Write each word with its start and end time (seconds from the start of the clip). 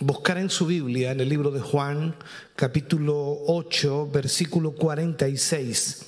buscar 0.00 0.38
en 0.38 0.50
su 0.50 0.66
Biblia, 0.66 1.12
en 1.12 1.20
el 1.20 1.28
libro 1.28 1.50
de 1.50 1.60
Juan, 1.60 2.16
capítulo 2.56 3.42
8, 3.46 4.10
versículo 4.10 4.72
46. 4.72 6.06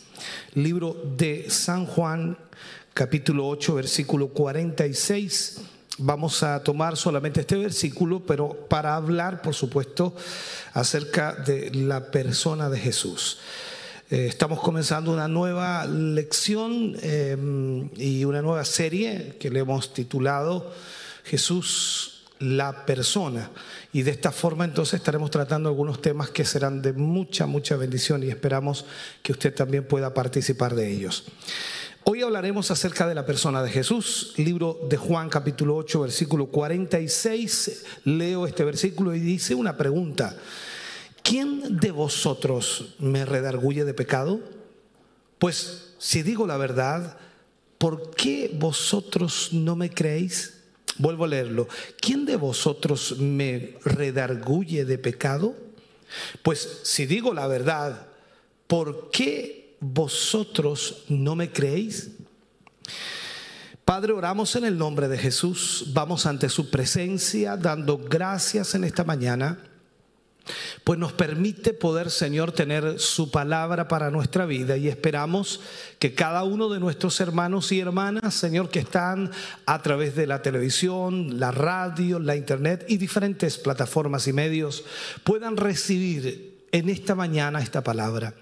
Libro 0.54 0.96
de 1.16 1.48
San 1.50 1.86
Juan, 1.86 2.36
capítulo 2.92 3.46
8, 3.48 3.74
versículo 3.74 4.28
46. 4.28 5.60
Vamos 5.98 6.42
a 6.42 6.62
tomar 6.64 6.96
solamente 6.96 7.40
este 7.40 7.56
versículo, 7.56 8.20
pero 8.26 8.66
para 8.68 8.96
hablar, 8.96 9.40
por 9.40 9.54
supuesto, 9.54 10.14
acerca 10.72 11.34
de 11.34 11.70
la 11.72 12.10
persona 12.10 12.68
de 12.68 12.80
Jesús. 12.80 13.38
Eh, 14.10 14.26
estamos 14.28 14.60
comenzando 14.60 15.12
una 15.12 15.28
nueva 15.28 15.86
lección 15.86 16.96
eh, 17.02 17.36
y 17.96 18.24
una 18.24 18.42
nueva 18.42 18.64
serie 18.64 19.36
que 19.38 19.48
le 19.48 19.60
hemos 19.60 19.94
titulado 19.94 20.72
Jesús 21.24 22.15
la 22.38 22.86
persona. 22.86 23.50
Y 23.92 24.02
de 24.02 24.10
esta 24.10 24.32
forma 24.32 24.64
entonces 24.64 24.94
estaremos 24.94 25.30
tratando 25.30 25.68
algunos 25.68 26.00
temas 26.02 26.30
que 26.30 26.44
serán 26.44 26.82
de 26.82 26.92
mucha, 26.92 27.46
mucha 27.46 27.76
bendición 27.76 28.22
y 28.22 28.28
esperamos 28.28 28.84
que 29.22 29.32
usted 29.32 29.54
también 29.54 29.84
pueda 29.84 30.14
participar 30.14 30.74
de 30.74 30.90
ellos. 30.90 31.24
Hoy 32.04 32.22
hablaremos 32.22 32.70
acerca 32.70 33.08
de 33.08 33.16
la 33.16 33.26
persona 33.26 33.64
de 33.64 33.70
Jesús, 33.70 34.32
libro 34.36 34.78
de 34.88 34.96
Juan 34.96 35.28
capítulo 35.28 35.74
8, 35.76 36.02
versículo 36.02 36.46
46. 36.46 37.84
Leo 38.04 38.46
este 38.46 38.64
versículo 38.64 39.12
y 39.14 39.18
dice 39.18 39.56
una 39.56 39.76
pregunta. 39.76 40.36
¿Quién 41.22 41.80
de 41.80 41.90
vosotros 41.90 42.94
me 43.00 43.24
redarguye 43.24 43.84
de 43.84 43.92
pecado? 43.92 44.38
Pues 45.40 45.94
si 45.98 46.22
digo 46.22 46.46
la 46.46 46.56
verdad, 46.56 47.18
¿por 47.78 48.12
qué 48.12 48.54
vosotros 48.56 49.48
no 49.52 49.74
me 49.74 49.90
creéis? 49.90 50.55
Vuelvo 50.98 51.24
a 51.24 51.28
leerlo. 51.28 51.68
¿Quién 52.00 52.24
de 52.24 52.36
vosotros 52.36 53.18
me 53.18 53.76
redarguye 53.84 54.84
de 54.84 54.98
pecado? 54.98 55.54
Pues 56.42 56.80
si 56.84 57.06
digo 57.06 57.34
la 57.34 57.46
verdad, 57.46 58.06
¿por 58.66 59.10
qué 59.10 59.76
vosotros 59.80 61.04
no 61.08 61.36
me 61.36 61.50
creéis? 61.50 62.10
Padre, 63.84 64.12
oramos 64.12 64.56
en 64.56 64.64
el 64.64 64.78
nombre 64.78 65.06
de 65.06 65.18
Jesús, 65.18 65.90
vamos 65.92 66.26
ante 66.26 66.48
su 66.48 66.70
presencia 66.70 67.56
dando 67.56 67.98
gracias 67.98 68.74
en 68.74 68.84
esta 68.84 69.04
mañana 69.04 69.58
pues 70.86 71.00
nos 71.00 71.12
permite 71.12 71.72
poder, 71.72 72.12
Señor, 72.12 72.52
tener 72.52 73.00
su 73.00 73.32
palabra 73.32 73.88
para 73.88 74.12
nuestra 74.12 74.46
vida 74.46 74.76
y 74.76 74.86
esperamos 74.86 75.58
que 75.98 76.14
cada 76.14 76.44
uno 76.44 76.68
de 76.68 76.78
nuestros 76.78 77.18
hermanos 77.18 77.72
y 77.72 77.80
hermanas, 77.80 78.34
Señor, 78.34 78.70
que 78.70 78.78
están 78.78 79.32
a 79.66 79.82
través 79.82 80.14
de 80.14 80.28
la 80.28 80.42
televisión, 80.42 81.40
la 81.40 81.50
radio, 81.50 82.20
la 82.20 82.36
internet 82.36 82.84
y 82.86 82.98
diferentes 82.98 83.58
plataformas 83.58 84.28
y 84.28 84.32
medios, 84.32 84.84
puedan 85.24 85.56
recibir 85.56 86.54
en 86.70 86.88
esta 86.88 87.16
mañana 87.16 87.60
esta 87.60 87.82
palabra. 87.82 88.34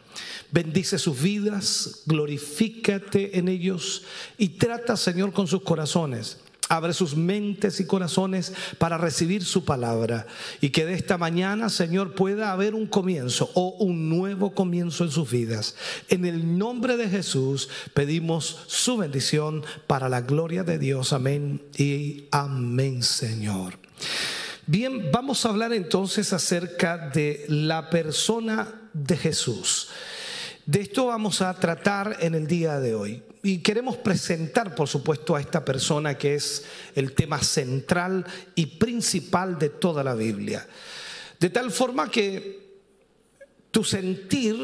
Bendice 0.51 0.99
sus 0.99 1.23
vidas, 1.23 2.03
glorifícate 2.05 3.39
en 3.39 3.49
ellos 3.49 4.03
y 4.37 4.51
trata, 4.51 4.99
Señor, 4.99 5.33
con 5.33 5.47
sus 5.47 5.63
corazones 5.63 6.44
Abre 6.69 6.95
sus 6.95 7.15
mentes 7.15 7.79
y 7.81 7.87
corazones 7.87 8.53
para 8.79 8.97
recibir 8.97 9.45
su 9.45 9.65
palabra 9.65 10.27
y 10.61 10.71
que 10.71 10.87
de 10.87 10.95
esta 10.95 11.19
mañana, 11.19 11.69
Señor, 11.69 12.15
pueda 12.15 12.53
haber 12.53 12.75
un 12.75 12.87
comienzo 12.87 13.51
o 13.55 13.77
un 13.81 14.09
nuevo 14.09 14.55
comienzo 14.55 15.05
en 15.05 15.11
sus 15.11 15.31
vidas. 15.31 15.77
En 16.09 16.25
el 16.25 16.57
nombre 16.57 16.97
de 16.97 17.09
Jesús 17.09 17.69
pedimos 17.93 18.65
su 18.67 18.97
bendición 18.97 19.63
para 19.87 20.09
la 20.09 20.23
gloria 20.23 20.65
de 20.65 20.79
Dios. 20.79 21.13
Amén 21.13 21.63
y 21.77 22.25
amén, 22.31 23.03
Señor. 23.03 23.79
Bien, 24.67 25.11
vamos 25.13 25.45
a 25.45 25.51
hablar 25.51 25.75
entonces 25.75 26.33
acerca 26.33 27.11
de 27.11 27.45
la 27.49 27.91
persona 27.91 28.89
de 28.95 29.17
Jesús. 29.19 29.89
De 30.65 30.81
esto 30.81 31.07
vamos 31.07 31.43
a 31.43 31.53
tratar 31.53 32.17
en 32.21 32.35
el 32.35 32.47
día 32.47 32.81
de 32.81 32.95
hoy. 32.95 33.23
Y 33.45 33.59
queremos 33.59 33.99
presentar, 33.99 34.75
por 34.75 34.89
supuesto, 34.89 35.37
a 35.37 35.41
esta 35.41 35.67
persona 35.67 36.17
que 36.17 36.35
es 36.35 36.65
el 36.95 37.13
tema 37.13 37.39
central 37.43 38.25
y 38.55 38.65
principal 38.65 39.59
de 39.59 39.69
toda 39.69 40.03
la 40.03 40.15
Biblia. 40.15 40.67
De 41.39 41.51
tal 41.51 41.71
forma 41.71 42.11
que 42.11 42.65
tu 43.71 43.85
sentir 43.85 44.57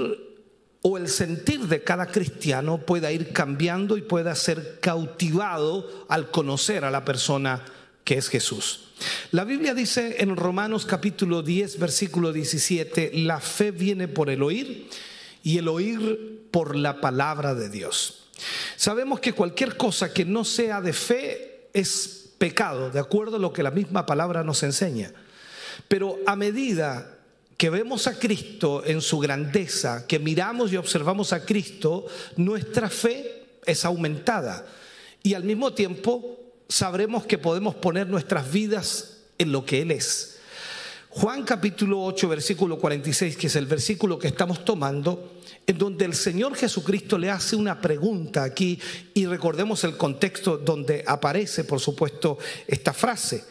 o 0.80 0.96
el 0.96 1.08
sentir 1.08 1.60
de 1.66 1.84
cada 1.84 2.06
cristiano 2.06 2.78
pueda 2.78 3.12
ir 3.12 3.34
cambiando 3.34 3.98
y 3.98 4.00
pueda 4.00 4.34
ser 4.34 4.80
cautivado 4.80 6.06
al 6.08 6.30
conocer 6.30 6.86
a 6.86 6.90
la 6.90 7.04
persona 7.04 7.62
que 8.02 8.16
es 8.16 8.30
Jesús. 8.30 8.92
La 9.30 9.44
Biblia 9.44 9.74
dice 9.74 10.16
en 10.20 10.36
Romanos 10.36 10.86
capítulo 10.86 11.42
10, 11.42 11.78
versículo 11.78 12.32
17, 12.32 13.10
la 13.12 13.40
fe 13.40 13.72
viene 13.72 14.08
por 14.08 14.30
el 14.30 14.42
oír 14.42 14.88
y 15.42 15.58
el 15.58 15.68
oír 15.68 16.48
por 16.50 16.76
la 16.76 17.02
palabra 17.02 17.54
de 17.54 17.68
Dios. 17.68 18.29
Sabemos 18.76 19.20
que 19.20 19.32
cualquier 19.32 19.76
cosa 19.76 20.12
que 20.12 20.24
no 20.24 20.44
sea 20.44 20.80
de 20.80 20.92
fe 20.92 21.68
es 21.72 22.30
pecado, 22.38 22.90
de 22.90 22.98
acuerdo 22.98 23.36
a 23.36 23.40
lo 23.40 23.52
que 23.52 23.62
la 23.62 23.70
misma 23.70 24.06
palabra 24.06 24.42
nos 24.42 24.62
enseña. 24.62 25.12
Pero 25.88 26.18
a 26.26 26.36
medida 26.36 27.18
que 27.56 27.68
vemos 27.68 28.06
a 28.06 28.18
Cristo 28.18 28.82
en 28.86 29.02
su 29.02 29.18
grandeza, 29.18 30.06
que 30.06 30.18
miramos 30.18 30.72
y 30.72 30.76
observamos 30.76 31.34
a 31.34 31.44
Cristo, 31.44 32.06
nuestra 32.36 32.88
fe 32.88 33.44
es 33.66 33.84
aumentada. 33.84 34.64
Y 35.22 35.34
al 35.34 35.44
mismo 35.44 35.74
tiempo 35.74 36.40
sabremos 36.68 37.26
que 37.26 37.36
podemos 37.36 37.74
poner 37.74 38.06
nuestras 38.08 38.50
vidas 38.50 39.18
en 39.36 39.52
lo 39.52 39.66
que 39.66 39.82
Él 39.82 39.90
es. 39.90 40.39
Juan 41.12 41.42
capítulo 41.42 42.04
8, 42.04 42.28
versículo 42.28 42.78
46, 42.78 43.36
que 43.36 43.48
es 43.48 43.56
el 43.56 43.66
versículo 43.66 44.16
que 44.16 44.28
estamos 44.28 44.64
tomando, 44.64 45.40
en 45.66 45.76
donde 45.76 46.04
el 46.04 46.14
Señor 46.14 46.54
Jesucristo 46.54 47.18
le 47.18 47.28
hace 47.30 47.56
una 47.56 47.80
pregunta 47.80 48.44
aquí 48.44 48.78
y 49.12 49.26
recordemos 49.26 49.82
el 49.82 49.96
contexto 49.96 50.56
donde 50.56 51.02
aparece, 51.04 51.64
por 51.64 51.80
supuesto, 51.80 52.38
esta 52.64 52.92
frase. 52.92 53.42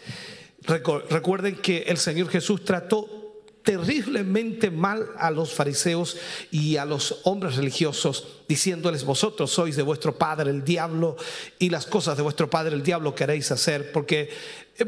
Recuerden 1.09 1.57
que 1.57 1.79
el 1.79 1.97
Señor 1.97 2.29
Jesús 2.29 2.63
trató 2.63 3.18
terriblemente 3.63 4.71
mal 4.71 5.09
a 5.17 5.31
los 5.31 5.53
fariseos 5.53 6.17
y 6.51 6.77
a 6.77 6.85
los 6.85 7.19
hombres 7.23 7.55
religiosos, 7.55 8.39
diciéndoles, 8.47 9.03
vosotros 9.03 9.51
sois 9.51 9.75
de 9.75 9.83
vuestro 9.83 10.17
padre 10.17 10.49
el 10.49 10.63
diablo 10.63 11.17
y 11.59 11.69
las 11.69 11.85
cosas 11.85 12.17
de 12.17 12.23
vuestro 12.23 12.49
padre 12.49 12.75
el 12.75 12.83
diablo 12.83 13.13
queréis 13.13 13.51
hacer, 13.51 13.91
porque 13.91 14.29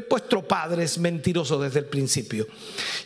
vuestro 0.08 0.46
padre 0.46 0.84
es 0.84 0.98
mentiroso 0.98 1.60
desde 1.60 1.80
el 1.80 1.84
principio. 1.84 2.46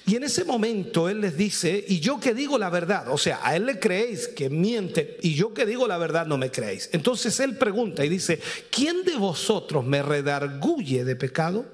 Y 0.07 0.17
en 0.17 0.25
ese 0.25 0.45
momento 0.45 1.09
él 1.09 1.21
les 1.21 1.37
dice, 1.37 1.85
y 1.87 2.01
yo 2.01 2.21
que 2.21 2.33
digo 2.33 2.59
la 2.59 2.71
verdad, 2.71 3.09
o 3.09 3.19
sea, 3.19 3.41
a 3.43 3.57
él 3.57 3.67
le 3.67 3.79
creéis 3.79 4.29
que 4.29 4.49
miente, 4.49 5.19
y 5.23 5.35
yo 5.35 5.53
que 5.53 5.67
digo 5.67 5.89
la 5.89 5.99
verdad 5.99 6.27
no 6.27 6.39
me 6.39 6.51
creéis. 6.51 6.89
Entonces 6.93 7.39
él 7.41 7.57
pregunta 7.57 8.05
y 8.05 8.09
dice, 8.09 8.41
¿quién 8.71 9.05
de 9.05 9.17
vosotros 9.17 9.85
me 9.85 10.03
redarguye 10.03 11.05
de 11.05 11.17
pecado? 11.17 11.67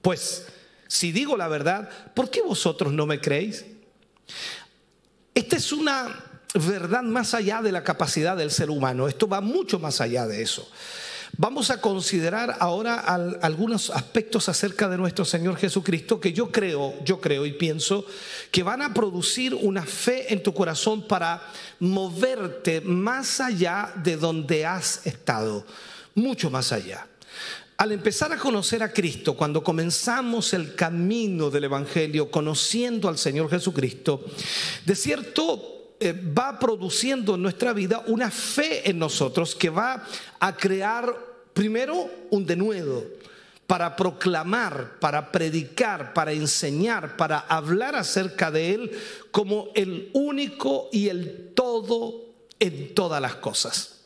Pues 0.00 0.46
si 0.88 1.12
digo 1.12 1.36
la 1.36 1.48
verdad, 1.48 1.88
¿por 2.14 2.30
qué 2.30 2.42
vosotros 2.42 2.92
no 2.92 3.06
me 3.06 3.20
creéis? 3.20 3.64
Esta 5.34 5.56
es 5.56 5.72
una 5.72 6.24
verdad 6.54 7.02
más 7.02 7.34
allá 7.34 7.60
de 7.62 7.72
la 7.72 7.84
capacidad 7.84 8.36
del 8.36 8.50
ser 8.50 8.70
humano. 8.70 9.08
Esto 9.08 9.28
va 9.28 9.40
mucho 9.40 9.78
más 9.78 10.00
allá 10.00 10.26
de 10.26 10.42
eso. 10.42 10.68
Vamos 11.38 11.70
a 11.70 11.80
considerar 11.82 12.56
ahora 12.60 12.94
algunos 13.42 13.90
aspectos 13.90 14.48
acerca 14.48 14.88
de 14.88 14.96
nuestro 14.96 15.24
Señor 15.24 15.56
Jesucristo 15.56 16.18
que 16.18 16.32
yo 16.32 16.50
creo, 16.50 16.94
yo 17.04 17.20
creo 17.20 17.44
y 17.44 17.52
pienso 17.52 18.06
que 18.50 18.62
van 18.62 18.80
a 18.80 18.94
producir 18.94 19.54
una 19.54 19.84
fe 19.84 20.32
en 20.32 20.42
tu 20.42 20.54
corazón 20.54 21.06
para 21.06 21.42
moverte 21.78 22.80
más 22.80 23.40
allá 23.40 23.92
de 23.96 24.16
donde 24.16 24.64
has 24.64 25.06
estado, 25.06 25.66
mucho 26.14 26.48
más 26.48 26.72
allá. 26.72 27.06
Al 27.78 27.92
empezar 27.92 28.32
a 28.32 28.38
conocer 28.38 28.82
a 28.82 28.92
Cristo, 28.92 29.34
cuando 29.34 29.62
comenzamos 29.62 30.54
el 30.54 30.74
camino 30.74 31.50
del 31.50 31.64
Evangelio, 31.64 32.30
conociendo 32.30 33.08
al 33.08 33.18
Señor 33.18 33.50
Jesucristo, 33.50 34.24
de 34.86 34.94
cierto 34.94 35.94
eh, 36.00 36.12
va 36.12 36.58
produciendo 36.58 37.34
en 37.34 37.42
nuestra 37.42 37.74
vida 37.74 38.02
una 38.06 38.30
fe 38.30 38.88
en 38.88 38.98
nosotros 38.98 39.54
que 39.54 39.68
va 39.68 40.06
a 40.40 40.56
crear 40.56 41.14
primero 41.52 42.10
un 42.30 42.46
denuedo, 42.46 43.04
para 43.66 43.96
proclamar, 43.96 44.98
para 45.00 45.32
predicar, 45.32 46.14
para 46.14 46.32
enseñar, 46.32 47.16
para 47.16 47.38
hablar 47.40 47.96
acerca 47.96 48.50
de 48.50 48.74
Él 48.74 48.98
como 49.30 49.68
el 49.74 50.10
único 50.12 50.88
y 50.92 51.08
el 51.08 51.52
todo 51.54 52.26
en 52.60 52.94
todas 52.94 53.20
las 53.20 53.34
cosas. 53.36 54.04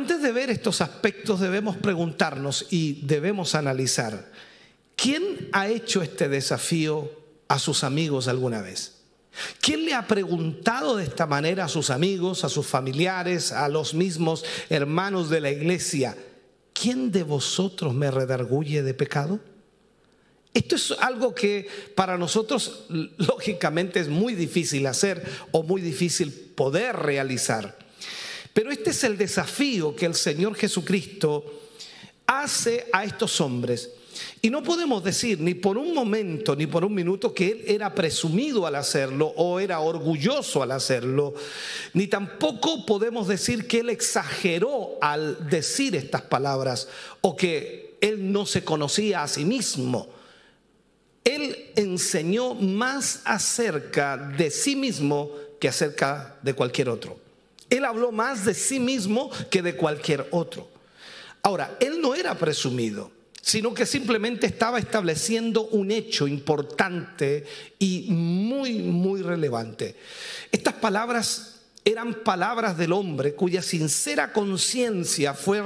Antes 0.00 0.22
de 0.22 0.32
ver 0.32 0.48
estos 0.48 0.80
aspectos 0.80 1.40
debemos 1.40 1.76
preguntarnos 1.76 2.66
y 2.70 3.02
debemos 3.02 3.54
analizar, 3.54 4.32
¿quién 4.96 5.50
ha 5.52 5.68
hecho 5.68 6.00
este 6.00 6.30
desafío 6.30 7.10
a 7.48 7.58
sus 7.58 7.84
amigos 7.84 8.26
alguna 8.26 8.62
vez? 8.62 9.02
¿Quién 9.60 9.84
le 9.84 9.92
ha 9.92 10.06
preguntado 10.06 10.96
de 10.96 11.04
esta 11.04 11.26
manera 11.26 11.66
a 11.66 11.68
sus 11.68 11.90
amigos, 11.90 12.44
a 12.44 12.48
sus 12.48 12.66
familiares, 12.66 13.52
a 13.52 13.68
los 13.68 13.92
mismos 13.92 14.42
hermanos 14.70 15.28
de 15.28 15.42
la 15.42 15.50
iglesia? 15.50 16.16
¿quién 16.72 17.12
de 17.12 17.22
vosotros 17.22 17.92
me 17.92 18.10
redarguye 18.10 18.82
de 18.82 18.94
pecado? 18.94 19.38
Esto 20.54 20.76
es 20.76 20.92
algo 20.98 21.34
que 21.34 21.68
para 21.94 22.16
nosotros 22.16 22.86
lógicamente 22.88 24.00
es 24.00 24.08
muy 24.08 24.34
difícil 24.34 24.86
hacer 24.86 25.22
o 25.52 25.62
muy 25.62 25.82
difícil 25.82 26.32
poder 26.32 26.96
realizar. 26.96 27.89
Pero 28.52 28.70
este 28.70 28.90
es 28.90 29.04
el 29.04 29.16
desafío 29.16 29.94
que 29.94 30.06
el 30.06 30.14
Señor 30.14 30.54
Jesucristo 30.54 31.44
hace 32.26 32.86
a 32.92 33.04
estos 33.04 33.40
hombres. 33.40 33.90
Y 34.42 34.50
no 34.50 34.62
podemos 34.62 35.04
decir 35.04 35.40
ni 35.40 35.54
por 35.54 35.78
un 35.78 35.94
momento 35.94 36.56
ni 36.56 36.66
por 36.66 36.84
un 36.84 36.94
minuto 36.94 37.32
que 37.32 37.52
él 37.52 37.64
era 37.66 37.94
presumido 37.94 38.66
al 38.66 38.74
hacerlo 38.74 39.32
o 39.36 39.60
era 39.60 39.80
orgulloso 39.80 40.62
al 40.62 40.72
hacerlo, 40.72 41.34
ni 41.94 42.06
tampoco 42.06 42.84
podemos 42.86 43.28
decir 43.28 43.66
que 43.66 43.80
él 43.80 43.90
exageró 43.90 44.98
al 45.00 45.48
decir 45.48 45.94
estas 45.94 46.22
palabras 46.22 46.88
o 47.20 47.36
que 47.36 47.96
él 48.00 48.32
no 48.32 48.46
se 48.46 48.64
conocía 48.64 49.22
a 49.22 49.28
sí 49.28 49.44
mismo. 49.44 50.08
Él 51.22 51.72
enseñó 51.76 52.54
más 52.54 53.20
acerca 53.24 54.16
de 54.16 54.50
sí 54.50 54.74
mismo 54.74 55.30
que 55.60 55.68
acerca 55.68 56.38
de 56.42 56.54
cualquier 56.54 56.88
otro. 56.88 57.29
Él 57.70 57.84
habló 57.84 58.12
más 58.12 58.44
de 58.44 58.54
sí 58.54 58.80
mismo 58.80 59.30
que 59.50 59.62
de 59.62 59.76
cualquier 59.76 60.26
otro. 60.30 60.68
Ahora, 61.42 61.76
él 61.80 62.00
no 62.02 62.14
era 62.14 62.34
presumido 62.34 63.10
sino 63.42 63.72
que 63.72 63.86
simplemente 63.86 64.46
estaba 64.46 64.78
estableciendo 64.78 65.62
un 65.68 65.90
hecho 65.90 66.28
importante 66.28 67.46
y 67.78 68.06
muy, 68.10 68.80
muy 68.80 69.22
relevante. 69.22 69.96
Estas 70.52 70.74
palabras 70.74 71.60
eran 71.84 72.14
palabras 72.22 72.76
del 72.76 72.92
hombre 72.92 73.34
cuya 73.34 73.62
sincera 73.62 74.32
conciencia 74.32 75.34
fue 75.34 75.62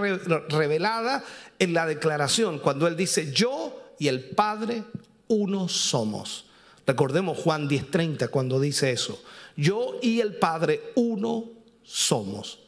revelada 0.49 1.25
en 1.59 1.75
la 1.75 1.87
declaración, 1.87 2.59
cuando 2.59 2.87
él 2.87 2.97
dice, 2.97 3.33
yo 3.33 3.95
y 3.99 4.09
el 4.09 4.21
Padre 4.25 4.85
uno 5.29 5.69
somos. 5.69 6.47
Recordemos 6.87 7.39
Juan 7.39 7.69
10:30 7.69 8.29
cuando 8.29 8.61
dice 8.61 8.93
eso, 8.93 9.23
yo 9.56 9.99
y 10.03 10.21
el 10.21 10.37
Padre 10.37 10.93
uno 10.95 11.51
somos. 11.84 12.58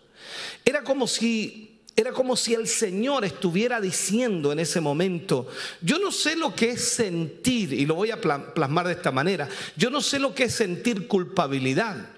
Era 0.65 0.83
como 0.83 1.07
si 1.07 1.77
era 1.99 2.13
como 2.13 2.37
si 2.37 2.53
el 2.53 2.69
Señor 2.69 3.25
estuviera 3.25 3.81
diciendo 3.81 4.53
en 4.53 4.59
ese 4.59 4.83
momento, 4.83 5.49
yo 5.81 5.99
no 5.99 6.13
sé 6.13 6.37
lo 6.37 6.55
que 6.55 6.73
es 6.73 6.85
sentir, 6.85 7.73
y 7.73 7.87
lo 7.87 7.95
voy 7.95 8.11
a 8.11 8.21
plasmar 8.21 8.87
de 8.87 8.93
esta 8.93 9.11
manera, 9.11 9.49
yo 9.77 9.89
no 9.89 10.03
sé 10.03 10.19
lo 10.19 10.35
que 10.35 10.45
es 10.45 10.55
sentir 10.55 11.09
culpabilidad. 11.09 12.11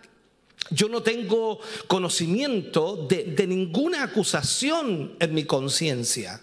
Yo 0.71 0.89
no 0.89 1.03
tengo 1.03 1.61
conocimiento 1.87 3.07
de, 3.09 3.25
de 3.25 3.47
ninguna 3.47 4.03
acusación 4.03 5.15
en 5.21 5.33
mi 5.33 5.45
conciencia. 5.45 6.43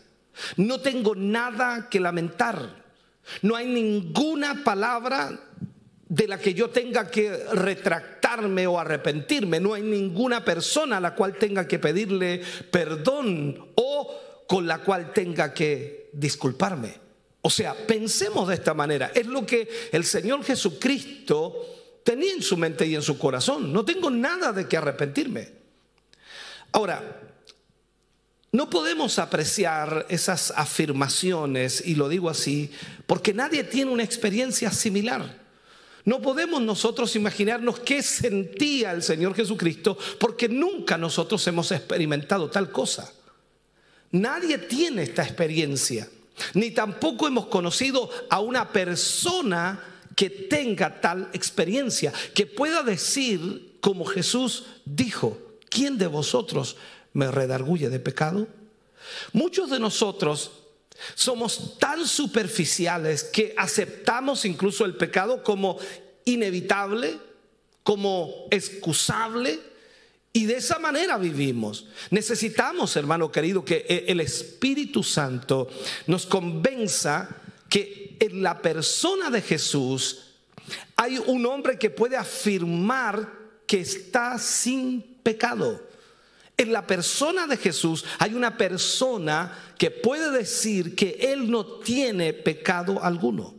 No 0.55 0.79
tengo 0.79 1.13
nada 1.13 1.89
que 1.89 1.99
lamentar. 1.99 2.85
No 3.41 3.55
hay 3.55 3.67
ninguna 3.67 4.63
palabra 4.63 5.39
de 6.07 6.27
la 6.27 6.37
que 6.37 6.53
yo 6.53 6.69
tenga 6.69 7.09
que 7.09 7.31
retractarme 7.53 8.67
o 8.67 8.79
arrepentirme. 8.79 9.59
No 9.59 9.73
hay 9.73 9.81
ninguna 9.81 10.45
persona 10.45 10.97
a 10.97 11.01
la 11.01 11.15
cual 11.15 11.37
tenga 11.37 11.67
que 11.67 11.79
pedirle 11.79 12.41
perdón 12.71 13.71
o 13.75 14.43
con 14.47 14.67
la 14.67 14.79
cual 14.79 15.13
tenga 15.13 15.53
que 15.53 16.09
disculparme. 16.13 16.93
O 17.41 17.49
sea, 17.49 17.75
pensemos 17.75 18.47
de 18.47 18.55
esta 18.55 18.73
manera. 18.73 19.11
Es 19.13 19.27
lo 19.27 19.45
que 19.45 19.67
el 19.91 20.03
Señor 20.03 20.43
Jesucristo 20.43 22.01
tenía 22.03 22.33
en 22.33 22.41
su 22.41 22.57
mente 22.57 22.85
y 22.85 22.95
en 22.95 23.01
su 23.01 23.17
corazón. 23.17 23.73
No 23.73 23.85
tengo 23.85 24.09
nada 24.09 24.51
de 24.51 24.67
que 24.67 24.77
arrepentirme. 24.77 25.49
Ahora, 26.71 27.21
no 28.51 28.69
podemos 28.69 29.19
apreciar 29.19 30.05
esas 30.09 30.51
afirmaciones, 30.55 31.83
y 31.85 31.95
lo 31.95 32.07
digo 32.09 32.29
así, 32.29 32.71
porque 33.05 33.33
nadie 33.33 33.63
tiene 33.63 33.91
una 33.91 34.03
experiencia 34.03 34.71
similar. 34.71 35.44
No 36.05 36.21
podemos 36.21 36.61
nosotros 36.61 37.15
imaginarnos 37.15 37.79
qué 37.79 38.03
sentía 38.03 38.91
el 38.91 39.01
Señor 39.01 39.33
Jesucristo 39.33 39.97
porque 40.19 40.47
nunca 40.47 40.97
nosotros 40.97 41.45
hemos 41.47 41.71
experimentado 41.71 42.49
tal 42.49 42.71
cosa. 42.71 43.11
Nadie 44.11 44.59
tiene 44.59 45.03
esta 45.03 45.23
experiencia, 45.23 46.07
ni 46.53 46.71
tampoco 46.71 47.27
hemos 47.27 47.47
conocido 47.47 48.09
a 48.29 48.39
una 48.39 48.71
persona 48.71 49.83
que 50.15 50.29
tenga 50.29 51.01
tal 51.01 51.29
experiencia, 51.33 52.13
que 52.33 52.45
pueda 52.45 52.83
decir 52.83 53.77
como 53.81 54.05
Jesús 54.05 54.65
dijo, 54.85 55.37
¿quién 55.69 55.97
de 55.97 56.07
vosotros 56.07 56.77
me 57.13 57.31
redarguye 57.31 57.89
de 57.89 57.99
pecado? 57.99 58.47
Muchos 59.33 59.69
de 59.71 59.79
nosotros 59.79 60.51
somos 61.13 61.77
tan 61.77 62.07
superficiales 62.07 63.23
que 63.23 63.53
aceptamos 63.57 64.45
incluso 64.45 64.85
el 64.85 64.95
pecado 64.95 65.43
como 65.43 65.77
inevitable, 66.25 67.17
como 67.83 68.47
excusable, 68.51 69.59
y 70.33 70.45
de 70.47 70.57
esa 70.57 70.79
manera 70.79 71.17
vivimos. 71.17 71.87
Necesitamos, 72.09 72.95
hermano 72.97 73.31
querido, 73.31 73.63
que 73.63 73.85
e-, 73.87 74.05
el 74.07 74.19
Espíritu 74.19 75.01
Santo 75.01 75.69
nos 76.07 76.25
convenza 76.25 77.29
que 77.69 78.17
en 78.19 78.43
la 78.43 78.61
persona 78.61 79.29
de 79.29 79.41
Jesús 79.41 80.33
hay 80.95 81.19
un 81.19 81.45
hombre 81.45 81.79
que 81.79 81.89
puede 81.89 82.17
afirmar 82.17 83.31
que 83.65 83.79
está 83.79 84.37
sin 84.37 85.01
pecado. 85.23 85.84
En 86.57 86.71
la 86.71 86.87
persona 86.87 87.47
de 87.47 87.57
Jesús 87.57 88.05
hay 88.19 88.33
una 88.33 88.57
persona 88.57 89.73
que 89.77 89.91
puede 89.91 90.31
decir 90.31 90.95
que 90.95 91.17
Él 91.33 91.51
no 91.51 91.65
tiene 91.65 92.33
pecado 92.33 93.03
alguno. 93.03 93.53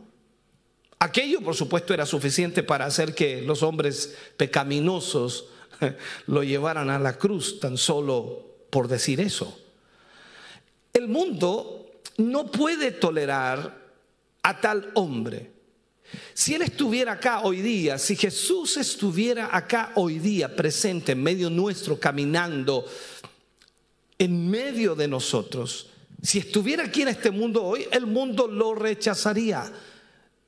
Aquello, 0.98 1.42
por 1.42 1.54
supuesto, 1.54 1.92
era 1.92 2.06
suficiente 2.06 2.62
para 2.62 2.86
hacer 2.86 3.14
que 3.14 3.42
los 3.42 3.62
hombres 3.62 4.16
pecaminosos 4.38 5.46
lo 6.26 6.42
llevaran 6.42 6.88
a 6.88 6.98
la 6.98 7.18
cruz, 7.18 7.60
tan 7.60 7.76
solo 7.76 8.46
por 8.70 8.88
decir 8.88 9.20
eso. 9.20 9.58
El 10.94 11.08
mundo 11.08 12.00
no 12.16 12.50
puede 12.50 12.92
tolerar 12.92 13.86
a 14.42 14.60
tal 14.60 14.90
hombre. 14.94 15.52
Si 16.34 16.54
Él 16.54 16.62
estuviera 16.62 17.12
acá 17.12 17.40
hoy 17.40 17.60
día, 17.60 17.98
si 17.98 18.16
Jesús 18.16 18.76
estuviera 18.76 19.54
acá 19.56 19.92
hoy 19.96 20.18
día 20.18 20.54
presente 20.54 21.12
en 21.12 21.22
medio 21.22 21.50
nuestro, 21.50 21.98
caminando 21.98 22.86
en 24.18 24.50
medio 24.50 24.94
de 24.94 25.08
nosotros, 25.08 25.88
si 26.22 26.38
estuviera 26.38 26.84
aquí 26.84 27.02
en 27.02 27.08
este 27.08 27.30
mundo 27.30 27.62
hoy, 27.62 27.86
el 27.90 28.06
mundo 28.06 28.46
lo 28.46 28.74
rechazaría, 28.74 29.70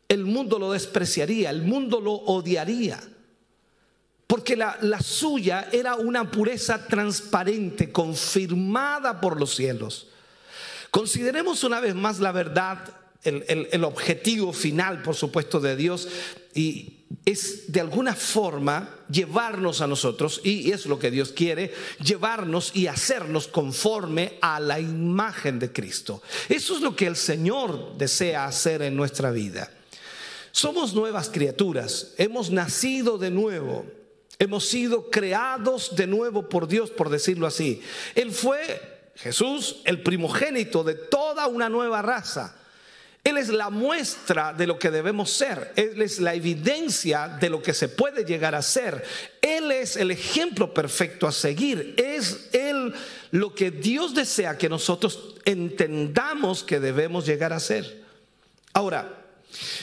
el 0.09 0.25
mundo 0.25 0.59
lo 0.59 0.73
despreciaría, 0.73 1.51
el 1.51 1.63
mundo 1.63 2.01
lo 2.01 2.13
odiaría. 2.13 3.01
Porque 4.27 4.57
la, 4.57 4.77
la 4.83 5.01
suya 5.01 5.69
era 5.73 5.97
una 5.97 6.31
pureza 6.31 6.87
transparente, 6.87 7.91
confirmada 7.93 9.21
por 9.21 9.39
los 9.39 9.55
cielos. 9.55 10.09
Consideremos 10.91 11.65
una 11.65 11.81
vez 11.81 11.95
más 11.95 12.19
la 12.19 12.33
verdad 12.33 12.79
el, 13.25 13.85
objetivo 13.85 14.53
final, 14.53 15.03
por 15.03 15.15
supuesto, 15.15 15.61
de 15.61 15.77
Dios 15.77 16.09
y 16.55 16.95
es 17.25 17.73
de 17.73 17.81
alguna 17.81 18.15
forma 18.15 18.97
llevarnos 19.11 19.81
a 19.81 19.87
nosotros, 19.87 20.41
y 20.45 20.71
es 20.73 20.87
lo 20.87 20.99
que 20.99 21.11
Dios 21.11 21.33
quiere, 21.33 21.73
llevarnos 22.05 22.75
y 22.75 22.87
hacernos 22.87 23.49
conforme 23.49 24.39
a 24.43 24.61
la 24.61 24.79
imagen 24.79 25.59
de 25.59 25.73
Cristo. 25.73 26.23
Eso 26.49 26.77
es 26.77 26.83
lo 26.83 26.95
que 26.95 27.07
el 27.07 27.17
Señor 27.17 27.97
desea 27.97 28.45
hacer 28.45 28.83
en 28.83 28.97
nuestra 28.97 29.31
vida. 29.31 29.71
Somos 30.53 30.95
nuevas 30.95 31.31
criaturas, 31.31 32.15
hemos 32.19 32.51
nacido 32.51 33.17
de 33.17 33.31
nuevo, 33.31 33.87
hemos 34.39 34.67
sido 34.67 35.11
creados 35.11 35.97
de 35.97 36.07
nuevo 36.07 36.49
por 36.49 36.69
Dios, 36.69 36.91
por 36.91 37.09
decirlo 37.09 37.47
así. 37.47 37.81
Él 38.15 38.33
fue, 38.33 39.13
Jesús, 39.17 39.81
el 39.85 40.03
primogénito 40.03 40.85
de 40.85 40.95
toda 40.95 41.47
una 41.47 41.69
nueva 41.69 42.03
raza 42.03 42.58
Él 43.29 43.37
es 43.37 43.51
la 43.51 43.69
muestra 43.69 44.55
de 44.55 44.67
lo 44.67 44.79
que 44.79 44.91
debemos 44.91 45.31
ser. 45.31 45.73
Él 45.77 46.01
es 46.01 46.19
la 46.19 46.33
evidencia 46.33 47.29
de 47.29 47.51
lo 47.51 47.63
que 47.63 47.75
se 47.75 47.89
puede 47.89 48.25
llegar 48.25 48.55
a 48.55 48.63
ser. 48.63 49.05
Él 49.43 49.71
es 49.71 49.97
el 49.97 50.11
ejemplo 50.11 50.73
perfecto 50.73 51.27
a 51.27 51.33
seguir. 51.33 51.95
Es 51.99 52.49
Él 52.53 52.95
lo 53.31 53.55
que 53.55 53.71
Dios 53.71 54.15
desea 54.15 54.57
que 54.57 54.71
nosotros 54.71 55.35
entendamos 55.45 56.63
que 56.63 56.81
debemos 56.81 57.27
llegar 57.27 57.53
a 57.53 57.61
ser. 57.61 58.03
Ahora, 58.73 59.27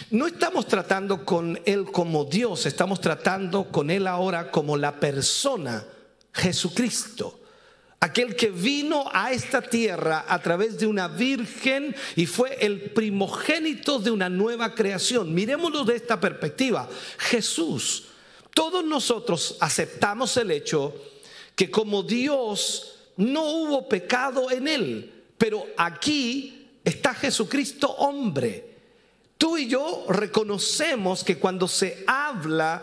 no 0.09 0.25
estamos 0.25 0.67
tratando 0.67 1.23
con 1.23 1.61
Él 1.65 1.85
como 1.91 2.25
Dios, 2.25 2.65
estamos 2.65 2.99
tratando 2.99 3.65
con 3.65 3.91
Él 3.91 4.07
ahora 4.07 4.49
como 4.49 4.75
la 4.75 4.99
persona, 4.99 5.85
Jesucristo. 6.33 7.41
Aquel 8.05 8.35
que 8.35 8.51
vino 8.51 9.09
a 9.11 9.31
esta 9.31 9.63
tierra 9.63 10.25
a 10.27 10.39
través 10.39 10.77
de 10.77 10.85
una 10.85 11.07
virgen 11.07 11.95
y 12.15 12.27
fue 12.27 12.55
el 12.63 12.91
primogénito 12.91 13.97
de 13.97 14.11
una 14.11 14.29
nueva 14.29 14.75
creación. 14.75 15.33
Miremoslo 15.33 15.83
de 15.83 15.95
esta 15.95 16.19
perspectiva. 16.19 16.87
Jesús, 17.17 18.03
todos 18.53 18.85
nosotros 18.85 19.57
aceptamos 19.59 20.37
el 20.37 20.51
hecho 20.51 20.93
que 21.55 21.71
como 21.71 22.03
Dios 22.03 22.99
no 23.17 23.41
hubo 23.43 23.89
pecado 23.89 24.51
en 24.51 24.67
él, 24.67 25.11
pero 25.39 25.65
aquí 25.75 26.67
está 26.83 27.15
Jesucristo 27.15 27.89
hombre 27.89 28.75
Tú 29.37 29.57
y 29.57 29.67
yo 29.67 30.05
reconocemos 30.07 31.23
que 31.23 31.37
cuando 31.37 31.67
se 31.67 32.03
habla 32.07 32.81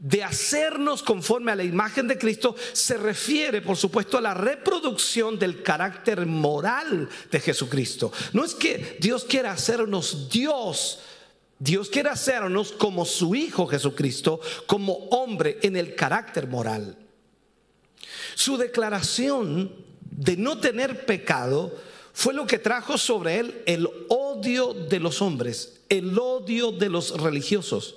de 0.00 0.24
hacernos 0.24 1.02
conforme 1.02 1.52
a 1.52 1.56
la 1.56 1.62
imagen 1.62 2.08
de 2.08 2.18
Cristo, 2.18 2.56
se 2.72 2.96
refiere, 2.96 3.60
por 3.60 3.76
supuesto, 3.76 4.16
a 4.16 4.22
la 4.22 4.32
reproducción 4.32 5.38
del 5.38 5.62
carácter 5.62 6.24
moral 6.24 7.08
de 7.30 7.38
Jesucristo. 7.40 8.10
No 8.32 8.44
es 8.44 8.54
que 8.54 8.96
Dios 8.98 9.24
quiera 9.24 9.52
hacernos 9.52 10.30
Dios, 10.30 11.00
Dios 11.58 11.90
quiere 11.90 12.08
hacernos 12.08 12.72
como 12.72 13.04
su 13.04 13.34
Hijo 13.34 13.66
Jesucristo, 13.66 14.40
como 14.66 14.94
hombre 15.10 15.58
en 15.62 15.76
el 15.76 15.94
carácter 15.94 16.46
moral. 16.46 16.96
Su 18.34 18.56
declaración 18.56 19.70
de 20.00 20.38
no 20.38 20.58
tener 20.58 21.04
pecado 21.04 21.76
fue 22.14 22.32
lo 22.32 22.46
que 22.46 22.58
trajo 22.58 22.96
sobre 22.96 23.38
él 23.38 23.62
el 23.66 23.86
odio 24.08 24.72
de 24.72 24.98
los 24.98 25.20
hombres, 25.20 25.82
el 25.90 26.18
odio 26.18 26.72
de 26.72 26.88
los 26.88 27.20
religiosos. 27.20 27.96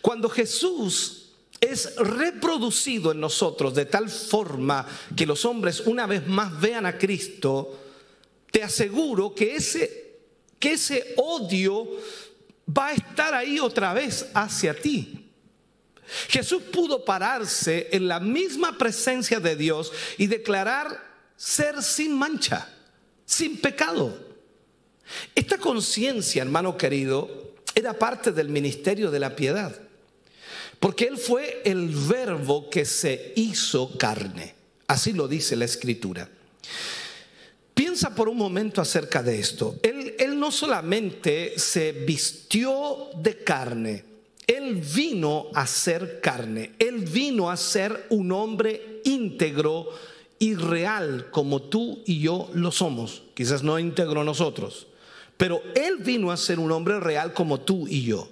Cuando 0.00 0.28
Jesús 0.28 1.30
es 1.60 1.96
reproducido 1.96 3.12
en 3.12 3.20
nosotros 3.20 3.74
de 3.74 3.86
tal 3.86 4.08
forma 4.08 4.86
que 5.16 5.26
los 5.26 5.44
hombres 5.44 5.80
una 5.80 6.06
vez 6.06 6.26
más 6.26 6.60
vean 6.60 6.86
a 6.86 6.98
Cristo, 6.98 7.78
te 8.50 8.62
aseguro 8.62 9.34
que 9.34 9.56
ese, 9.56 10.18
que 10.58 10.72
ese 10.72 11.14
odio 11.16 11.88
va 12.76 12.88
a 12.88 12.94
estar 12.94 13.34
ahí 13.34 13.58
otra 13.58 13.92
vez 13.92 14.26
hacia 14.34 14.74
ti. 14.74 15.30
Jesús 16.28 16.62
pudo 16.72 17.04
pararse 17.04 17.88
en 17.92 18.06
la 18.06 18.20
misma 18.20 18.78
presencia 18.78 19.40
de 19.40 19.56
Dios 19.56 19.92
y 20.18 20.26
declarar 20.26 21.04
ser 21.36 21.82
sin 21.82 22.16
mancha 22.16 22.72
sin 23.26 23.58
pecado. 23.58 24.16
Esta 25.34 25.58
conciencia, 25.58 26.42
hermano 26.42 26.78
querido, 26.78 27.45
era 27.76 27.92
parte 27.92 28.32
del 28.32 28.48
ministerio 28.48 29.10
de 29.10 29.20
la 29.20 29.36
piedad, 29.36 29.78
porque 30.80 31.04
Él 31.04 31.18
fue 31.18 31.60
el 31.66 31.88
verbo 31.88 32.70
que 32.70 32.86
se 32.86 33.34
hizo 33.36 33.98
carne. 33.98 34.54
Así 34.86 35.12
lo 35.12 35.28
dice 35.28 35.56
la 35.56 35.66
escritura. 35.66 36.26
Piensa 37.74 38.14
por 38.14 38.30
un 38.30 38.38
momento 38.38 38.80
acerca 38.80 39.22
de 39.22 39.38
esto. 39.38 39.78
Él, 39.82 40.38
no 40.38 40.50
solamente 40.50 41.58
se 41.58 41.92
vistió 41.92 43.10
de 43.14 43.44
carne, 43.44 44.04
Él 44.46 44.76
vino 44.76 45.48
a 45.52 45.66
ser 45.66 46.20
carne, 46.22 46.72
Él 46.78 47.00
vino 47.00 47.50
a 47.50 47.58
ser 47.58 48.06
un 48.08 48.32
hombre 48.32 49.02
íntegro 49.04 49.90
y 50.38 50.54
real 50.54 51.28
como 51.30 51.60
tú 51.60 52.02
y 52.06 52.20
yo 52.20 52.48
lo 52.54 52.72
somos. 52.72 53.24
Quizás 53.34 53.62
no 53.62 53.78
íntegro 53.78 54.24
nosotros, 54.24 54.86
pero 55.36 55.62
Él 55.74 55.96
vino 55.98 56.30
a 56.30 56.36
ser 56.36 56.58
un 56.58 56.72
hombre 56.72 57.00
real 57.00 57.32
como 57.32 57.60
tú 57.60 57.86
y 57.88 58.02
yo. 58.02 58.28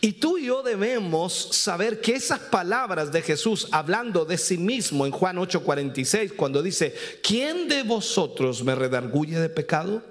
Y 0.00 0.12
tú 0.12 0.38
y 0.38 0.46
yo 0.46 0.62
debemos 0.62 1.50
saber 1.52 2.00
que 2.00 2.14
esas 2.14 2.38
palabras 2.38 3.12
de 3.12 3.20
Jesús 3.20 3.68
hablando 3.70 4.24
de 4.24 4.38
sí 4.38 4.56
mismo 4.56 5.04
en 5.04 5.12
Juan 5.12 5.36
8:46, 5.36 6.34
cuando 6.34 6.62
dice, 6.62 6.94
¿quién 7.22 7.68
de 7.68 7.82
vosotros 7.82 8.62
me 8.64 8.74
redarguye 8.74 9.38
de 9.38 9.48
pecado? 9.48 10.02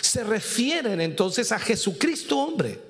Se 0.00 0.24
refieren 0.24 1.00
entonces 1.00 1.52
a 1.52 1.58
Jesucristo 1.58 2.38
hombre. 2.38 2.80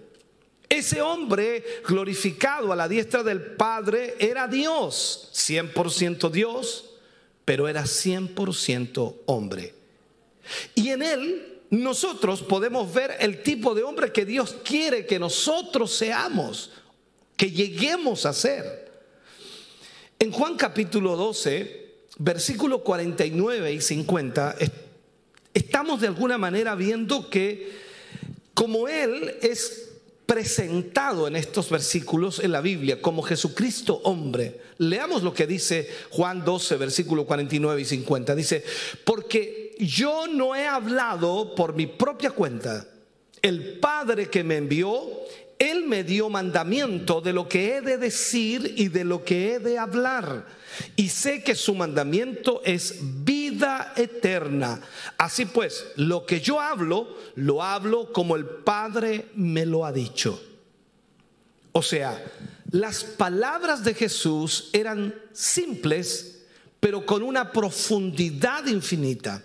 Ese 0.69 1.03
hombre 1.03 1.63
glorificado 1.87 2.73
a 2.73 2.77
la 2.77 2.89
diestra 2.89 3.23
del 3.23 3.41
Padre 3.41 4.17
era 4.19 4.49
Dios, 4.49 5.31
100% 5.35 6.31
Dios, 6.31 6.95
pero 7.45 7.69
era 7.69 7.83
100% 7.85 9.17
hombre. 9.27 9.75
Y 10.75 10.89
en 10.89 11.03
él 11.03 11.54
nosotros 11.71 12.43
podemos 12.43 12.93
ver 12.93 13.17
el 13.21 13.43
tipo 13.43 13.75
de 13.75 13.83
hombre 13.83 14.13
que 14.13 14.25
Dios 14.25 14.57
quiere 14.65 15.07
que 15.07 15.19
nosotros 15.19 15.93
seamos, 15.93 16.71
que 17.37 17.51
lleguemos 17.51 18.27
a 18.27 18.33
ser. 18.33 18.93
En 20.19 20.31
Juan 20.31 20.57
capítulo 20.57 21.17
12, 21.17 21.95
versículo 22.19 22.85
49 22.85 23.73
y 23.73 23.81
50, 23.81 24.57
estamos 25.53 26.01
de 26.01 26.07
alguna 26.07 26.39
manera 26.39 26.75
viendo 26.75 27.29
que 27.29 27.73
como 28.55 28.87
Él 28.89 29.37
es 29.43 29.91
presentado 30.27 31.27
en 31.27 31.37
estos 31.37 31.71
versículos 31.71 32.39
en 32.39 32.53
la 32.53 32.61
Biblia 32.61 33.03
como 33.03 33.23
Jesucristo 33.23 34.01
hombre. 34.05 34.61
Leamos 34.79 35.23
lo 35.23 35.35
que 35.35 35.47
dice 35.47 35.89
Juan 36.11 36.45
12, 36.45 36.77
versículo 36.77 37.27
49 37.27 37.81
y 37.81 37.85
50. 37.85 38.35
Dice, 38.35 38.65
porque 39.05 39.64
yo 39.79 40.27
no 40.27 40.55
he 40.55 40.67
hablado 40.67 41.55
por 41.55 41.75
mi 41.75 41.87
propia 41.87 42.31
cuenta. 42.31 42.87
El 43.43 43.79
Padre 43.79 44.31
que 44.31 44.43
me 44.45 44.57
envió, 44.57 45.03
Él 45.59 45.85
me 45.85 46.05
dio 46.05 46.31
mandamiento 46.31 47.21
de 47.21 47.33
lo 47.33 47.49
que 47.49 47.77
he 47.77 47.81
de 47.81 47.99
decir 47.99 48.75
y 48.77 48.89
de 48.89 49.05
lo 49.05 49.25
que 49.25 49.55
he 49.55 49.59
de 49.59 49.79
hablar. 49.79 50.47
Y 50.97 51.09
sé 51.09 51.43
que 51.43 51.55
su 51.55 51.75
mandamiento 51.75 52.63
es 52.65 52.99
vida 53.25 53.93
eterna. 53.97 54.81
Así 55.19 55.45
pues, 55.45 55.87
lo 55.97 56.27
que 56.27 56.41
yo 56.41 56.61
hablo, 56.61 57.17
lo 57.35 57.63
hablo 57.63 58.13
como 58.13 58.37
el 58.37 58.45
Padre 58.45 59.27
me 59.35 59.67
lo 59.67 59.85
ha 59.85 59.93
dicho. 59.93 60.41
O 61.73 61.83
sea, 61.83 62.23
las 62.71 63.05
palabras 63.05 63.85
de 63.85 63.95
Jesús 63.95 64.71
eran 64.73 65.15
simples, 65.33 66.45
pero 66.81 67.05
con 67.05 67.23
una 67.23 67.53
profundidad 67.53 68.67
infinita. 68.67 69.43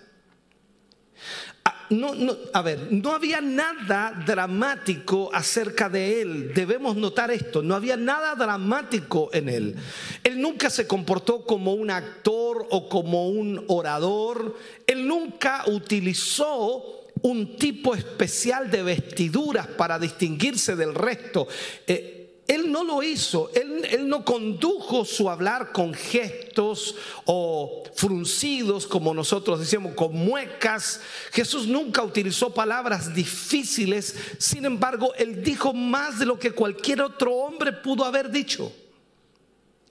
No, 1.90 2.14
a 2.54 2.62
ver, 2.62 2.88
no 2.92 3.12
había 3.12 3.42
nada 3.42 4.24
dramático 4.26 5.32
acerca 5.34 5.90
de 5.90 6.22
él. 6.22 6.54
Debemos 6.54 6.96
notar 6.96 7.32
esto, 7.32 7.64
no 7.64 7.74
había 7.74 7.98
nada 7.98 8.36
dramático 8.36 9.30
en 9.34 9.50
él. 9.50 9.76
Él 10.24 10.40
nunca 10.40 10.70
se 10.70 10.86
comportó 10.86 11.46
como 11.46 11.74
un 11.74 11.90
actor 11.90 12.68
o 12.70 12.88
como 12.90 13.30
un 13.30 13.64
orador. 13.68 14.56
Él 14.86 15.08
nunca 15.08 15.64
utilizó 15.66 17.00
un 17.22 17.56
tipo 17.58 17.96
especial 17.96 18.70
de 18.70 18.84
vestiduras 18.84 19.68
para 19.68 19.98
distinguirse 19.98 20.76
del 20.76 20.94
resto. 20.94 21.48
Eh, 21.88 22.19
él 22.50 22.72
no 22.72 22.84
lo 22.84 23.04
hizo, 23.04 23.52
él, 23.54 24.10
no 24.10 24.26
condujo 24.26 25.06
su 25.06 25.30
hablar 25.30 25.72
con 25.72 25.94
gestos 25.94 26.96
o 27.26 27.84
fruncidos, 27.94 28.88
como 28.88 29.14
nosotros 29.14 29.60
decíamos, 29.60 29.94
con 29.94 30.16
muecas. 30.16 31.00
Jesús 31.32 31.68
nunca 31.68 32.02
utilizó 32.02 32.52
palabras 32.52 33.14
difíciles, 33.14 34.16
sin 34.40 34.66
embargo, 34.66 35.14
él 35.14 35.44
dijo 35.44 35.74
más 35.74 36.18
de 36.18 36.26
lo 36.26 36.40
que 36.40 36.52
cualquier 36.52 37.04
otro 37.04 37.36
hombre 37.36 37.72
pudo 37.72 38.04
haber 38.04 38.32
dicho. 38.32 38.74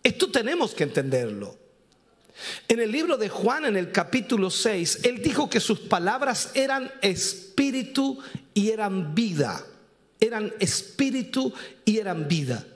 Esto 0.02 0.28
tenemos 0.28 0.74
que 0.74 0.82
entenderlo. 0.82 1.56
En 2.66 2.80
el 2.80 2.90
libro 2.90 3.16
de 3.16 3.28
Juan, 3.28 3.66
en 3.66 3.76
el 3.76 3.92
capítulo 3.92 4.50
6, 4.50 5.04
él 5.04 5.22
dijo 5.22 5.48
que 5.48 5.60
sus 5.60 5.78
palabras 5.78 6.50
eran 6.54 6.90
espíritu 7.02 8.18
y 8.52 8.70
eran 8.70 9.14
vida 9.14 9.64
eran 10.20 10.52
espíritu 10.58 11.52
y 11.84 11.98
eran 11.98 12.28
vida. 12.28 12.66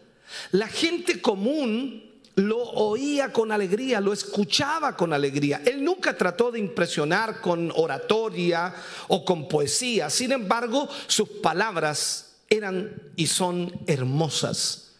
La 0.52 0.68
gente 0.68 1.20
común 1.20 2.10
lo 2.34 2.58
oía 2.58 3.32
con 3.32 3.52
alegría, 3.52 4.00
lo 4.00 4.12
escuchaba 4.12 4.96
con 4.96 5.12
alegría. 5.12 5.62
Él 5.66 5.84
nunca 5.84 6.16
trató 6.16 6.50
de 6.50 6.58
impresionar 6.58 7.40
con 7.40 7.70
oratoria 7.76 8.74
o 9.08 9.24
con 9.24 9.48
poesía. 9.48 10.08
Sin 10.08 10.32
embargo, 10.32 10.88
sus 11.06 11.28
palabras 11.28 12.36
eran 12.48 12.94
y 13.16 13.26
son 13.26 13.72
hermosas. 13.86 14.91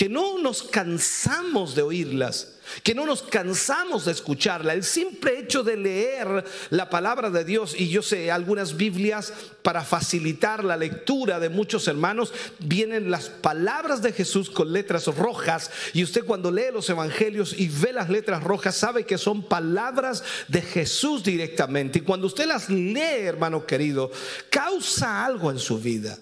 Que 0.00 0.08
no 0.08 0.38
nos 0.38 0.62
cansamos 0.62 1.74
de 1.74 1.82
oírlas, 1.82 2.54
que 2.82 2.94
no 2.94 3.04
nos 3.04 3.20
cansamos 3.20 4.06
de 4.06 4.12
escucharla. 4.12 4.72
El 4.72 4.82
simple 4.82 5.38
hecho 5.38 5.62
de 5.62 5.76
leer 5.76 6.42
la 6.70 6.88
palabra 6.88 7.28
de 7.28 7.44
Dios, 7.44 7.74
y 7.78 7.90
yo 7.90 8.00
sé, 8.00 8.30
algunas 8.30 8.78
Biblias 8.78 9.30
para 9.60 9.84
facilitar 9.84 10.64
la 10.64 10.78
lectura 10.78 11.38
de 11.38 11.50
muchos 11.50 11.86
hermanos, 11.86 12.32
vienen 12.60 13.10
las 13.10 13.28
palabras 13.28 14.00
de 14.00 14.14
Jesús 14.14 14.48
con 14.48 14.72
letras 14.72 15.04
rojas, 15.04 15.70
y 15.92 16.02
usted 16.02 16.24
cuando 16.24 16.50
lee 16.50 16.72
los 16.72 16.88
evangelios 16.88 17.54
y 17.58 17.68
ve 17.68 17.92
las 17.92 18.08
letras 18.08 18.42
rojas, 18.42 18.76
sabe 18.76 19.04
que 19.04 19.18
son 19.18 19.42
palabras 19.42 20.24
de 20.48 20.62
Jesús 20.62 21.22
directamente. 21.22 21.98
Y 21.98 22.02
cuando 22.02 22.26
usted 22.26 22.46
las 22.46 22.70
lee, 22.70 23.26
hermano 23.26 23.66
querido, 23.66 24.10
causa 24.48 25.26
algo 25.26 25.50
en 25.50 25.58
su 25.58 25.78
vida. 25.78 26.16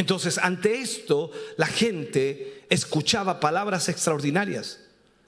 Entonces, 0.00 0.38
ante 0.38 0.80
esto, 0.80 1.30
la 1.58 1.66
gente 1.66 2.64
escuchaba 2.70 3.38
palabras 3.38 3.90
extraordinarias 3.90 4.80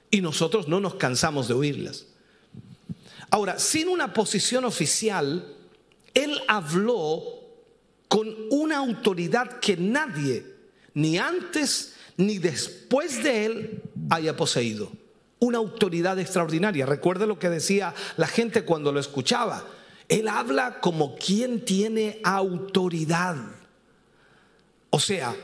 y 0.09 0.19
nosotros 0.19 0.67
no 0.67 0.79
nos 0.79 0.95
cansamos 0.95 1.47
de 1.47 1.53
oírlas. 1.53 2.07
Ahora, 3.29 3.59
sin 3.59 3.87
una 3.87 4.15
posición 4.15 4.65
oficial, 4.65 5.45
él 6.15 6.41
habló 6.47 7.21
con 8.07 8.35
una 8.49 8.79
autoridad 8.79 9.59
que 9.59 9.77
nadie, 9.77 10.43
ni 10.95 11.19
antes 11.19 11.93
ni 12.17 12.39
después 12.39 13.23
de 13.23 13.45
él, 13.45 13.83
haya 14.09 14.35
poseído. 14.35 14.91
Una 15.37 15.59
autoridad 15.59 16.17
extraordinaria. 16.17 16.87
Recuerde 16.87 17.27
lo 17.27 17.37
que 17.37 17.51
decía 17.51 17.93
la 18.17 18.25
gente 18.25 18.65
cuando 18.65 18.91
lo 18.91 18.99
escuchaba. 18.99 19.67
Él 20.09 20.27
habla 20.27 20.79
como 20.79 21.15
quien 21.15 21.63
tiene 21.63 22.19
autoridad. 22.23 23.35
O 24.95 24.99
sea, 24.99 25.35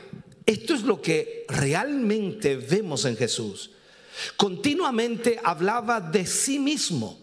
esto 0.46 0.74
es 0.74 0.82
lo 0.82 1.02
que 1.02 1.44
realmente 1.48 2.54
vemos 2.54 3.04
en 3.04 3.16
Jesús. 3.16 3.72
Continuamente 4.36 5.40
hablaba 5.42 6.00
de 6.00 6.24
sí 6.24 6.60
mismo. 6.60 7.18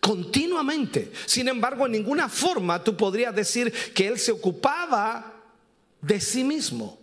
Continuamente. 0.00 1.12
Sin 1.24 1.46
embargo, 1.46 1.86
en 1.86 1.92
ninguna 1.92 2.28
forma 2.28 2.82
tú 2.82 2.96
podrías 2.96 3.32
decir 3.32 3.72
que 3.94 4.08
él 4.08 4.18
se 4.18 4.32
ocupaba 4.32 5.40
de 6.00 6.20
sí 6.20 6.42
mismo. 6.42 6.98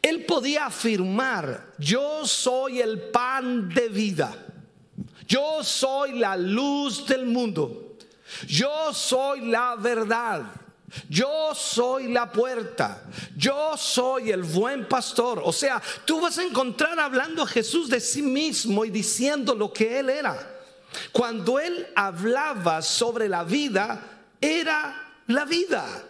Él 0.00 0.24
podía 0.24 0.66
afirmar, 0.66 1.74
yo 1.76 2.24
soy 2.24 2.80
el 2.80 3.00
pan 3.10 3.68
de 3.68 3.88
vida. 3.88 4.46
Yo 5.26 5.64
soy 5.64 6.20
la 6.20 6.36
luz 6.36 7.04
del 7.04 7.26
mundo. 7.26 7.96
Yo 8.46 8.94
soy 8.94 9.40
la 9.40 9.74
verdad. 9.74 10.67
Yo 11.08 11.54
soy 11.54 12.08
la 12.08 12.30
puerta. 12.30 13.02
Yo 13.36 13.76
soy 13.76 14.30
el 14.30 14.42
buen 14.42 14.88
pastor. 14.88 15.42
O 15.44 15.52
sea, 15.52 15.82
tú 16.04 16.20
vas 16.20 16.38
a 16.38 16.44
encontrar 16.44 16.98
hablando 16.98 17.42
a 17.42 17.46
Jesús 17.46 17.88
de 17.88 18.00
sí 18.00 18.22
mismo 18.22 18.84
y 18.84 18.90
diciendo 18.90 19.54
lo 19.54 19.72
que 19.72 19.98
él 19.98 20.10
era. 20.10 20.56
Cuando 21.12 21.58
él 21.58 21.86
hablaba 21.94 22.80
sobre 22.82 23.28
la 23.28 23.44
vida, 23.44 24.24
era 24.40 25.14
la 25.26 25.44
vida. 25.44 26.04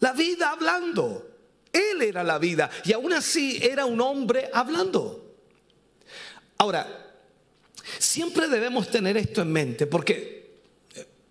La 0.00 0.12
vida 0.12 0.50
hablando. 0.50 1.28
Él 1.72 2.02
era 2.02 2.22
la 2.22 2.38
vida. 2.38 2.70
Y 2.84 2.92
aún 2.92 3.12
así 3.12 3.58
era 3.62 3.86
un 3.86 4.00
hombre 4.00 4.50
hablando. 4.52 5.34
Ahora, 6.58 7.14
siempre 7.98 8.48
debemos 8.48 8.88
tener 8.88 9.16
esto 9.16 9.40
en 9.42 9.52
mente 9.52 9.86
porque 9.86 10.41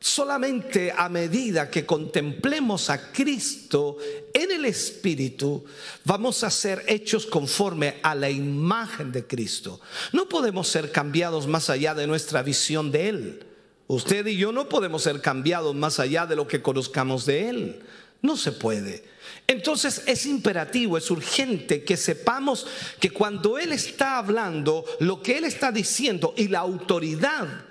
solamente 0.02 0.92
a 0.92 1.08
medida 1.10 1.70
que 1.70 1.86
contemplemos 1.86 2.90
a 2.90 3.12
Cristo 3.12 3.98
en 4.34 4.52
el 4.52 4.66
Espíritu, 4.66 5.64
vamos 6.04 6.44
a 6.44 6.50
ser 6.50 6.84
hechos 6.88 7.28
conforme 7.28 8.00
a 8.02 8.16
la 8.16 8.28
imagen 8.28 9.12
de 9.12 9.28
Cristo. 9.28 9.80
No 10.12 10.28
podemos 10.28 10.68
ser 10.68 10.92
cambiados 10.92 11.46
más 11.46 11.70
allá 11.70 11.94
de 11.94 12.08
nuestra 12.08 12.42
visión 12.42 12.92
de 12.92 13.10
Él. 13.10 13.46
Usted 13.86 14.26
y 14.26 14.38
yo 14.38 14.52
no 14.52 14.68
podemos 14.68 15.04
ser 15.04 15.22
cambiados 15.22 15.76
más 15.76 16.00
allá 16.00 16.26
de 16.26 16.36
lo 16.36 16.48
que 16.48 16.64
conozcamos 16.64 17.28
de 17.28 17.50
Él. 17.50 17.82
No 18.24 18.38
se 18.38 18.52
puede. 18.52 19.04
Entonces 19.46 20.02
es 20.08 20.26
imperativo, 20.26 20.98
es 20.98 21.12
urgente 21.12 21.84
que 21.84 21.96
sepamos 21.96 22.66
que 23.00 23.12
cuando 23.12 23.60
Él 23.60 23.72
está 23.72 24.18
hablando, 24.18 24.84
lo 25.00 25.22
que 25.22 25.38
Él 25.38 25.44
está 25.44 25.72
diciendo 25.72 26.34
y 26.36 26.48
la 26.48 26.60
autoridad 26.60 27.66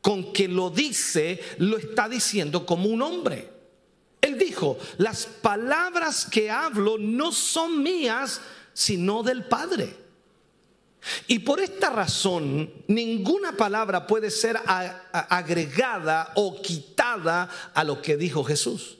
con 0.00 0.32
que 0.32 0.48
lo 0.48 0.70
dice, 0.70 1.40
lo 1.58 1.76
está 1.76 2.08
diciendo 2.08 2.64
como 2.64 2.88
un 2.88 3.02
hombre. 3.02 3.48
Él 4.20 4.38
dijo, 4.38 4.78
las 4.98 5.26
palabras 5.26 6.26
que 6.26 6.50
hablo 6.50 6.98
no 6.98 7.32
son 7.32 7.82
mías, 7.82 8.40
sino 8.72 9.22
del 9.22 9.44
Padre. 9.44 9.96
Y 11.26 11.38
por 11.40 11.60
esta 11.60 11.90
razón, 11.90 12.70
ninguna 12.86 13.52
palabra 13.52 14.06
puede 14.06 14.30
ser 14.30 14.58
agregada 15.12 16.32
o 16.34 16.60
quitada 16.60 17.48
a 17.72 17.84
lo 17.84 18.02
que 18.02 18.16
dijo 18.16 18.44
Jesús. 18.44 18.99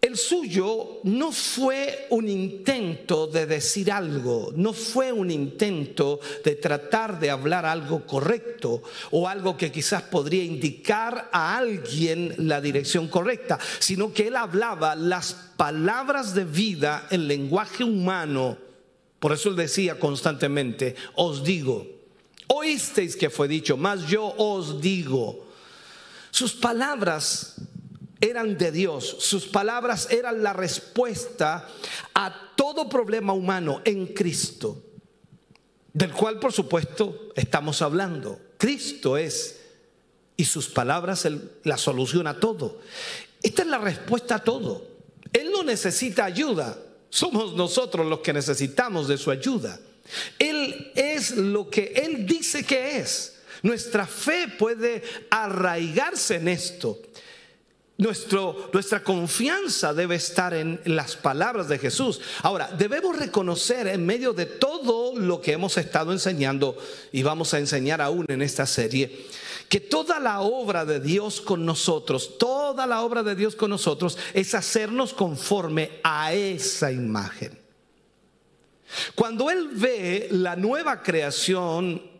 El 0.00 0.16
suyo 0.16 1.00
no 1.02 1.32
fue 1.32 2.06
un 2.10 2.28
intento 2.28 3.26
de 3.26 3.46
decir 3.46 3.90
algo, 3.90 4.52
no 4.54 4.72
fue 4.72 5.10
un 5.10 5.28
intento 5.28 6.20
de 6.44 6.54
tratar 6.54 7.18
de 7.18 7.30
hablar 7.30 7.66
algo 7.66 8.06
correcto 8.06 8.80
o 9.10 9.26
algo 9.26 9.56
que 9.56 9.72
quizás 9.72 10.04
podría 10.04 10.44
indicar 10.44 11.28
a 11.32 11.56
alguien 11.56 12.32
la 12.38 12.60
dirección 12.60 13.08
correcta, 13.08 13.58
sino 13.80 14.12
que 14.12 14.28
él 14.28 14.36
hablaba 14.36 14.94
las 14.94 15.32
palabras 15.56 16.32
de 16.32 16.44
vida 16.44 17.08
en 17.10 17.26
lenguaje 17.26 17.82
humano. 17.82 18.56
Por 19.18 19.32
eso 19.32 19.48
él 19.48 19.56
decía 19.56 19.98
constantemente, 19.98 20.94
os 21.16 21.42
digo, 21.42 21.84
oísteis 22.46 23.16
que 23.16 23.30
fue 23.30 23.48
dicho, 23.48 23.76
mas 23.76 24.06
yo 24.06 24.32
os 24.36 24.80
digo. 24.80 25.44
Sus 26.30 26.52
palabras 26.52 27.56
eran 28.20 28.58
de 28.58 28.72
Dios, 28.72 29.16
sus 29.20 29.46
palabras 29.46 30.08
eran 30.10 30.42
la 30.42 30.52
respuesta 30.52 31.68
a 32.14 32.52
todo 32.56 32.88
problema 32.88 33.32
humano 33.32 33.80
en 33.84 34.08
Cristo, 34.08 34.82
del 35.92 36.12
cual 36.12 36.38
por 36.38 36.52
supuesto 36.52 37.30
estamos 37.36 37.80
hablando. 37.82 38.40
Cristo 38.56 39.16
es, 39.16 39.60
y 40.36 40.44
sus 40.44 40.68
palabras 40.68 41.26
la 41.64 41.76
solución 41.76 42.26
a 42.26 42.38
todo. 42.38 42.80
Esta 43.42 43.62
es 43.62 43.68
la 43.68 43.78
respuesta 43.78 44.36
a 44.36 44.44
todo. 44.44 44.86
Él 45.32 45.50
no 45.52 45.62
necesita 45.62 46.24
ayuda, 46.24 46.76
somos 47.10 47.54
nosotros 47.54 48.06
los 48.06 48.20
que 48.20 48.32
necesitamos 48.32 49.08
de 49.08 49.18
su 49.18 49.30
ayuda. 49.30 49.78
Él 50.38 50.92
es 50.94 51.36
lo 51.36 51.68
que 51.70 51.92
Él 51.94 52.26
dice 52.26 52.64
que 52.64 52.98
es. 52.98 53.36
Nuestra 53.62 54.06
fe 54.06 54.48
puede 54.58 55.02
arraigarse 55.30 56.36
en 56.36 56.48
esto 56.48 57.00
nuestra 57.98 59.02
confianza 59.02 59.92
debe 59.92 60.14
estar 60.14 60.54
en 60.54 60.80
las 60.84 61.16
palabras 61.16 61.68
de 61.68 61.78
Jesús. 61.80 62.20
Ahora, 62.42 62.70
debemos 62.78 63.18
reconocer 63.18 63.88
en 63.88 64.06
medio 64.06 64.32
de 64.32 64.46
todo 64.46 65.18
lo 65.18 65.40
que 65.40 65.52
hemos 65.52 65.76
estado 65.76 66.12
enseñando 66.12 66.78
y 67.10 67.24
vamos 67.24 67.52
a 67.54 67.58
enseñar 67.58 68.00
aún 68.00 68.24
en 68.28 68.40
esta 68.40 68.66
serie, 68.66 69.26
que 69.68 69.80
toda 69.80 70.20
la 70.20 70.42
obra 70.42 70.84
de 70.84 71.00
Dios 71.00 71.40
con 71.40 71.66
nosotros, 71.66 72.38
toda 72.38 72.86
la 72.86 73.02
obra 73.02 73.24
de 73.24 73.34
Dios 73.34 73.56
con 73.56 73.70
nosotros 73.70 74.16
es 74.32 74.54
hacernos 74.54 75.12
conforme 75.12 75.98
a 76.04 76.32
esa 76.32 76.92
imagen. 76.92 77.58
Cuando 79.16 79.50
Él 79.50 79.70
ve 79.72 80.28
la 80.30 80.54
nueva 80.54 81.02
creación 81.02 82.17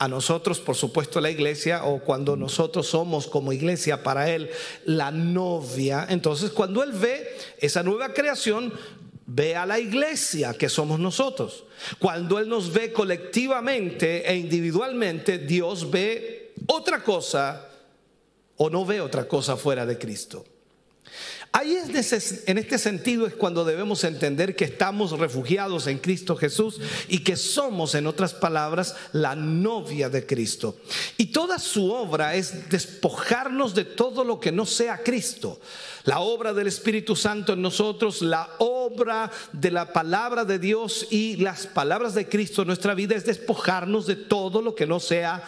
a 0.00 0.08
nosotros, 0.08 0.60
por 0.60 0.76
supuesto, 0.76 1.20
la 1.20 1.30
iglesia, 1.30 1.84
o 1.84 1.98
cuando 1.98 2.34
nosotros 2.34 2.86
somos 2.86 3.26
como 3.26 3.52
iglesia 3.52 4.02
para 4.02 4.30
Él 4.30 4.50
la 4.86 5.10
novia, 5.10 6.06
entonces 6.08 6.52
cuando 6.52 6.82
Él 6.82 6.92
ve 6.92 7.36
esa 7.58 7.82
nueva 7.82 8.14
creación, 8.14 8.72
ve 9.26 9.54
a 9.56 9.66
la 9.66 9.78
iglesia 9.78 10.54
que 10.54 10.70
somos 10.70 10.98
nosotros. 10.98 11.64
Cuando 11.98 12.38
Él 12.38 12.48
nos 12.48 12.72
ve 12.72 12.94
colectivamente 12.94 14.26
e 14.26 14.36
individualmente, 14.38 15.36
Dios 15.36 15.90
ve 15.90 16.54
otra 16.66 17.02
cosa 17.02 17.68
o 18.56 18.70
no 18.70 18.86
ve 18.86 19.02
otra 19.02 19.28
cosa 19.28 19.58
fuera 19.58 19.84
de 19.84 19.98
Cristo. 19.98 20.46
Ahí 21.52 21.74
es 21.74 21.90
en 22.46 22.58
este 22.58 22.78
sentido 22.78 23.26
es 23.26 23.34
cuando 23.34 23.64
debemos 23.64 24.04
entender 24.04 24.54
que 24.54 24.64
estamos 24.64 25.18
refugiados 25.18 25.88
en 25.88 25.98
Cristo 25.98 26.36
Jesús 26.36 26.80
y 27.08 27.18
que 27.24 27.36
somos, 27.36 27.96
en 27.96 28.06
otras 28.06 28.34
palabras, 28.34 28.94
la 29.12 29.34
novia 29.34 30.08
de 30.08 30.24
Cristo. 30.26 30.76
Y 31.16 31.26
toda 31.26 31.58
su 31.58 31.90
obra 31.90 32.36
es 32.36 32.70
despojarnos 32.70 33.74
de 33.74 33.84
todo 33.84 34.22
lo 34.22 34.38
que 34.38 34.52
no 34.52 34.64
sea 34.64 35.02
Cristo. 35.02 35.58
La 36.04 36.20
obra 36.20 36.54
del 36.54 36.68
Espíritu 36.68 37.16
Santo 37.16 37.54
en 37.54 37.62
nosotros, 37.62 38.22
la 38.22 38.48
obra 38.58 39.30
de 39.52 39.72
la 39.72 39.92
palabra 39.92 40.44
de 40.44 40.60
Dios 40.60 41.08
y 41.10 41.36
las 41.36 41.66
palabras 41.66 42.14
de 42.14 42.28
Cristo 42.28 42.62
en 42.62 42.68
nuestra 42.68 42.94
vida 42.94 43.16
es 43.16 43.26
despojarnos 43.26 44.06
de 44.06 44.16
todo 44.16 44.62
lo 44.62 44.76
que 44.76 44.86
no 44.86 45.00
sea 45.00 45.42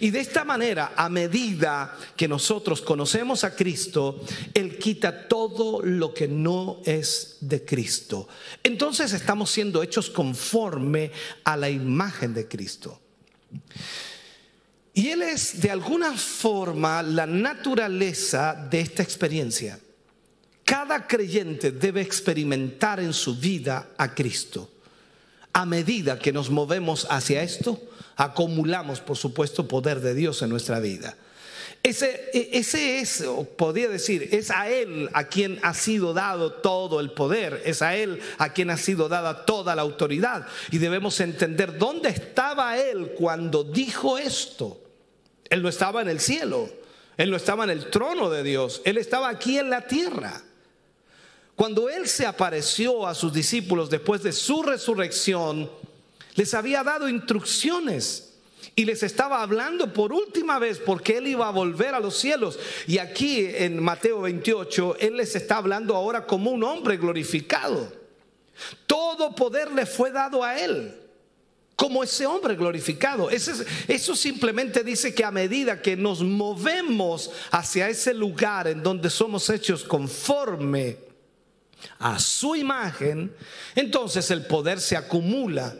Y 0.00 0.10
de 0.10 0.20
esta 0.20 0.44
manera, 0.44 0.92
a 0.96 1.08
medida 1.08 1.96
que 2.16 2.28
nosotros 2.28 2.80
conocemos 2.80 3.44
a 3.44 3.54
Cristo, 3.54 4.20
Él 4.54 4.78
quita 4.78 4.95
todo 5.00 5.82
lo 5.82 6.12
que 6.12 6.28
no 6.28 6.80
es 6.84 7.36
de 7.40 7.64
Cristo. 7.64 8.28
Entonces 8.62 9.12
estamos 9.12 9.50
siendo 9.50 9.82
hechos 9.82 10.10
conforme 10.10 11.10
a 11.44 11.56
la 11.56 11.70
imagen 11.70 12.34
de 12.34 12.48
Cristo. 12.48 13.00
Y 14.94 15.08
Él 15.08 15.22
es 15.22 15.60
de 15.60 15.70
alguna 15.70 16.16
forma 16.16 17.02
la 17.02 17.26
naturaleza 17.26 18.54
de 18.70 18.80
esta 18.80 19.02
experiencia. 19.02 19.78
Cada 20.64 21.06
creyente 21.06 21.70
debe 21.70 22.00
experimentar 22.00 22.98
en 22.98 23.12
su 23.12 23.36
vida 23.36 23.90
a 23.98 24.14
Cristo. 24.14 24.70
A 25.52 25.64
medida 25.64 26.18
que 26.18 26.32
nos 26.32 26.50
movemos 26.50 27.06
hacia 27.10 27.42
esto, 27.42 27.80
acumulamos, 28.16 29.00
por 29.00 29.16
supuesto, 29.16 29.68
poder 29.68 30.00
de 30.00 30.14
Dios 30.14 30.42
en 30.42 30.50
nuestra 30.50 30.80
vida. 30.80 31.16
Ese, 31.86 32.30
e, 32.32 32.50
ese 32.54 32.98
es, 32.98 33.24
podría 33.56 33.88
decir, 33.88 34.30
es 34.32 34.50
a 34.50 34.68
Él 34.68 35.08
a 35.12 35.28
quien 35.28 35.60
ha 35.62 35.72
sido 35.72 36.14
dado 36.14 36.54
todo 36.54 36.98
el 36.98 37.12
poder, 37.12 37.62
es 37.64 37.80
a 37.80 37.94
Él 37.94 38.20
a 38.38 38.52
quien 38.52 38.70
ha 38.70 38.76
sido 38.76 39.08
dada 39.08 39.46
toda 39.46 39.76
la 39.76 39.82
autoridad. 39.82 40.48
Y 40.72 40.78
debemos 40.78 41.20
entender 41.20 41.78
dónde 41.78 42.08
estaba 42.08 42.76
Él 42.76 43.12
cuando 43.16 43.62
dijo 43.62 44.18
esto. 44.18 44.80
Él 45.48 45.62
no 45.62 45.68
estaba 45.68 46.02
en 46.02 46.08
el 46.08 46.18
cielo, 46.18 46.68
Él 47.16 47.30
no 47.30 47.36
estaba 47.36 47.62
en 47.62 47.70
el 47.70 47.88
trono 47.88 48.30
de 48.30 48.42
Dios, 48.42 48.82
Él 48.84 48.98
estaba 48.98 49.28
aquí 49.28 49.56
en 49.56 49.70
la 49.70 49.86
tierra. 49.86 50.42
Cuando 51.54 51.88
Él 51.88 52.08
se 52.08 52.26
apareció 52.26 53.06
a 53.06 53.14
sus 53.14 53.32
discípulos 53.32 53.90
después 53.90 54.24
de 54.24 54.32
su 54.32 54.64
resurrección, 54.64 55.70
les 56.34 56.52
había 56.52 56.82
dado 56.82 57.08
instrucciones 57.08 58.25
y 58.78 58.84
les 58.84 59.02
estaba 59.02 59.40
hablando 59.40 59.90
por 59.90 60.12
última 60.12 60.58
vez 60.58 60.78
porque 60.78 61.16
Él 61.16 61.28
iba 61.28 61.48
a 61.48 61.50
volver 61.50 61.94
a 61.94 62.00
los 62.00 62.18
cielos. 62.18 62.58
Y 62.86 62.98
aquí 62.98 63.40
en 63.40 63.82
Mateo 63.82 64.20
28, 64.20 64.98
Él 65.00 65.16
les 65.16 65.34
está 65.34 65.56
hablando 65.56 65.96
ahora 65.96 66.26
como 66.26 66.50
un 66.50 66.62
hombre 66.62 66.98
glorificado. 66.98 67.90
Todo 68.86 69.34
poder 69.34 69.72
le 69.72 69.86
fue 69.86 70.10
dado 70.10 70.44
a 70.44 70.60
Él 70.60 70.94
como 71.74 72.02
ese 72.02 72.26
hombre 72.26 72.54
glorificado. 72.54 73.30
Eso, 73.30 73.52
eso, 73.88 74.14
simplemente 74.14 74.84
dice 74.84 75.14
que 75.14 75.24
a 75.24 75.30
medida 75.30 75.80
que 75.80 75.96
nos 75.96 76.22
movemos 76.22 77.30
hacia 77.50 77.88
ese 77.88 78.12
lugar 78.12 78.68
en 78.68 78.82
donde 78.82 79.08
somos 79.08 79.48
hechos 79.48 79.84
conforme 79.84 80.98
a 81.98 82.18
su 82.18 82.56
imagen, 82.56 83.34
entonces 83.74 84.30
el 84.30 84.46
poder 84.46 84.80
se 84.80 84.96
acumula. 84.96 85.74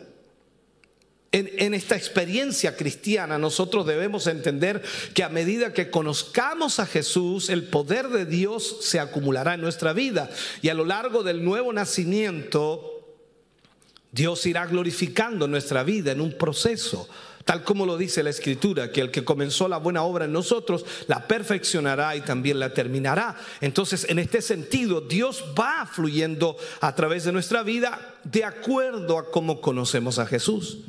En, 1.33 1.73
esta 1.73 1.97
experiencia 1.97 2.77
cristiana 2.77 3.37
nosotros 3.37 3.85
debemos 3.85 4.27
entender 4.27 4.81
que 5.13 5.23
a 5.23 5.29
medida 5.29 5.73
que 5.73 5.89
conozcamos 5.89 6.79
a 6.79 6.85
Jesús, 6.85 7.49
el 7.49 7.65
poder 7.65 8.07
de 8.07 8.25
Dios 8.25 8.77
se 8.81 8.99
acumulará 8.99 9.55
en 9.55 9.61
nuestra 9.61 9.91
vida. 9.91 10.29
Y 10.61 10.69
a 10.69 10.73
lo 10.73 10.85
largo 10.85 11.23
del 11.23 11.43
nuevo 11.43 11.73
nacimiento, 11.73 13.03
Dios 14.11 14.45
irá 14.45 14.65
glorificando 14.65 15.47
nuestra 15.47 15.83
vida 15.83 16.13
en 16.13 16.21
un 16.21 16.37
proceso 16.37 17.09
tal 17.47 17.63
como 17.63 17.85
lo 17.85 17.97
dice 17.97 18.23
la 18.23 18.29
Escritura, 18.29 18.91
que 18.91 18.99
el 18.99 19.09
que 19.09 19.23
comenzó 19.23 19.69
la 19.69 19.77
buena 19.77 20.03
obra 20.03 20.25
en 20.25 20.33
nosotros, 20.33 20.85
la 21.07 21.29
perfeccionará 21.29 22.13
y 22.17 22.19
también 22.19 22.59
la 22.59 22.73
terminará. 22.73 23.37
Entonces, 23.61 24.05
en 24.09 24.19
este 24.19 24.41
sentido, 24.41 24.99
Dios 24.99 25.45
va 25.57 25.89
fluyendo 25.89 26.57
a 26.81 26.93
través 26.93 27.23
de 27.23 27.31
nuestra 27.31 27.63
vida 27.63 28.15
de 28.25 28.43
acuerdo 28.43 29.17
a 29.17 29.31
cómo 29.31 29.61
conocemos 29.61 30.19
a 30.19 30.25
Jesús. 30.25 30.79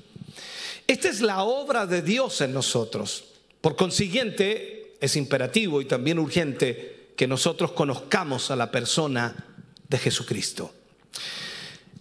Esta 0.88 1.11
es 1.11 1.20
la 1.20 1.42
obra 1.42 1.87
de 1.87 2.01
Dios 2.01 2.40
en 2.40 2.55
nosotros. 2.55 3.24
Por 3.61 3.77
consiguiente, 3.77 4.96
es 5.01 5.16
imperativo 5.16 5.83
y 5.83 5.85
también 5.85 6.18
urgente 6.18 7.11
que 7.14 7.27
nosotros 7.27 7.72
conozcamos 7.72 8.51
a 8.51 8.57
la 8.57 8.70
persona 8.70 9.37
de 9.87 9.98
Jesucristo. 9.98 10.72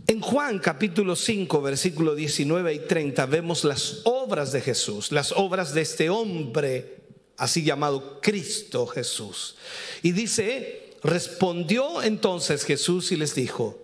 En 0.07 0.21
Juan 0.21 0.59
capítulo 0.59 1.17
5, 1.17 1.61
versículo 1.61 2.15
19 2.15 2.75
y 2.75 2.79
30 2.79 3.25
vemos 3.25 3.65
las 3.65 4.03
obras 4.05 4.53
de 4.53 4.61
Jesús, 4.61 5.11
las 5.11 5.33
obras 5.33 5.73
de 5.73 5.81
este 5.81 6.09
hombre, 6.09 6.95
así 7.35 7.63
llamado 7.63 8.21
Cristo 8.21 8.87
Jesús. 8.87 9.57
Y 10.01 10.13
dice, 10.13 10.93
respondió 11.03 12.01
entonces 12.03 12.63
Jesús 12.63 13.11
y 13.11 13.17
les 13.17 13.35
dijo, 13.35 13.77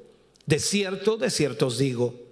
de 0.45 0.59
cierto, 0.59 1.17
de 1.17 1.29
cierto 1.29 1.67
os 1.67 1.77
digo, 1.77 2.22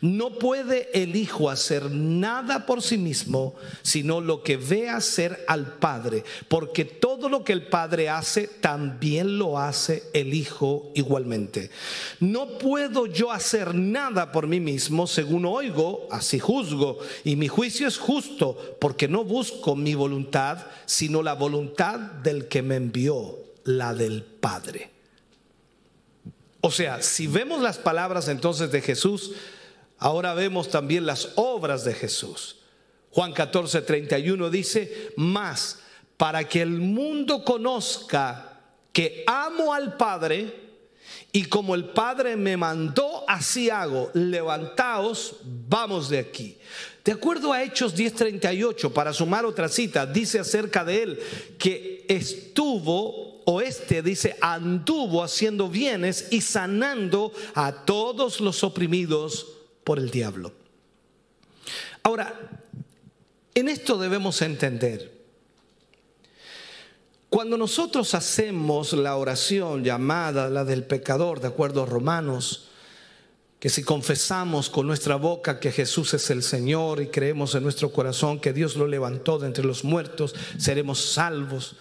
no 0.00 0.38
puede 0.38 0.90
el 0.92 1.16
Hijo 1.16 1.50
hacer 1.50 1.90
nada 1.90 2.66
por 2.66 2.82
sí 2.82 2.98
mismo, 2.98 3.54
sino 3.82 4.20
lo 4.20 4.42
que 4.42 4.56
ve 4.56 4.88
hacer 4.88 5.44
al 5.48 5.78
Padre, 5.78 6.24
porque 6.48 6.84
todo 6.84 7.28
lo 7.28 7.44
que 7.44 7.52
el 7.52 7.66
Padre 7.66 8.08
hace, 8.08 8.48
también 8.48 9.38
lo 9.38 9.58
hace 9.58 10.04
el 10.12 10.34
Hijo 10.34 10.90
igualmente. 10.94 11.70
No 12.20 12.58
puedo 12.58 13.06
yo 13.06 13.32
hacer 13.32 13.74
nada 13.74 14.32
por 14.32 14.46
mí 14.46 14.60
mismo, 14.60 15.06
según 15.06 15.46
oigo, 15.46 16.08
así 16.10 16.38
juzgo, 16.38 16.98
y 17.24 17.36
mi 17.36 17.48
juicio 17.48 17.88
es 17.88 17.98
justo, 17.98 18.76
porque 18.80 19.08
no 19.08 19.24
busco 19.24 19.76
mi 19.76 19.94
voluntad, 19.94 20.66
sino 20.86 21.22
la 21.22 21.34
voluntad 21.34 21.98
del 21.98 22.48
que 22.48 22.62
me 22.62 22.76
envió, 22.76 23.38
la 23.64 23.94
del 23.94 24.22
Padre. 24.22 24.90
O 26.60 26.70
sea, 26.70 27.00
si 27.00 27.28
vemos 27.28 27.60
las 27.62 27.78
palabras 27.78 28.26
entonces 28.28 28.72
de 28.72 28.80
Jesús, 28.80 29.32
Ahora 29.98 30.34
vemos 30.34 30.68
también 30.68 31.06
las 31.06 31.30
obras 31.36 31.84
de 31.84 31.94
Jesús. 31.94 32.56
Juan 33.10 33.32
14, 33.32 33.80
31 33.82 34.50
dice, 34.50 35.12
más 35.16 35.78
para 36.16 36.48
que 36.48 36.62
el 36.62 36.80
mundo 36.80 37.44
conozca 37.44 38.60
que 38.92 39.24
amo 39.26 39.72
al 39.72 39.96
Padre 39.96 40.66
y 41.32 41.44
como 41.44 41.74
el 41.74 41.86
Padre 41.86 42.36
me 42.36 42.56
mandó, 42.56 43.24
así 43.28 43.68
hago. 43.68 44.10
Levantaos, 44.14 45.36
vamos 45.44 46.08
de 46.08 46.18
aquí. 46.18 46.56
De 47.04 47.12
acuerdo 47.12 47.52
a 47.52 47.62
Hechos 47.62 47.94
10:38, 47.94 48.92
para 48.92 49.12
sumar 49.12 49.44
otra 49.44 49.68
cita, 49.68 50.06
dice 50.06 50.38
acerca 50.38 50.84
de 50.84 51.02
él 51.02 51.20
que 51.58 52.04
estuvo, 52.08 53.42
o 53.44 53.60
este 53.60 54.02
dice, 54.02 54.36
anduvo 54.40 55.22
haciendo 55.22 55.68
bienes 55.68 56.28
y 56.30 56.40
sanando 56.40 57.32
a 57.54 57.84
todos 57.84 58.40
los 58.40 58.64
oprimidos 58.64 59.55
por 59.86 60.00
el 60.00 60.10
diablo. 60.10 60.52
Ahora, 62.02 62.34
en 63.54 63.68
esto 63.68 63.96
debemos 63.96 64.42
entender, 64.42 65.12
cuando 67.28 67.56
nosotros 67.56 68.12
hacemos 68.14 68.94
la 68.94 69.16
oración 69.16 69.84
llamada 69.84 70.50
la 70.50 70.64
del 70.64 70.82
pecador, 70.82 71.38
de 71.38 71.46
acuerdo 71.46 71.84
a 71.84 71.86
Romanos, 71.86 72.66
que 73.60 73.68
si 73.68 73.84
confesamos 73.84 74.70
con 74.70 74.88
nuestra 74.88 75.14
boca 75.14 75.60
que 75.60 75.70
Jesús 75.70 76.14
es 76.14 76.30
el 76.30 76.42
Señor 76.42 77.00
y 77.00 77.06
creemos 77.06 77.54
en 77.54 77.62
nuestro 77.62 77.92
corazón 77.92 78.40
que 78.40 78.52
Dios 78.52 78.74
lo 78.74 78.88
levantó 78.88 79.38
de 79.38 79.46
entre 79.46 79.64
los 79.64 79.84
muertos, 79.84 80.34
seremos 80.58 80.98
salvos. 80.98 81.76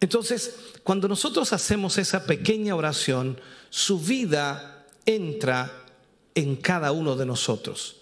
Entonces, 0.00 0.54
cuando 0.82 1.08
nosotros 1.08 1.52
hacemos 1.52 1.98
esa 1.98 2.24
pequeña 2.24 2.74
oración, 2.74 3.38
su 3.68 4.00
vida 4.00 4.86
entra 5.04 5.77
en 6.38 6.54
cada 6.54 6.92
uno 6.92 7.16
de 7.16 7.26
nosotros. 7.26 7.96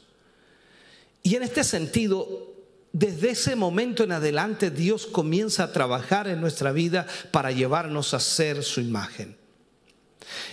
Y 1.22 1.37
en 1.37 1.42
este 1.42 1.64
sentido, 1.64 2.55
desde 2.92 3.31
ese 3.31 3.57
momento 3.57 4.05
en 4.05 4.12
adelante 4.12 4.70
Dios 4.70 5.07
comienza 5.07 5.64
a 5.64 5.72
trabajar 5.72 6.29
en 6.29 6.40
nuestra 6.40 6.70
vida 6.72 7.07
para 7.31 7.51
llevarnos 7.51 8.12
a 8.12 8.20
ser 8.20 8.62
su 8.62 8.81
imagen. 8.81 9.38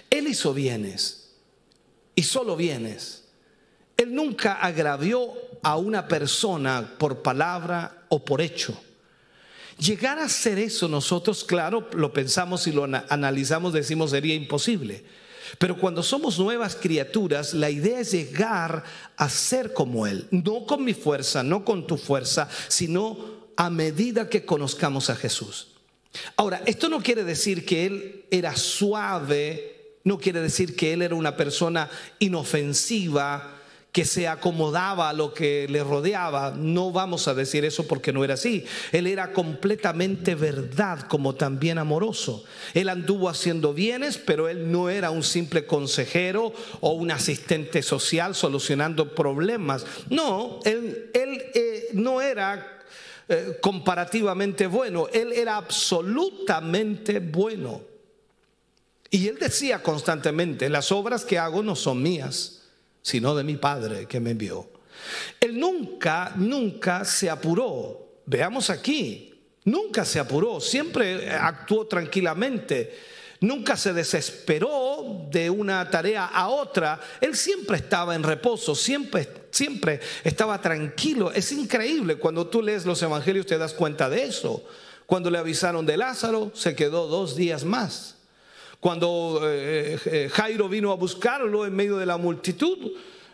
Él 0.10 0.28
hizo 0.28 0.54
bienes 0.54 1.32
y 2.16 2.24
solo 2.24 2.56
bienes. 2.56 3.26
Él 3.98 4.16
nunca 4.16 4.54
agravió 4.54 5.34
a 5.62 5.76
una 5.76 6.08
persona 6.08 6.96
por 6.98 7.22
palabra 7.22 8.06
o 8.08 8.24
por 8.24 8.40
hecho. 8.40 8.82
Llegar 9.78 10.20
a 10.20 10.30
ser 10.30 10.58
eso 10.58 10.88
nosotros, 10.88 11.44
claro, 11.44 11.90
lo 11.94 12.14
pensamos 12.14 12.66
y 12.68 12.72
lo 12.72 12.86
analizamos, 12.86 13.74
decimos 13.74 14.12
sería 14.12 14.36
imposible. 14.36 15.04
Pero 15.58 15.78
cuando 15.78 16.04
somos 16.04 16.40
nuevas 16.40 16.76
criaturas, 16.76 17.54
la 17.54 17.70
idea 17.70 18.00
es 18.00 18.12
llegar 18.12 18.84
a 19.18 19.30
ser 19.30 19.74
como 19.74 20.08
Él, 20.08 20.28
no 20.32 20.66
con 20.66 20.84
mi 20.84 20.94
fuerza, 20.94 21.44
no 21.44 21.66
con 21.66 21.88
tu 21.88 21.98
fuerza, 21.98 22.48
sino 22.68 23.18
a 23.56 23.70
medida 23.70 24.30
que 24.30 24.46
conozcamos 24.46 25.10
a 25.10 25.16
Jesús. 25.16 25.68
Ahora, 26.36 26.62
esto 26.66 26.90
no 26.90 27.02
quiere 27.02 27.24
decir 27.24 27.66
que 27.66 27.86
Él 27.86 28.26
era 28.30 28.56
suave, 28.56 29.98
no 30.04 30.18
quiere 30.18 30.42
decir 30.42 30.76
que 30.76 30.94
Él 30.94 31.02
era 31.02 31.16
una 31.16 31.36
persona 31.36 31.90
inofensiva, 32.20 33.63
que 33.94 34.06
se 34.06 34.28
acomodaba 34.28 35.08
a 35.10 35.14
lo 35.14 35.36
que 35.36 35.68
le 35.70 35.84
rodeaba. 35.84 36.56
No 36.58 36.92
vamos 36.92 37.28
a 37.28 37.36
decir 37.36 37.64
eso 37.64 37.88
porque 37.88 38.12
no 38.12 38.24
era 38.24 38.34
así. 38.34 38.66
Él 38.92 39.06
era 39.06 39.32
completamente 39.32 40.34
verdad, 40.34 41.02
como 41.02 41.36
también 41.36 41.78
amoroso. 41.78 42.44
Él 42.74 42.90
anduvo 42.90 43.30
haciendo 43.30 43.72
bienes, 43.72 44.18
pero 44.18 44.50
él 44.50 44.72
no 44.72 44.90
era 44.90 45.12
un 45.12 45.22
simple 45.22 45.68
consejero 45.68 46.54
o 46.82 46.94
un 46.94 47.12
asistente 47.12 47.84
social 47.84 48.34
solucionando 48.34 49.14
problemas. 49.14 49.86
No, 50.10 50.60
él, 50.66 51.12
eh, 51.14 51.90
no 51.94 52.20
era 52.20 52.82
eh, 53.30 53.60
comparativamente 53.62 54.66
bueno, 54.66 55.08
él 55.14 55.32
era 55.34 55.56
absolutamente 55.56 57.20
bueno. 57.20 57.82
Y 59.12 59.28
él 59.28 59.38
decía 59.40 59.84
constantemente, 59.84 60.68
las 60.68 60.92
obras 60.92 61.24
que 61.26 61.38
hago 61.38 61.62
no 61.62 61.76
son 61.76 62.02
mías, 62.02 62.53
sino 63.04 63.36
de 63.36 63.44
mi 63.44 63.58
Padre 63.58 64.08
que 64.08 64.20
me 64.20 64.32
envió. 64.32 64.68
Él 65.40 65.60
nunca, 65.60 66.34
nunca 66.36 67.06
se 67.06 67.30
apuró. 67.30 68.22
Veamos 68.26 68.70
aquí, 68.70 69.34
nunca 69.66 70.06
se 70.06 70.20
apuró, 70.20 70.62
siempre 70.62 71.30
actuó 71.30 71.86
tranquilamente, 71.86 72.98
nunca 73.42 73.76
se 73.76 73.92
desesperó 73.92 75.28
de 75.30 75.50
una 75.50 75.90
tarea 75.90 76.26
a 76.26 76.48
otra. 76.48 77.00
Él 77.20 77.36
siempre 77.36 77.78
estaba 77.78 78.16
en 78.16 78.24
reposo, 78.24 78.74
siempre, 78.74 79.28
siempre 79.52 80.00
estaba 80.24 80.62
tranquilo. 80.62 81.32
Es 81.34 81.52
increíble 81.52 82.16
cuando 82.16 82.48
tú 82.48 82.62
lees 82.62 82.86
los 82.86 83.02
evangelios 83.04 83.46
te 83.46 83.58
das 83.58 83.74
cuenta 83.74 84.10
de 84.10 84.24
eso. 84.24 84.64
Cuando 85.06 85.30
le 85.30 85.38
avisaron 85.38 85.86
de 85.86 85.98
Lázaro, 85.98 86.52
se 86.56 86.76
quedó 86.76 87.08
dos 87.08 87.36
días 87.36 87.66
más. 87.66 88.13
Cuando 88.84 89.40
eh, 89.46 89.98
eh, 90.08 90.30
Jairo 90.30 90.68
vino 90.68 90.92
a 90.92 90.96
buscarlo 90.96 91.66
en 91.66 91.74
medio 91.74 91.96
de 91.96 92.06
la 92.06 92.18
multitud, 92.18 92.92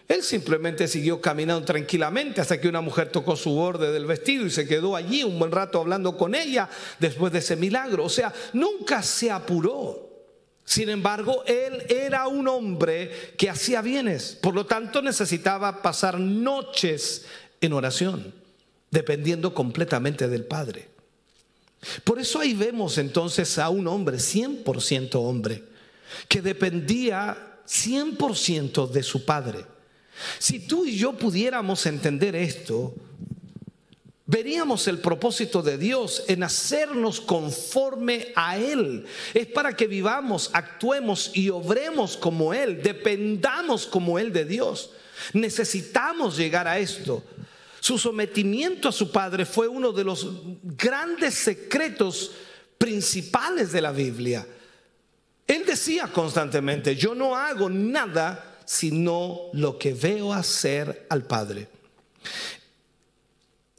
él 0.07 0.21
simplemente 0.21 0.87
siguió 0.87 1.19
caminando 1.19 1.65
tranquilamente 1.65 2.39
hasta 2.39 2.61
que 2.61 2.67
una 2.67 2.81
mujer 2.81 3.11
tocó 3.11 3.35
su 3.35 3.55
borde 3.55 3.91
del 3.91 4.05
vestido 4.05 4.45
y 4.45 4.51
se 4.51 4.67
quedó 4.67 4.95
allí 4.95 5.23
un 5.23 5.39
buen 5.39 5.51
rato 5.51 5.79
hablando 5.79 6.15
con 6.15 6.35
ella 6.35 6.69
después 6.99 7.33
de 7.33 7.39
ese 7.39 7.55
milagro. 7.55 8.03
O 8.03 8.09
sea, 8.09 8.31
nunca 8.53 9.01
se 9.01 9.31
apuró. 9.31 10.07
Sin 10.65 10.87
embargo, 10.87 11.43
él 11.47 11.83
era 11.89 12.27
un 12.27 12.47
hombre 12.47 13.33
que 13.35 13.49
hacía 13.49 13.81
bienes. 13.81 14.37
Por 14.39 14.53
lo 14.53 14.67
tanto, 14.67 15.01
necesitaba 15.01 15.81
pasar 15.81 16.19
noches 16.19 17.25
en 17.59 17.73
oración, 17.73 18.35
dependiendo 18.91 19.55
completamente 19.55 20.27
del 20.27 20.45
Padre. 20.45 20.98
Por 22.03 22.19
eso 22.19 22.39
ahí 22.39 22.53
vemos 22.53 22.97
entonces 22.97 23.57
a 23.57 23.69
un 23.69 23.87
hombre, 23.87 24.17
100% 24.17 25.15
hombre, 25.15 25.63
que 26.27 26.41
dependía 26.41 27.59
100% 27.67 28.89
de 28.89 29.03
su 29.03 29.25
Padre. 29.25 29.65
Si 30.37 30.59
tú 30.59 30.85
y 30.85 30.97
yo 30.97 31.13
pudiéramos 31.13 31.85
entender 31.85 32.35
esto, 32.35 32.93
veríamos 34.25 34.87
el 34.87 34.99
propósito 34.99 35.61
de 35.61 35.77
Dios 35.77 36.25
en 36.27 36.43
hacernos 36.43 37.21
conforme 37.21 38.33
a 38.35 38.57
Él. 38.57 39.05
Es 39.33 39.47
para 39.47 39.75
que 39.75 39.87
vivamos, 39.87 40.49
actuemos 40.53 41.31
y 41.33 41.49
obremos 41.49 42.17
como 42.17 42.53
Él, 42.53 42.81
dependamos 42.83 43.87
como 43.87 44.19
Él 44.19 44.33
de 44.33 44.45
Dios. 44.45 44.91
Necesitamos 45.33 46.37
llegar 46.37 46.67
a 46.67 46.79
esto. 46.79 47.23
Su 47.79 47.97
sometimiento 47.97 48.89
a 48.89 48.91
su 48.91 49.11
Padre 49.11 49.45
fue 49.45 49.67
uno 49.67 49.91
de 49.91 50.03
los 50.03 50.27
grandes 50.63 51.35
secretos 51.35 52.31
principales 52.77 53.71
de 53.71 53.81
la 53.81 53.91
Biblia. 53.91 54.45
Él 55.47 55.63
decía 55.65 56.07
constantemente, 56.07 56.95
yo 56.95 57.15
no 57.15 57.35
hago 57.35 57.69
nada 57.69 58.59
sino 58.65 59.49
lo 59.53 59.79
que 59.79 59.93
veo 59.93 60.31
hacer 60.31 61.07
al 61.09 61.23
Padre. 61.23 61.67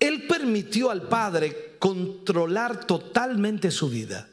Él 0.01 0.27
permitió 0.27 0.91
al 0.91 1.03
Padre 1.03 1.77
controlar 1.79 2.87
totalmente 2.87 3.71
su 3.71 3.89
vida. 3.89 4.29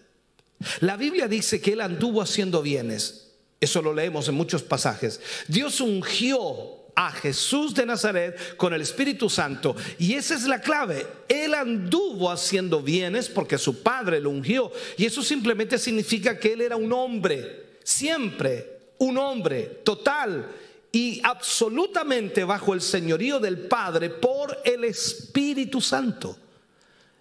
La 0.79 0.97
Biblia 0.97 1.27
dice 1.27 1.61
que 1.61 1.73
él 1.73 1.81
anduvo 1.81 2.21
haciendo 2.21 2.63
bienes. 2.63 3.33
Eso 3.59 3.81
lo 3.81 3.93
leemos 3.93 4.27
en 4.29 4.35
muchos 4.35 4.63
pasajes. 4.63 5.19
Dios 5.47 5.79
ungió 5.81 6.76
a 6.97 7.11
Jesús 7.11 7.75
de 7.75 7.85
Nazaret 7.85 8.57
con 8.57 8.73
el 8.73 8.81
Espíritu 8.81 9.29
Santo. 9.29 9.75
Y 9.99 10.15
esa 10.15 10.33
es 10.33 10.45
la 10.45 10.59
clave. 10.59 11.05
Él 11.29 11.53
anduvo 11.53 12.31
haciendo 12.31 12.81
bienes 12.81 13.29
porque 13.29 13.59
su 13.59 13.83
padre 13.83 14.19
lo 14.19 14.31
ungió. 14.31 14.71
Y 14.97 15.05
eso 15.05 15.21
simplemente 15.21 15.77
significa 15.77 16.39
que 16.39 16.53
él 16.53 16.61
era 16.61 16.75
un 16.75 16.91
hombre, 16.91 17.77
siempre 17.83 18.79
un 18.97 19.19
hombre 19.19 19.81
total 19.83 20.47
y 20.91 21.21
absolutamente 21.23 22.43
bajo 22.43 22.73
el 22.73 22.81
señorío 22.81 23.39
del 23.39 23.59
Padre 23.67 24.09
por 24.09 24.57
el 24.65 24.83
Espíritu 24.83 25.79
Santo. 25.79 26.35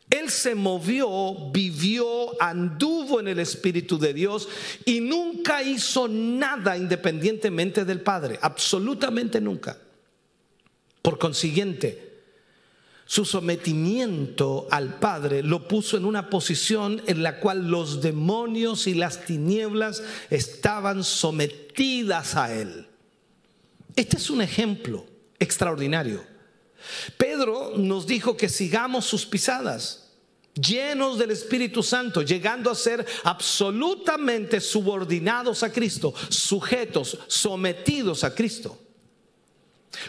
Él 0.08 0.30
se 0.30 0.54
movió, 0.54 1.50
vivió, 1.50 2.40
anduvo 2.40 3.18
en 3.18 3.28
el 3.28 3.40
Espíritu 3.40 3.98
de 3.98 4.14
Dios 4.14 4.48
y 4.84 5.00
nunca 5.00 5.62
hizo 5.62 6.06
nada 6.06 6.76
independientemente 6.76 7.84
del 7.84 8.00
Padre, 8.00 8.38
absolutamente 8.40 9.40
nunca. 9.40 9.78
Por 11.02 11.18
consiguiente, 11.18 12.06
su 13.04 13.24
sometimiento 13.24 14.66
al 14.70 14.98
Padre 14.98 15.42
lo 15.42 15.66
puso 15.68 15.96
en 15.96 16.04
una 16.04 16.28
posición 16.28 17.02
en 17.06 17.22
la 17.22 17.38
cual 17.38 17.68
los 17.68 18.00
demonios 18.00 18.86
y 18.86 18.94
las 18.94 19.24
tinieblas 19.24 20.02
estaban 20.30 21.04
sometidas 21.04 22.36
a 22.36 22.52
él. 22.52 22.86
Este 23.94 24.16
es 24.16 24.30
un 24.30 24.42
ejemplo 24.42 25.06
extraordinario. 25.38 26.35
Pedro 27.16 27.72
nos 27.76 28.06
dijo 28.06 28.36
que 28.36 28.48
sigamos 28.48 29.04
sus 29.04 29.26
pisadas, 29.26 30.10
llenos 30.54 31.18
del 31.18 31.30
Espíritu 31.30 31.82
Santo, 31.82 32.22
llegando 32.22 32.70
a 32.70 32.74
ser 32.74 33.04
absolutamente 33.24 34.60
subordinados 34.60 35.62
a 35.62 35.72
Cristo, 35.72 36.14
sujetos, 36.28 37.18
sometidos 37.26 38.24
a 38.24 38.34
Cristo. 38.34 38.78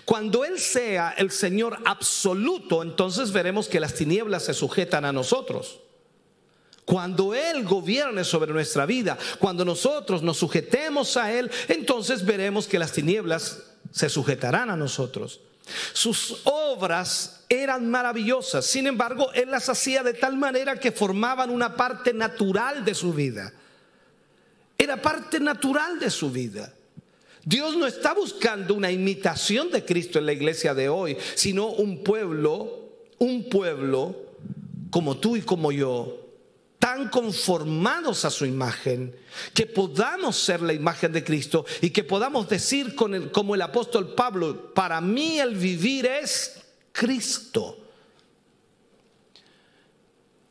Cuando 0.05 0.43
Él 0.43 0.59
sea 0.59 1.13
el 1.17 1.31
Señor 1.31 1.79
absoluto, 1.85 2.81
entonces 2.81 3.31
veremos 3.31 3.67
que 3.67 3.79
las 3.79 3.93
tinieblas 3.93 4.43
se 4.43 4.53
sujetan 4.53 5.05
a 5.05 5.13
nosotros. 5.13 5.79
Cuando 6.85 7.33
Él 7.33 7.65
gobierne 7.65 8.23
sobre 8.23 8.53
nuestra 8.53 8.85
vida, 8.85 9.17
cuando 9.39 9.65
nosotros 9.65 10.23
nos 10.23 10.37
sujetemos 10.37 11.17
a 11.17 11.33
Él, 11.33 11.51
entonces 11.67 12.25
veremos 12.25 12.67
que 12.67 12.79
las 12.79 12.93
tinieblas 12.93 13.63
se 13.91 14.09
sujetarán 14.09 14.69
a 14.69 14.77
nosotros. 14.77 15.41
Sus 15.93 16.41
obras 16.43 17.45
eran 17.49 17.89
maravillosas, 17.89 18.65
sin 18.65 18.87
embargo, 18.87 19.31
Él 19.33 19.51
las 19.51 19.69
hacía 19.69 20.03
de 20.03 20.13
tal 20.13 20.37
manera 20.37 20.79
que 20.79 20.91
formaban 20.91 21.49
una 21.49 21.75
parte 21.75 22.13
natural 22.13 22.83
de 22.83 22.93
su 22.93 23.13
vida. 23.13 23.53
Era 24.77 25.01
parte 25.01 25.39
natural 25.39 25.99
de 25.99 26.09
su 26.09 26.29
vida. 26.29 26.73
Dios 27.43 27.77
no 27.77 27.87
está 27.87 28.13
buscando 28.13 28.73
una 28.73 28.91
imitación 28.91 29.71
de 29.71 29.85
Cristo 29.85 30.19
en 30.19 30.25
la 30.25 30.33
iglesia 30.33 30.73
de 30.73 30.89
hoy, 30.89 31.17
sino 31.35 31.67
un 31.67 32.03
pueblo, 32.03 32.89
un 33.19 33.47
pueblo 33.49 34.15
como 34.89 35.17
tú 35.17 35.37
y 35.37 35.41
como 35.41 35.71
yo, 35.71 36.26
tan 36.79 37.09
conformados 37.09 38.23
a 38.25 38.29
su 38.29 38.45
imagen, 38.45 39.15
que 39.53 39.65
podamos 39.65 40.37
ser 40.37 40.61
la 40.61 40.73
imagen 40.73 41.11
de 41.11 41.23
Cristo 41.23 41.65
y 41.81 41.89
que 41.89 42.03
podamos 42.03 42.47
decir 42.47 42.95
con 42.95 43.29
como 43.29 43.55
el 43.55 43.61
apóstol 43.61 44.13
Pablo, 44.13 44.73
para 44.73 45.01
mí 45.01 45.39
el 45.39 45.55
vivir 45.55 46.05
es 46.05 46.61
Cristo. 46.91 47.77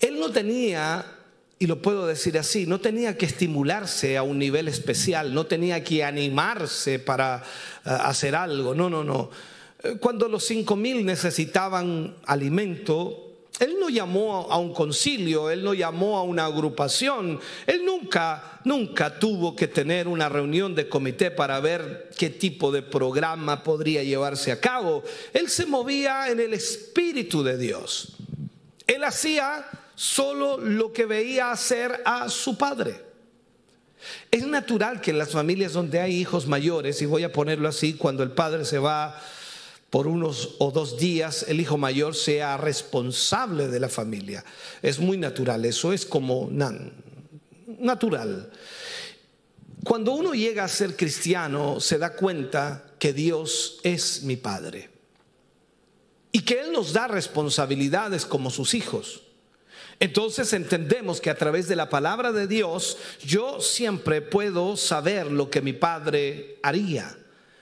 Él 0.01 0.19
no 0.19 0.31
tenía 0.31 1.05
y 1.59 1.67
lo 1.67 1.81
puedo 1.81 2.07
decir 2.07 2.39
así, 2.39 2.67
no 2.67 2.81
tenía 2.81 3.17
que 3.17 3.25
estimularse 3.25 4.17
a 4.17 4.23
un 4.23 4.39
nivel 4.39 4.69
especial, 4.69 5.33
no 5.33 5.47
tenía 5.47 5.83
que 5.83 6.05
animarse 6.05 6.99
para 6.99 7.43
eh, 7.85 7.89
hacer 7.89 8.35
algo, 8.35 8.75
no, 8.75 8.91
no, 8.91 9.03
no. 9.03 9.31
Cuando 10.01 10.29
los 10.29 10.45
cinco 10.45 10.75
mil 10.75 11.07
necesitaban 11.07 12.17
alimento, 12.27 13.26
él 13.59 13.77
no 13.81 13.89
llamó 13.89 14.51
a 14.51 14.59
un 14.59 14.73
concilio, 14.73 15.51
él 15.51 15.65
no 15.65 15.73
llamó 15.73 16.19
a 16.19 16.23
una 16.23 16.45
agrupación, 16.45 17.41
él 17.67 17.85
nunca, 17.87 18.61
nunca 18.65 19.19
tuvo 19.19 19.57
que 19.57 19.67
tener 19.67 20.09
una 20.09 20.29
reunión 20.29 20.75
de 20.75 20.89
comité 20.89 21.31
para 21.31 21.59
ver 21.61 22.11
qué 22.19 22.29
tipo 22.29 22.71
de 22.71 22.83
programa 22.83 23.63
podría 23.63 24.03
llevarse 24.03 24.53
a 24.53 24.61
cabo. 24.61 25.03
Él 25.33 25.49
se 25.49 25.65
movía 25.65 26.29
en 26.29 26.41
el 26.41 26.53
Espíritu 26.53 27.43
de 27.43 27.57
Dios. 27.57 28.17
Él 28.87 29.05
hacía 29.05 29.67
solo 29.95 30.59
lo 30.59 30.93
que 30.93 31.07
veía 31.07 31.51
hacer 31.51 32.03
a 32.05 32.29
su 32.29 32.59
padre. 32.59 33.07
Es 34.31 34.47
natural 34.47 35.01
que 35.01 35.13
en 35.13 35.19
las 35.19 35.31
familias 35.31 35.73
donde 35.73 36.01
hay 36.01 36.15
hijos 36.15 36.47
mayores, 36.47 37.01
y 37.01 37.07
voy 37.07 37.25
a 37.25 37.33
ponerlo 37.33 37.69
así, 37.69 37.95
cuando 37.95 38.23
el 38.23 38.33
padre 38.33 38.67
se 38.67 38.79
va 38.79 39.19
por 39.97 40.09
unos 40.09 40.57
o 40.59 40.71
dos 40.71 40.99
días, 40.99 41.47
el 41.49 41.59
hijo 41.59 41.79
mayor 41.79 42.15
sea 42.15 42.59
responsable 42.59 43.69
de 43.69 43.81
la 43.81 43.89
familia. 43.89 44.45
Es 44.83 44.99
muy 44.99 45.17
natural, 45.17 45.65
eso 45.65 45.91
es 45.91 46.05
como 46.05 46.51
natural. 47.79 48.53
Cuando 49.85 50.13
uno 50.13 50.35
llega 50.35 50.65
a 50.65 50.69
ser 50.69 50.97
cristiano, 50.97 51.81
se 51.81 51.97
da 51.97 52.13
cuenta 52.13 52.93
que 52.99 53.15
Dios 53.15 53.79
es 53.85 54.23
mi 54.23 54.37
Padre 54.37 54.91
y 56.31 56.41
que 56.41 56.61
Él 56.61 56.73
nos 56.73 56.93
da 56.93 57.09
responsabilidades 57.09 58.27
como 58.27 58.51
sus 58.51 58.75
hijos. 58.75 59.23
Entonces 59.99 60.53
entendemos 60.53 61.23
que 61.23 61.31
a 61.31 61.39
través 61.39 61.69
de 61.69 61.77
la 61.77 61.89
palabra 61.89 62.33
de 62.33 62.47
Dios 62.47 62.99
yo 63.25 63.63
siempre 63.63 64.21
puedo 64.21 64.77
saber 64.77 65.33
lo 65.33 65.49
que 65.49 65.63
mi 65.63 65.73
Padre 65.73 66.59
haría. 66.63 67.17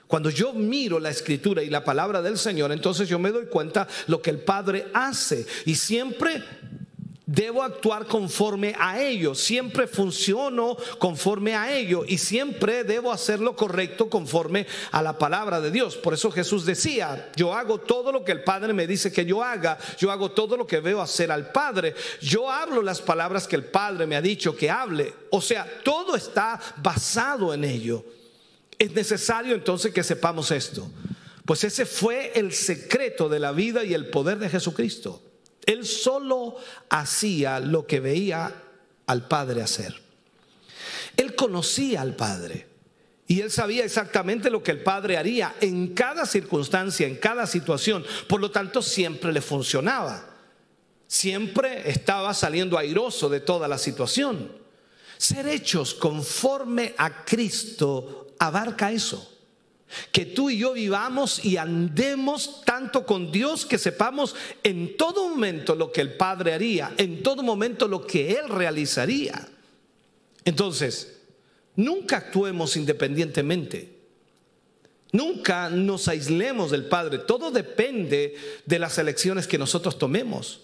Cuando 0.07 0.31
yo 0.31 0.53
miro 0.53 0.99
la 0.99 1.11
escritura 1.11 1.63
y 1.63 1.71
la 1.71 1.85
palabra 1.85 2.23
del 2.23 2.39
Señor, 2.39 2.73
entonces 2.73 3.09
yo 3.09 3.19
me 3.19 3.33
doy 3.33 3.47
cuenta 3.47 3.89
lo 4.07 4.21
que 4.21 4.31
el 4.31 4.39
Padre 4.39 4.87
hace. 4.93 5.47
Y 5.65 5.75
siempre 5.75 6.43
debo 7.27 7.63
actuar 7.63 8.07
conforme 8.07 8.75
a 8.79 9.01
ello, 9.01 9.35
siempre 9.35 9.87
funciono 9.87 10.77
conforme 10.99 11.55
a 11.55 11.75
ello 11.75 12.05
y 12.07 12.19
siempre 12.19 12.85
debo 12.85 13.11
hacer 13.11 13.41
lo 13.41 13.57
correcto 13.57 14.11
conforme 14.11 14.67
a 14.93 15.03
la 15.03 15.19
palabra 15.19 15.61
de 15.61 15.71
Dios. 15.71 15.97
Por 15.97 16.15
eso 16.15 16.31
Jesús 16.31 16.67
decía, 16.67 17.31
yo 17.35 17.55
hago 17.55 17.79
todo 17.79 18.13
lo 18.13 18.25
que 18.25 18.33
el 18.33 18.45
Padre 18.45 18.73
me 18.73 18.87
dice 18.87 19.13
que 19.13 19.25
yo 19.25 19.43
haga, 19.43 19.79
yo 19.99 20.11
hago 20.11 20.33
todo 20.33 20.57
lo 20.57 20.67
que 20.67 20.81
veo 20.81 21.01
hacer 21.01 21.33
al 21.33 21.51
Padre, 21.51 21.95
yo 22.21 22.51
hablo 22.51 22.83
las 22.83 23.01
palabras 23.01 23.49
que 23.49 23.57
el 23.57 23.65
Padre 23.65 24.07
me 24.07 24.17
ha 24.17 24.23
dicho 24.23 24.55
que 24.55 24.71
hable. 24.71 25.13
O 25.31 25.41
sea, 25.41 25.67
todo 25.83 26.17
está 26.17 26.61
basado 26.83 27.55
en 27.55 27.65
ello. 27.65 28.05
Es 28.79 28.93
necesario 28.93 29.55
entonces 29.55 29.93
que 29.93 30.03
sepamos 30.03 30.51
esto. 30.51 30.91
Pues 31.45 31.65
ese 31.65 31.85
fue 31.87 32.33
el 32.35 32.53
secreto 32.53 33.29
de 33.29 33.39
la 33.39 33.53
vida 33.53 33.85
y 33.85 33.95
el 33.95 34.09
poder 34.09 34.39
de 34.39 34.49
Jesucristo. 34.49 35.23
Él 35.67 35.87
solo 35.87 36.57
hacía 36.89 37.61
lo 37.61 37.87
que 37.87 38.01
veía 38.01 38.55
al 39.07 39.29
Padre 39.29 39.63
hacer. 39.63 39.95
Él 41.17 41.35
conocía 41.35 42.01
al 42.01 42.17
Padre 42.17 42.67
y 43.27 43.41
él 43.41 43.51
sabía 43.51 43.85
exactamente 43.85 44.51
lo 44.51 44.63
que 44.63 44.73
el 44.73 44.83
Padre 44.83 45.17
haría 45.17 45.55
en 45.61 45.95
cada 45.95 46.27
circunstancia, 46.27 47.07
en 47.07 47.17
cada 47.17 47.47
situación. 47.47 48.05
Por 48.29 48.41
lo 48.41 48.51
tanto, 48.51 48.83
siempre 48.83 49.33
le 49.33 49.41
funcionaba. 49.41 50.31
Siempre 51.07 51.89
estaba 51.89 52.35
saliendo 52.35 52.77
airoso 52.77 53.29
de 53.29 53.41
toda 53.41 53.69
la 53.69 53.79
situación. 53.79 54.51
Ser 55.17 55.47
hechos 55.47 55.95
conforme 55.95 56.95
a 56.99 57.25
Cristo 57.25 58.24
abarca 58.39 58.93
eso. 58.93 59.31
Que 60.11 60.27
tú 60.27 60.51
y 60.51 60.59
yo 60.59 60.73
vivamos 60.73 61.45
y 61.45 61.57
andemos 61.57 62.63
tanto 62.65 63.07
con 63.07 63.31
Dios 63.31 63.65
que 63.65 63.79
sepamos 63.79 64.35
en 64.63 64.97
todo 64.97 65.29
momento 65.29 65.75
lo 65.75 65.93
que 65.93 66.01
el 66.01 66.15
Padre 66.15 66.55
haría, 66.55 66.93
en 66.97 67.23
todo 67.23 67.43
momento 67.43 67.87
lo 67.87 68.07
que 68.07 68.33
Él 68.33 68.49
realizaría. 68.49 69.49
Entonces, 70.45 71.21
nunca 71.77 72.17
actuemos 72.17 72.77
independientemente. 72.77 73.95
Nunca 75.13 75.71
nos 75.71 76.09
aislemos 76.09 76.73
del 76.73 76.87
Padre. 76.87 77.19
Todo 77.19 77.53
depende 77.53 78.35
de 78.67 78.79
las 78.81 78.99
elecciones 78.99 79.47
que 79.47 79.59
nosotros 79.59 79.97
tomemos. 79.97 80.63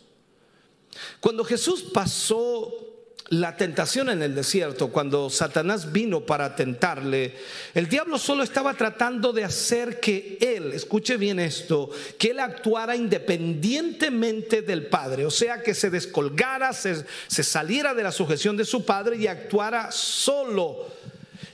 Cuando 1.20 1.44
Jesús 1.44 1.85
pasó 1.94 2.89
la 3.30 3.56
tentación 3.56 4.10
en 4.10 4.22
el 4.22 4.34
desierto, 4.34 4.88
cuando 4.88 5.30
Satanás 5.30 5.92
vino 5.92 6.26
para 6.26 6.56
tentarle, 6.56 7.36
el 7.74 7.88
diablo 7.88 8.18
solo 8.18 8.42
estaba 8.42 8.74
tratando 8.74 9.32
de 9.32 9.44
hacer 9.44 10.00
que 10.00 10.36
él, 10.40 10.72
escuche 10.72 11.16
bien 11.16 11.38
esto, 11.38 11.90
que 12.18 12.32
él 12.32 12.40
actuara 12.40 12.96
independientemente 12.96 14.62
del 14.62 14.86
Padre, 14.86 15.26
o 15.26 15.30
sea, 15.30 15.62
que 15.62 15.74
se 15.74 15.90
descolgara, 15.90 16.72
se, 16.72 17.04
saliera 17.28 17.94
de 17.94 18.02
la 18.02 18.10
sujeción 18.10 18.56
de 18.56 18.64
su 18.64 18.84
Padre 18.84 19.16
y 19.16 19.28
actuara 19.28 19.92
solo. 19.92 20.88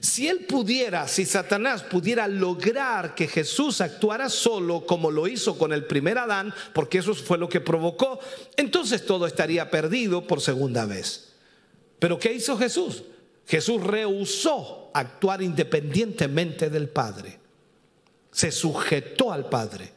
Si 0.00 0.28
él 0.28 0.46
pudiera, 0.46 1.06
si 1.08 1.26
Satanás 1.26 1.82
pudiera 1.82 2.26
lograr 2.26 3.14
que 3.14 3.28
Jesús 3.28 3.82
actuara 3.82 4.30
solo 4.30 4.86
como 4.86 5.10
lo 5.10 5.28
hizo 5.28 5.58
con 5.58 5.74
el 5.74 5.84
primer 5.84 6.16
Adán, 6.16 6.54
porque 6.72 6.98
eso 6.98 7.14
fue 7.14 7.36
lo 7.36 7.50
que 7.50 7.60
provocó, 7.60 8.18
entonces 8.56 9.04
todo 9.04 9.26
estaría 9.26 9.70
perdido 9.70 10.26
por 10.26 10.40
segunda 10.40 10.86
vez. 10.86 11.25
Pero 11.98 12.18
¿qué 12.18 12.32
hizo 12.32 12.56
Jesús? 12.59 13.02
Jesús 13.46 13.82
rehusó 13.82 14.90
actuar 14.92 15.42
independientemente 15.42 16.68
del 16.68 16.88
Padre. 16.88 17.38
Se 18.32 18.50
sujetó 18.50 19.32
al 19.32 19.48
Padre. 19.48 19.92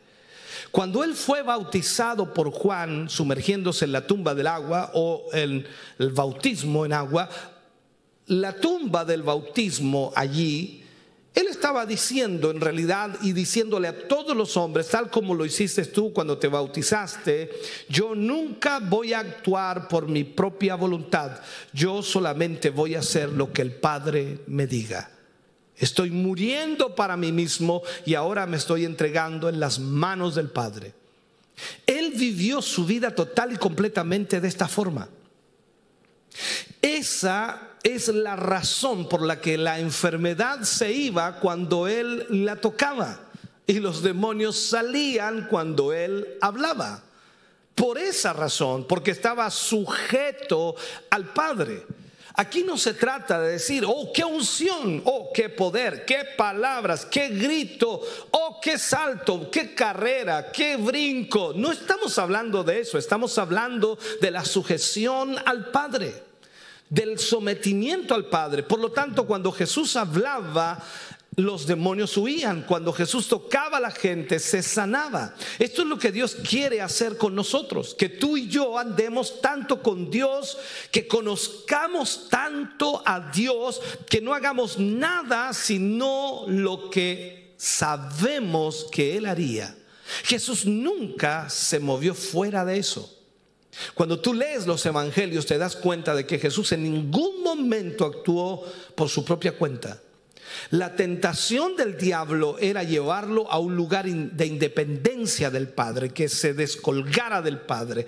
Cuando 0.71 1.03
él 1.03 1.15
fue 1.15 1.41
bautizado 1.41 2.33
por 2.33 2.51
Juan, 2.51 3.09
sumergiéndose 3.09 3.85
en 3.85 3.91
la 3.91 4.05
tumba 4.05 4.35
del 4.35 4.47
agua 4.47 4.91
o 4.93 5.25
en 5.33 5.65
el 5.97 6.09
bautismo 6.12 6.85
en 6.85 6.93
agua, 6.93 7.29
la 8.27 8.53
tumba 8.53 9.03
del 9.03 9.23
bautismo 9.23 10.13
allí 10.15 10.83
él 11.35 11.47
estaba 11.47 11.85
diciendo 11.85 12.51
en 12.51 12.59
realidad 12.59 13.17
y 13.21 13.33
diciéndole 13.33 13.87
a 13.87 14.07
todos 14.07 14.35
los 14.35 14.57
hombres, 14.57 14.89
tal 14.89 15.09
como 15.09 15.35
lo 15.35 15.45
hiciste 15.45 15.85
tú 15.85 16.11
cuando 16.11 16.37
te 16.37 16.47
bautizaste, 16.47 17.51
yo 17.87 18.15
nunca 18.15 18.79
voy 18.79 19.13
a 19.13 19.19
actuar 19.19 19.87
por 19.87 20.07
mi 20.07 20.23
propia 20.23 20.75
voluntad, 20.75 21.39
yo 21.71 22.01
solamente 22.01 22.71
voy 22.71 22.95
a 22.95 22.99
hacer 22.99 23.29
lo 23.29 23.53
que 23.53 23.61
el 23.61 23.73
Padre 23.73 24.39
me 24.47 24.65
diga. 24.65 25.11
Estoy 25.77 26.09
muriendo 26.11 26.93
para 26.93 27.15
mí 27.15 27.31
mismo 27.31 27.83
y 28.05 28.15
ahora 28.15 28.45
me 28.45 28.57
estoy 28.57 28.83
entregando 28.83 29.47
en 29.47 29.59
las 29.59 29.79
manos 29.79 30.35
del 30.35 30.49
Padre. 30.49 30.93
Él 31.85 32.13
vivió 32.15 32.61
su 32.61 32.85
vida 32.85 33.13
total 33.15 33.53
y 33.53 33.57
completamente 33.57 34.41
de 34.41 34.47
esta 34.47 34.67
forma. 34.67 35.07
Esa 36.81 37.68
es 37.83 38.09
la 38.09 38.35
razón 38.35 39.07
por 39.07 39.21
la 39.21 39.39
que 39.39 39.57
la 39.57 39.79
enfermedad 39.79 40.63
se 40.63 40.91
iba 40.91 41.39
cuando 41.39 41.87
él 41.87 42.25
la 42.29 42.57
tocaba 42.57 43.19
y 43.65 43.79
los 43.79 44.01
demonios 44.01 44.57
salían 44.57 45.47
cuando 45.49 45.93
él 45.93 46.37
hablaba. 46.41 47.03
Por 47.75 47.97
esa 47.97 48.33
razón, 48.33 48.85
porque 48.85 49.11
estaba 49.11 49.49
sujeto 49.49 50.75
al 51.09 51.25
Padre. 51.33 51.85
Aquí 52.33 52.63
no 52.63 52.77
se 52.77 52.93
trata 52.93 53.39
de 53.39 53.53
decir, 53.53 53.85
oh, 53.87 54.11
qué 54.13 54.23
unción, 54.23 55.01
oh, 55.05 55.31
qué 55.33 55.49
poder, 55.49 56.03
qué 56.05 56.23
palabras, 56.37 57.05
qué 57.05 57.29
grito, 57.29 58.01
oh, 58.31 58.59
qué 58.61 58.77
salto, 58.77 59.49
qué 59.49 59.73
carrera, 59.73 60.51
qué 60.51 60.75
brinco. 60.75 61.53
No 61.55 61.71
estamos 61.71 62.17
hablando 62.17 62.63
de 62.63 62.81
eso, 62.81 62.97
estamos 62.97 63.37
hablando 63.37 63.97
de 64.19 64.31
la 64.31 64.43
sujeción 64.43 65.37
al 65.45 65.69
Padre 65.71 66.28
del 66.89 67.19
sometimiento 67.19 68.15
al 68.15 68.25
Padre. 68.25 68.63
Por 68.63 68.80
lo 68.80 68.91
tanto, 68.91 69.25
cuando 69.25 69.52
Jesús 69.52 69.95
hablaba, 69.95 70.84
los 71.36 71.65
demonios 71.65 72.17
huían. 72.17 72.63
Cuando 72.63 72.93
Jesús 72.93 73.28
tocaba 73.28 73.78
a 73.78 73.82
la 73.82 73.91
gente, 73.91 74.39
se 74.39 74.62
sanaba. 74.62 75.36
Esto 75.58 75.82
es 75.84 75.88
lo 75.88 75.97
que 75.97 76.12
Dios 76.12 76.36
quiere 76.47 76.82
hacer 76.82 77.17
con 77.17 77.36
nosotros. 77.36 77.95
Que 77.97 78.10
tú 78.10 78.38
y 78.38 78.47
yo 78.47 78.78
andemos 78.78 79.41
tanto 79.41 79.82
con 79.82 80.10
Dios, 80.10 80.58
que 80.91 81.08
conozcamos 81.08 82.28
tanto 82.30 83.02
a 83.06 83.32
Dios, 83.32 83.82
que 84.10 84.21
no 84.21 84.34
hagamos 84.34 84.78
nada 84.80 85.54
sino 85.54 86.45
lo 86.47 86.89
que 86.89 87.54
sabemos 87.58 88.88
que 88.91 89.17
Él 89.17 89.25
haría. 89.25 89.75
Jesús 90.23 90.65
nunca 90.65 91.49
se 91.49 91.80
movió 91.80 92.15
fuera 92.15 92.65
de 92.65 92.80
eso. 92.80 93.18
Cuando 93.93 94.19
tú 94.19 94.34
lees 94.34 94.65
los 94.65 94.86
evangelios 94.86 95.45
te 95.45 95.58
das 95.58 95.75
cuenta 95.75 96.15
de 96.15 96.25
que 96.25 96.39
Jesús 96.39 96.71
en 96.71 96.84
ningún 96.84 97.43
momento 97.43 98.05
actuó 98.05 98.65
por 98.95 99.10
su 99.10 99.23
propia 99.23 99.53
cuenta. 99.53 100.01
La 100.71 100.95
tentación 100.95 101.75
del 101.75 101.97
diablo 101.97 102.58
era 102.60 102.84
llevarlo 102.84 103.49
a 103.51 103.60
un 103.60 103.75
lugar 103.75 104.05
de 104.05 104.45
independencia 104.45 105.49
del 105.49 105.69
Padre, 105.69 106.10
que 106.10 106.27
se 106.27 106.53
descolgara 106.53 107.41
del 107.41 107.60
Padre. 107.60 108.08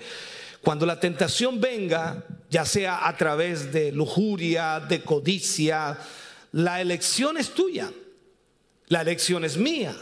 Cuando 0.60 0.86
la 0.86 1.00
tentación 1.00 1.60
venga, 1.60 2.24
ya 2.50 2.64
sea 2.64 3.06
a 3.08 3.16
través 3.16 3.72
de 3.72 3.92
lujuria, 3.92 4.80
de 4.80 5.02
codicia, 5.02 5.98
la 6.52 6.80
elección 6.80 7.36
es 7.36 7.50
tuya, 7.50 7.90
la 8.88 9.02
elección 9.02 9.44
es 9.44 9.56
mía. 9.56 9.94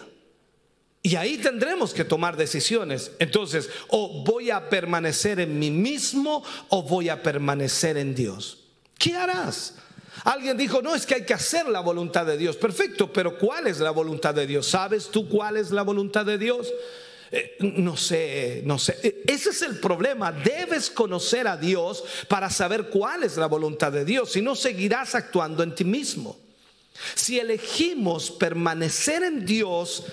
Y 1.03 1.17
ahí 1.17 1.39
tendremos 1.39 1.95
que 1.95 2.05
tomar 2.05 2.37
decisiones. 2.37 3.13
Entonces, 3.19 3.71
o 3.89 4.23
voy 4.23 4.51
a 4.51 4.69
permanecer 4.69 5.41
en 5.41 5.59
mí 5.59 5.71
mismo 5.71 6.45
o 6.69 6.83
voy 6.83 7.09
a 7.09 7.23
permanecer 7.23 7.97
en 7.97 8.15
Dios. 8.15 8.59
¿Qué 8.99 9.17
harás? 9.17 9.75
Alguien 10.25 10.59
dijo, 10.59 10.83
no, 10.83 10.95
es 10.95 11.07
que 11.07 11.15
hay 11.15 11.25
que 11.25 11.33
hacer 11.33 11.69
la 11.69 11.81
voluntad 11.81 12.27
de 12.27 12.37
Dios. 12.37 12.57
Perfecto, 12.57 13.11
pero 13.11 13.39
¿cuál 13.39 13.67
es 13.67 13.81
la 13.81 13.91
voluntad 13.91 14.35
de 14.35 14.47
Dios? 14.47 14.67
¿Sabes 14.67 15.09
tú 15.09 15.27
cuál 15.29 15.57
es 15.57 15.71
la 15.71 15.83
voluntad 15.83 16.27
de 16.27 16.37
Dios? 16.37 16.71
Eh, 17.33 17.57
no 17.61 17.97
sé, 17.97 18.63
no 18.67 18.79
sé. 18.79 18.99
Eh, 19.03 19.23
ese 19.27 19.51
es 19.51 19.63
el 19.63 19.79
problema. 19.79 20.33
Debes 20.33 20.91
conocer 20.91 21.47
a 21.47 21.57
Dios 21.57 22.05
para 22.29 22.51
saber 22.51 22.91
cuál 22.91 23.25
es 23.25 23.37
la 23.39 23.47
voluntad 23.47 23.93
de 23.93 24.05
Dios. 24.05 24.33
Si 24.33 24.43
no, 24.43 24.55
seguirás 24.55 25.15
actuando 25.15 25.63
en 25.63 25.75
ti 25.75 25.85
mismo. 25.85 26.37
Si 27.15 27.39
elegimos 27.39 28.31
permanecer 28.31 29.23
en 29.23 29.47
Dios, 29.47 30.05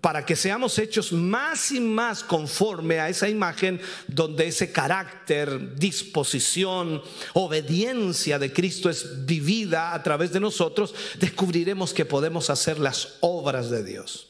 para 0.00 0.24
que 0.24 0.36
seamos 0.36 0.78
hechos 0.78 1.12
más 1.12 1.72
y 1.72 1.80
más 1.80 2.22
conforme 2.22 3.00
a 3.00 3.08
esa 3.08 3.28
imagen 3.28 3.80
donde 4.06 4.46
ese 4.46 4.70
carácter, 4.70 5.74
disposición, 5.76 7.02
obediencia 7.34 8.38
de 8.38 8.52
Cristo 8.52 8.90
es 8.90 9.26
vivida 9.26 9.94
a 9.94 10.02
través 10.02 10.32
de 10.32 10.40
nosotros, 10.40 10.94
descubriremos 11.18 11.92
que 11.92 12.04
podemos 12.04 12.48
hacer 12.48 12.78
las 12.78 13.16
obras 13.20 13.70
de 13.70 13.82
Dios. 13.82 14.28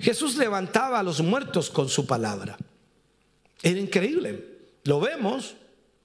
Jesús 0.00 0.36
levantaba 0.36 0.98
a 0.98 1.02
los 1.02 1.20
muertos 1.20 1.68
con 1.68 1.90
su 1.90 2.06
palabra. 2.06 2.56
Era 3.62 3.78
increíble. 3.78 4.44
Lo 4.84 4.98
vemos. 5.00 5.56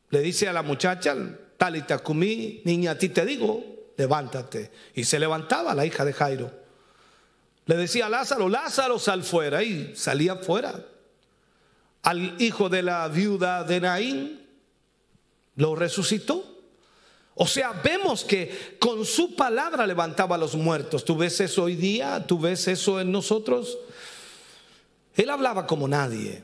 Le 0.10 0.22
dice 0.22 0.47
a 0.47 0.53
la 0.53 0.64
muchacha, 0.64 1.16
Talita 1.57 1.99
Kumi, 1.99 2.62
niña, 2.66 2.91
a 2.91 2.97
ti 2.97 3.10
te 3.10 3.26
digo, 3.26 3.93
levántate. 3.95 4.72
Y 4.95 5.05
se 5.05 5.20
levantaba 5.20 5.74
la 5.76 5.86
hija 5.86 6.03
de 6.03 6.14
Jairo. 6.14 6.59
Le 7.70 7.78
decía 7.78 8.07
a 8.07 8.09
Lázaro, 8.09 8.49
Lázaro 8.49 8.97
sal 8.97 9.24
fuera 9.24 9.61
y 9.61 9.95
salía 9.95 10.38
fuera. 10.38 10.88
Al 12.01 12.41
hijo 12.41 12.67
de 12.67 12.82
la 12.82 13.07
viuda 13.09 13.63
de 13.63 13.80
Naín 13.80 14.41
lo 15.55 15.76
resucitó. 15.76 16.63
O 17.36 17.45
sea, 17.45 17.74
vemos 17.74 18.24
que 18.24 18.78
con 18.80 19.05
su 19.05 19.36
palabra 19.36 19.86
levantaba 19.86 20.34
a 20.34 20.39
los 20.39 20.55
muertos. 20.55 21.05
¿Tú 21.05 21.15
ves 21.15 21.39
eso 21.41 21.65
hoy 21.65 21.76
día? 21.76 22.26
¿Tú 22.26 22.39
ves 22.39 22.67
eso 22.67 22.99
en 22.99 23.11
nosotros? 23.11 23.78
Él 25.15 25.30
hablaba 25.30 25.67
como 25.67 25.88
nadie 25.88 26.41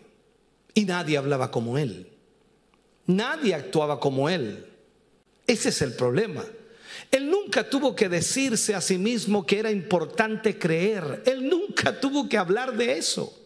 y 0.76 0.86
nadie 0.86 1.18
hablaba 1.18 1.50
como 1.50 1.80
él. 1.80 2.08
Nadie 3.08 3.56
actuaba 3.56 4.00
como 4.00 4.30
él. 4.30 4.64
Ese 5.48 5.70
es 5.70 5.82
el 5.82 5.96
problema. 5.96 6.44
Él 7.12 7.30
nunca 7.30 7.70
tuvo 7.70 7.96
que 7.96 8.10
decirse 8.10 8.76
a 8.76 8.82
sí 8.82 8.98
mismo 8.98 9.46
que 9.46 9.60
era 9.60 9.72
importante 9.72 10.58
creer. 10.58 11.24
Él 11.26 11.48
nunca 11.48 12.00
tuvo 12.00 12.28
que 12.28 12.38
hablar 12.38 12.76
de 12.76 12.98
eso. 12.98 13.42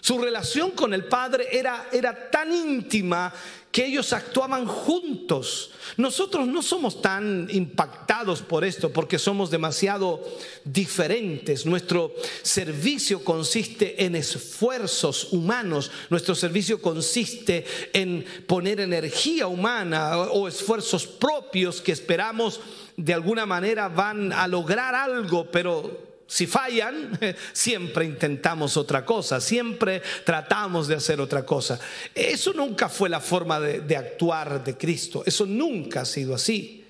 Su 0.00 0.18
relación 0.18 0.72
con 0.72 0.92
el 0.92 1.04
Padre 1.04 1.46
era, 1.52 1.86
era 1.92 2.30
tan 2.30 2.52
íntima 2.52 3.32
que 3.72 3.86
ellos 3.86 4.12
actuaban 4.12 4.66
juntos. 4.66 5.70
Nosotros 5.96 6.46
no 6.46 6.62
somos 6.62 7.00
tan 7.00 7.48
impactados 7.50 8.42
por 8.42 8.64
esto 8.64 8.92
porque 8.92 9.18
somos 9.18 9.50
demasiado 9.50 10.22
diferentes. 10.62 11.64
Nuestro 11.64 12.14
servicio 12.42 13.24
consiste 13.24 14.04
en 14.04 14.14
esfuerzos 14.14 15.32
humanos, 15.32 15.90
nuestro 16.10 16.34
servicio 16.34 16.82
consiste 16.82 17.64
en 17.94 18.26
poner 18.46 18.78
energía 18.78 19.46
humana 19.46 20.18
o 20.18 20.46
esfuerzos 20.46 21.06
propios 21.06 21.80
que 21.80 21.92
esperamos 21.92 22.60
de 22.98 23.14
alguna 23.14 23.46
manera 23.46 23.88
van 23.88 24.34
a 24.34 24.46
lograr 24.46 24.94
algo, 24.94 25.50
pero 25.50 26.11
si 26.32 26.46
fallan, 26.46 27.18
siempre 27.52 28.06
intentamos 28.06 28.78
otra 28.78 29.04
cosa, 29.04 29.38
siempre 29.38 30.00
tratamos 30.24 30.88
de 30.88 30.94
hacer 30.94 31.20
otra 31.20 31.44
cosa. 31.44 31.78
Eso 32.14 32.54
nunca 32.54 32.88
fue 32.88 33.10
la 33.10 33.20
forma 33.20 33.60
de, 33.60 33.94
actuar 33.94 34.64
de 34.64 34.78
Cristo, 34.78 35.22
eso 35.26 35.44
nunca 35.44 36.00
ha 36.00 36.04
sido 36.06 36.34
así. 36.34 36.86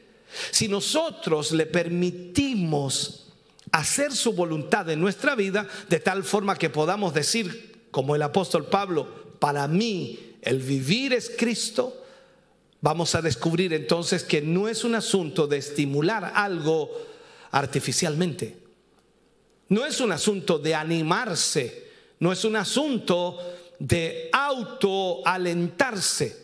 Si 0.52 0.68
nosotros 0.68 1.50
le 1.50 1.66
permitimos 1.66 3.32
hacer 3.72 4.12
su 4.12 4.32
voluntad 4.32 4.88
en 4.90 5.00
nuestra 5.00 5.34
vida, 5.34 5.66
de 5.88 5.98
tal 5.98 6.22
forma 6.22 6.56
que 6.56 6.70
podamos 6.70 7.12
decir, 7.12 7.88
como 7.90 8.14
el 8.14 8.22
apóstol 8.22 8.66
Pablo, 8.66 9.08
para 9.40 9.66
mí 9.66 10.36
el 10.40 10.60
vivir 10.60 11.14
es 11.14 11.32
Cristo, 11.36 12.00
vamos 12.80 13.16
a 13.16 13.22
descubrir 13.22 13.72
entonces 13.72 14.22
que 14.22 14.40
no 14.40 14.68
es 14.68 14.84
un 14.84 14.94
asunto 14.94 15.48
de 15.48 15.56
estimular 15.56 16.30
algo 16.36 16.92
artificialmente 17.50 18.61
no 19.72 19.84
es 19.86 20.00
un 20.00 20.12
asunto 20.12 20.58
de 20.58 20.74
animarse, 20.74 21.88
no 22.20 22.30
es 22.30 22.44
un 22.44 22.56
asunto 22.56 23.38
de 23.78 24.28
autoalentarse. 24.30 26.42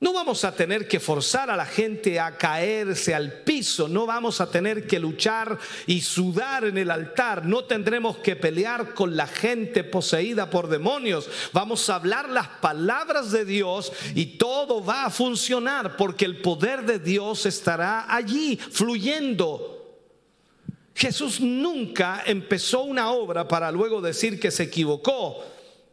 No 0.00 0.12
vamos 0.12 0.44
a 0.44 0.56
tener 0.56 0.88
que 0.88 0.98
forzar 0.98 1.50
a 1.50 1.56
la 1.56 1.66
gente 1.66 2.18
a 2.18 2.36
caerse 2.36 3.14
al 3.14 3.42
piso, 3.42 3.86
no 3.86 4.06
vamos 4.06 4.40
a 4.40 4.50
tener 4.50 4.88
que 4.88 4.98
luchar 4.98 5.56
y 5.86 6.00
sudar 6.00 6.64
en 6.64 6.76
el 6.76 6.90
altar, 6.90 7.46
no 7.46 7.62
tendremos 7.62 8.16
que 8.16 8.34
pelear 8.34 8.92
con 8.92 9.16
la 9.16 9.28
gente 9.28 9.84
poseída 9.84 10.50
por 10.50 10.66
demonios. 10.66 11.30
Vamos 11.52 11.88
a 11.88 11.94
hablar 11.94 12.28
las 12.28 12.48
palabras 12.48 13.30
de 13.30 13.44
Dios 13.44 13.92
y 14.16 14.36
todo 14.36 14.84
va 14.84 15.04
a 15.04 15.10
funcionar 15.10 15.96
porque 15.96 16.24
el 16.24 16.38
poder 16.38 16.84
de 16.84 16.98
Dios 16.98 17.46
estará 17.46 18.12
allí 18.12 18.56
fluyendo 18.56 19.73
Jesús 20.94 21.40
nunca 21.40 22.22
empezó 22.24 22.82
una 22.82 23.10
obra 23.10 23.48
para 23.48 23.72
luego 23.72 24.00
decir 24.00 24.38
que 24.38 24.50
se 24.50 24.64
equivocó. 24.64 25.44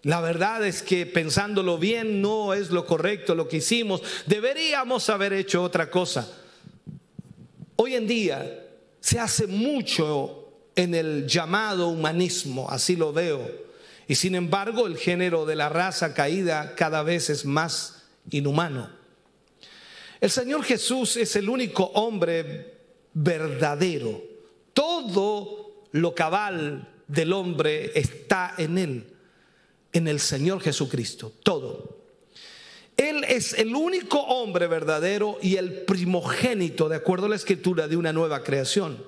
La 0.04 0.22
verdad 0.22 0.66
es 0.66 0.84
que 0.84 1.06
pensándolo 1.06 1.78
bien 1.78 2.22
no 2.22 2.54
es 2.54 2.70
lo 2.70 2.86
correcto 2.86 3.34
lo 3.34 3.48
que 3.48 3.58
hicimos. 3.58 4.02
Deberíamos 4.28 5.10
haber 5.10 5.34
hecho 5.34 5.64
otra 5.64 5.90
cosa. 5.90 6.32
Hoy 7.76 7.96
en 7.96 8.08
día 8.08 8.68
se 9.00 9.20
hace 9.20 9.48
mucho 9.48 10.50
en 10.76 10.94
el 10.94 11.28
llamado 11.28 11.88
humanismo, 11.88 12.70
así 12.70 12.96
lo 12.96 13.12
veo. 13.12 13.50
Y 14.08 14.16
sin 14.16 14.36
embargo 14.36 14.86
el 14.86 14.98
género 14.98 15.46
de 15.46 15.56
la 15.56 15.70
raza 15.70 16.14
caída 16.14 16.76
cada 16.76 17.02
vez 17.02 17.30
es 17.32 17.46
más 17.46 18.04
inhumano. 18.30 18.90
El 20.20 20.30
Señor 20.30 20.64
Jesús 20.64 21.18
es 21.18 21.36
el 21.36 21.50
único 21.50 21.86
hombre 21.96 22.76
verdadero 23.14 24.31
todo 25.02 25.86
lo 25.92 26.16
cabal 26.16 26.88
del 27.08 27.34
hombre 27.34 27.92
está 28.00 28.54
en 28.58 28.78
él, 28.78 29.14
en 29.94 30.08
el 30.08 30.20
Señor 30.20 30.62
Jesucristo, 30.62 31.34
todo. 31.44 32.00
Él 32.98 33.26
es 33.28 33.54
el 33.54 33.76
único 33.76 34.20
hombre 34.20 34.68
verdadero 34.68 35.38
y 35.42 35.56
el 35.56 35.84
primogénito, 35.84 36.88
de 36.88 36.98
acuerdo 36.98 37.26
a 37.26 37.30
la 37.30 37.36
escritura, 37.36 37.88
de 37.88 37.98
una 37.98 38.14
nueva 38.14 38.44
creación. 38.44 39.04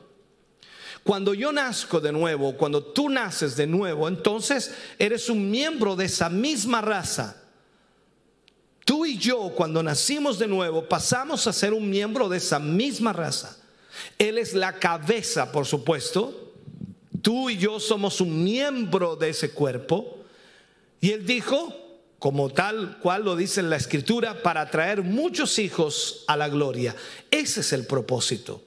Cuando 1.03 1.33
yo 1.33 1.51
nazco 1.51 1.99
de 1.99 2.11
nuevo, 2.11 2.55
cuando 2.57 2.83
tú 2.83 3.09
naces 3.09 3.55
de 3.55 3.67
nuevo, 3.67 4.07
entonces 4.07 4.73
eres 4.97 5.29
un 5.29 5.51
miembro 5.51 5.95
de 5.95 6.05
esa 6.05 6.29
misma 6.29 6.81
raza. 6.81 7.43
Tú 8.85 9.05
y 9.05 9.17
yo, 9.17 9.53
cuando 9.55 9.83
nacimos 9.83 10.39
de 10.39 10.47
nuevo, 10.47 10.87
pasamos 10.87 11.45
a 11.47 11.53
ser 11.53 11.73
un 11.73 11.89
miembro 11.89 12.29
de 12.29 12.37
esa 12.37 12.59
misma 12.59 13.13
raza. 13.13 13.62
Él 14.17 14.37
es 14.37 14.53
la 14.53 14.79
cabeza, 14.79 15.51
por 15.51 15.65
supuesto. 15.65 16.53
Tú 17.21 17.49
y 17.49 17.57
yo 17.57 17.79
somos 17.79 18.21
un 18.21 18.43
miembro 18.43 19.15
de 19.15 19.29
ese 19.29 19.51
cuerpo. 19.51 20.17
Y 20.99 21.11
él 21.11 21.25
dijo, 21.25 21.73
como 22.19 22.49
tal 22.49 22.99
cual 22.99 23.25
lo 23.25 23.35
dice 23.35 23.59
en 23.59 23.69
la 23.69 23.75
escritura, 23.75 24.41
para 24.41 24.69
traer 24.69 25.03
muchos 25.03 25.59
hijos 25.59 26.23
a 26.27 26.37
la 26.37 26.49
gloria. 26.49 26.95
Ese 27.29 27.61
es 27.61 27.73
el 27.73 27.85
propósito. 27.85 28.63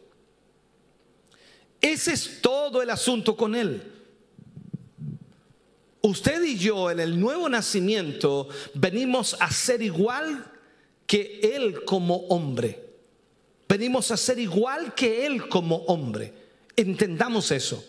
Ese 1.81 2.13
es 2.13 2.41
todo 2.41 2.83
el 2.83 2.91
asunto 2.91 3.37
con 3.37 3.55
él. 3.55 3.93
Usted 6.03 6.43
y 6.45 6.57
yo 6.57 6.91
en 6.91 7.01
el 7.01 7.19
nuevo 7.19 7.49
nacimiento 7.49 8.49
venimos 8.75 9.37
a 9.41 9.51
ser 9.51 9.83
igual 9.83 10.53
que 11.07 11.41
él 11.43 11.85
como 11.85 12.17
hombre. 12.29 12.86
Venimos 13.69 14.11
a 14.11 14.17
ser 14.17 14.39
igual 14.39 14.95
que 14.95 15.27
Él 15.27 15.49
como 15.49 15.77
hombre. 15.87 16.33
Entendamos 16.77 17.51
eso. 17.51 17.85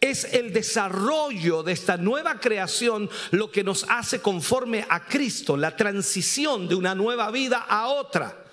Es 0.00 0.24
el 0.32 0.52
desarrollo 0.52 1.62
de 1.62 1.72
esta 1.72 1.96
nueva 1.96 2.38
creación 2.38 3.10
lo 3.32 3.50
que 3.50 3.64
nos 3.64 3.84
hace 3.88 4.20
conforme 4.20 4.86
a 4.88 5.06
Cristo, 5.06 5.56
la 5.56 5.76
transición 5.76 6.68
de 6.68 6.76
una 6.76 6.94
nueva 6.94 7.30
vida 7.30 7.66
a 7.68 7.88
otra. 7.88 8.44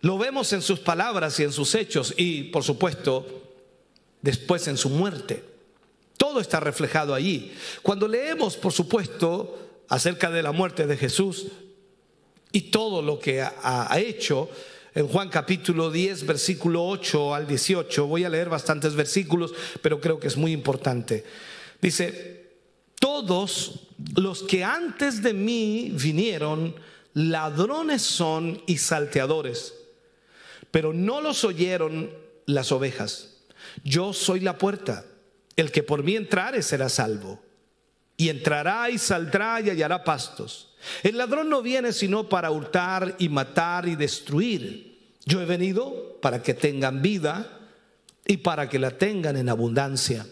Lo 0.00 0.18
vemos 0.18 0.52
en 0.52 0.62
sus 0.62 0.80
palabras 0.80 1.38
y 1.40 1.44
en 1.44 1.52
sus 1.52 1.74
hechos 1.74 2.14
y, 2.16 2.44
por 2.44 2.62
supuesto, 2.62 3.42
después 4.22 4.68
en 4.68 4.76
su 4.76 4.88
muerte. 4.88 5.44
Todo 6.16 6.40
está 6.40 6.60
reflejado 6.60 7.14
allí. 7.14 7.52
Cuando 7.82 8.06
leemos, 8.06 8.56
por 8.56 8.72
supuesto, 8.72 9.58
acerca 9.88 10.30
de 10.30 10.42
la 10.42 10.52
muerte 10.52 10.86
de 10.86 10.96
Jesús, 10.96 11.46
y 12.54 12.70
todo 12.70 13.02
lo 13.02 13.18
que 13.18 13.42
ha, 13.42 13.98
hecho. 13.98 14.48
En 14.94 15.08
Juan 15.08 15.28
capítulo 15.28 15.90
10, 15.90 16.24
versículo 16.24 16.86
8 16.86 17.34
al 17.34 17.48
18, 17.48 18.06
voy 18.06 18.22
a 18.22 18.28
leer 18.28 18.48
bastantes 18.48 18.94
versículos, 18.94 19.52
pero 19.82 20.00
creo 20.00 20.20
que 20.20 20.28
es 20.28 20.36
muy 20.36 20.52
importante. 20.52 21.24
Dice, 21.82 22.52
todos 23.00 23.88
los 24.14 24.44
que 24.44 24.62
antes 24.62 25.20
de 25.20 25.34
mí 25.34 25.90
vinieron, 25.94 26.76
ladrones 27.12 28.02
son 28.02 28.62
y 28.68 28.78
salteadores, 28.78 29.74
pero 30.70 30.92
no 30.92 31.20
los 31.20 31.42
oyeron 31.42 32.14
las 32.46 32.70
ovejas. 32.70 33.38
Yo 33.82 34.12
soy 34.12 34.38
la 34.38 34.58
puerta, 34.58 35.04
el 35.56 35.72
que 35.72 35.82
por 35.82 36.04
mí 36.04 36.14
entrare 36.14 36.62
será 36.62 36.88
salvo, 36.88 37.42
y 38.16 38.28
entrará 38.28 38.90
y 38.90 38.98
saldrá 38.98 39.60
y 39.60 39.70
hallará 39.70 40.04
pastos. 40.04 40.68
El 41.02 41.18
ladrón 41.18 41.48
no 41.48 41.62
viene 41.62 41.92
sino 41.92 42.28
para 42.28 42.50
hurtar 42.50 43.16
y 43.18 43.28
matar 43.28 43.88
y 43.88 43.96
destruir. 43.96 44.98
Yo 45.24 45.40
he 45.40 45.46
venido 45.46 46.18
para 46.20 46.42
que 46.42 46.54
tengan 46.54 47.02
vida 47.02 47.60
y 48.26 48.38
para 48.38 48.68
que 48.68 48.78
la 48.78 48.90
tengan 48.90 49.36
en 49.36 49.48
abundancia. 49.48 50.26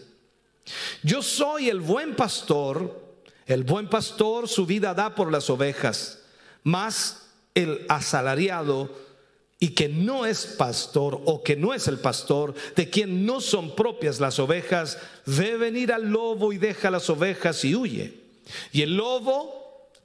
Yo 1.01 1.21
soy 1.21 1.69
el 1.69 1.79
buen 1.79 2.15
pastor. 2.15 3.01
El 3.45 3.63
buen 3.63 3.89
pastor 3.89 4.47
su 4.47 4.65
vida 4.65 4.93
da 4.93 5.15
por 5.15 5.29
las 5.29 5.49
ovejas, 5.49 6.19
mas 6.63 7.23
el 7.53 7.85
asalariado 7.89 8.89
y 9.59 9.69
que 9.69 9.87
no 9.87 10.25
es 10.25 10.45
pastor 10.45 11.21
o 11.25 11.43
que 11.43 11.55
no 11.55 11.73
es 11.73 11.87
el 11.87 11.99
pastor, 11.99 12.53
de 12.75 12.89
quien 12.89 13.25
no 13.25 13.39
son 13.39 13.75
propias 13.75 14.19
las 14.19 14.39
ovejas, 14.39 14.97
ve 15.25 15.55
venir 15.55 15.93
al 15.93 16.09
lobo 16.09 16.51
y 16.51 16.57
deja 16.57 16.91
las 16.91 17.09
ovejas 17.09 17.63
y 17.63 17.75
huye. 17.75 18.13
Y 18.71 18.81
el 18.81 18.97
lobo 18.97 19.62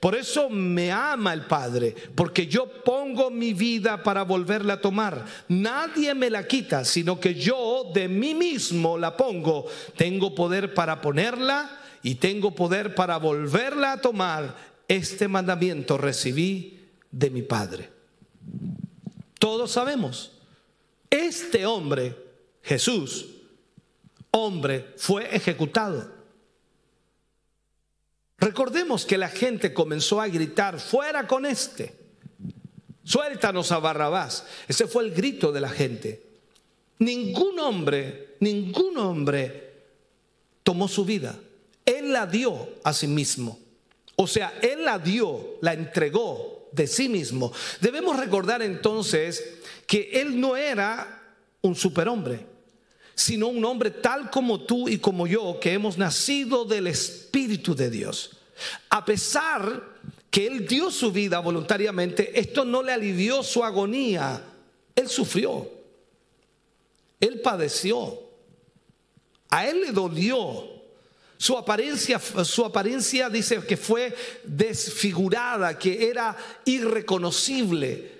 Por 0.00 0.14
eso 0.14 0.48
me 0.48 0.92
ama 0.92 1.32
el 1.32 1.46
Padre, 1.46 1.94
porque 2.14 2.46
yo 2.46 2.66
pongo 2.84 3.30
mi 3.30 3.52
vida 3.52 4.02
para 4.04 4.22
volverla 4.22 4.74
a 4.74 4.80
tomar. 4.80 5.24
Nadie 5.48 6.14
me 6.14 6.30
la 6.30 6.46
quita, 6.46 6.84
sino 6.84 7.18
que 7.18 7.34
yo 7.34 7.90
de 7.92 8.06
mí 8.06 8.32
mismo 8.32 8.96
la 8.96 9.16
pongo. 9.16 9.66
Tengo 9.96 10.36
poder 10.36 10.72
para 10.72 11.00
ponerla 11.00 11.80
y 12.02 12.14
tengo 12.14 12.54
poder 12.54 12.94
para 12.94 13.16
volverla 13.16 13.92
a 13.92 14.00
tomar. 14.00 14.54
Este 14.86 15.26
mandamiento 15.26 15.98
recibí 15.98 16.78
de 17.10 17.30
mi 17.30 17.42
Padre. 17.42 17.90
Todos 19.40 19.72
sabemos, 19.72 20.30
este 21.10 21.66
hombre, 21.66 22.14
Jesús, 22.62 23.26
hombre, 24.30 24.94
fue 24.96 25.34
ejecutado 25.34 26.17
Recordemos 28.38 29.04
que 29.04 29.18
la 29.18 29.28
gente 29.28 29.74
comenzó 29.74 30.20
a 30.20 30.28
gritar, 30.28 30.78
fuera 30.78 31.26
con 31.26 31.44
este, 31.44 31.94
suéltanos 33.02 33.72
a 33.72 33.78
Barrabás. 33.78 34.44
Ese 34.68 34.86
fue 34.86 35.04
el 35.04 35.12
grito 35.12 35.50
de 35.50 35.60
la 35.60 35.68
gente. 35.68 36.26
Ningún 37.00 37.58
hombre, 37.58 38.36
ningún 38.40 38.96
hombre 38.98 39.72
tomó 40.62 40.86
su 40.88 41.04
vida. 41.04 41.38
Él 41.84 42.12
la 42.12 42.26
dio 42.26 42.68
a 42.84 42.92
sí 42.92 43.06
mismo. 43.06 43.58
O 44.20 44.26
sea, 44.26 44.58
Él 44.62 44.84
la 44.84 44.98
dio, 44.98 45.58
la 45.62 45.72
entregó 45.72 46.68
de 46.72 46.86
sí 46.86 47.08
mismo. 47.08 47.52
Debemos 47.80 48.18
recordar 48.18 48.62
entonces 48.62 49.60
que 49.86 50.10
Él 50.12 50.40
no 50.40 50.56
era 50.56 51.22
un 51.62 51.74
superhombre, 51.74 52.44
sino 53.18 53.48
un 53.48 53.64
hombre 53.64 53.90
tal 53.90 54.30
como 54.30 54.60
tú 54.60 54.88
y 54.88 54.98
como 54.98 55.26
yo, 55.26 55.58
que 55.60 55.72
hemos 55.72 55.98
nacido 55.98 56.64
del 56.64 56.86
Espíritu 56.86 57.74
de 57.74 57.90
Dios. 57.90 58.30
A 58.90 59.04
pesar 59.04 59.82
que 60.30 60.46
Él 60.46 60.68
dio 60.68 60.88
su 60.92 61.10
vida 61.10 61.40
voluntariamente, 61.40 62.38
esto 62.38 62.64
no 62.64 62.80
le 62.80 62.92
alivió 62.92 63.42
su 63.42 63.64
agonía. 63.64 64.40
Él 64.94 65.08
sufrió. 65.08 65.68
Él 67.18 67.40
padeció. 67.40 68.22
A 69.50 69.66
Él 69.66 69.80
le 69.80 69.90
dolió. 69.90 70.68
Su 71.36 71.58
apariencia, 71.58 72.20
su 72.20 72.64
apariencia 72.64 73.28
dice 73.28 73.60
que 73.66 73.76
fue 73.76 74.14
desfigurada, 74.44 75.76
que 75.76 76.08
era 76.08 76.36
irreconocible 76.64 78.17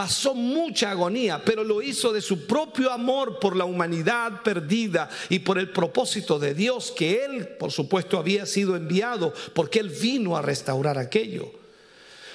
pasó 0.00 0.34
mucha 0.34 0.92
agonía, 0.92 1.42
pero 1.44 1.62
lo 1.62 1.82
hizo 1.82 2.10
de 2.10 2.22
su 2.22 2.46
propio 2.46 2.90
amor 2.90 3.38
por 3.38 3.54
la 3.54 3.66
humanidad 3.66 4.42
perdida 4.42 5.10
y 5.28 5.40
por 5.40 5.58
el 5.58 5.68
propósito 5.72 6.38
de 6.38 6.54
Dios 6.54 6.90
que 6.90 7.22
él, 7.22 7.46
por 7.46 7.70
supuesto, 7.70 8.16
había 8.16 8.46
sido 8.46 8.76
enviado 8.76 9.34
porque 9.54 9.78
él 9.78 9.90
vino 9.90 10.38
a 10.38 10.40
restaurar 10.40 10.96
aquello. 10.96 11.52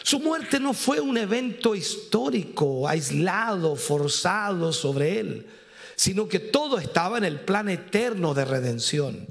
Su 0.03 0.19
muerte 0.19 0.59
no 0.59 0.75
fue 0.75 0.99
un 0.99 1.17
evento 1.17 1.73
histórico, 1.73 2.87
aislado, 2.87 3.75
forzado 3.75 4.71
sobre 4.71 5.19
él, 5.19 5.47
sino 5.95 6.27
que 6.27 6.37
todo 6.37 6.77
estaba 6.77 7.17
en 7.17 7.23
el 7.23 7.39
plan 7.39 7.67
eterno 7.69 8.35
de 8.35 8.45
redención. 8.45 9.25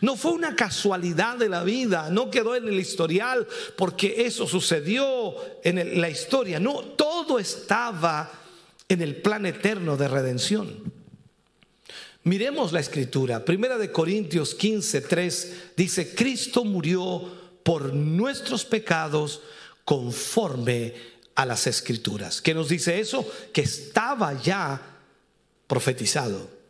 No 0.00 0.16
fue 0.16 0.32
una 0.32 0.54
casualidad 0.54 1.36
de 1.36 1.48
la 1.48 1.64
vida, 1.64 2.08
no 2.10 2.30
quedó 2.30 2.54
en 2.54 2.68
el 2.68 2.78
historial 2.78 3.46
porque 3.76 4.26
eso 4.26 4.46
sucedió 4.46 5.34
en 5.64 6.00
la 6.00 6.08
historia. 6.08 6.60
No, 6.60 6.80
todo 6.80 7.38
estaba 7.38 8.30
en 8.88 9.02
el 9.02 9.16
plan 9.16 9.46
eterno 9.46 9.96
de 9.96 10.08
redención. 10.08 10.92
Miremos 12.24 12.72
la 12.72 12.80
escritura. 12.80 13.44
Primera 13.44 13.76
de 13.78 13.90
Corintios 13.90 14.54
15, 14.54 15.00
3 15.00 15.52
dice, 15.76 16.14
Cristo 16.14 16.64
murió 16.64 17.20
por 17.64 17.92
nuestros 17.92 18.64
pecados 18.64 19.42
conforme 19.84 20.94
a 21.34 21.44
las 21.44 21.66
escrituras. 21.66 22.40
¿Qué 22.40 22.54
nos 22.54 22.68
dice 22.68 23.00
eso? 23.00 23.28
Que 23.52 23.62
estaba 23.62 24.40
ya 24.40 24.80
profetizado 25.66 26.61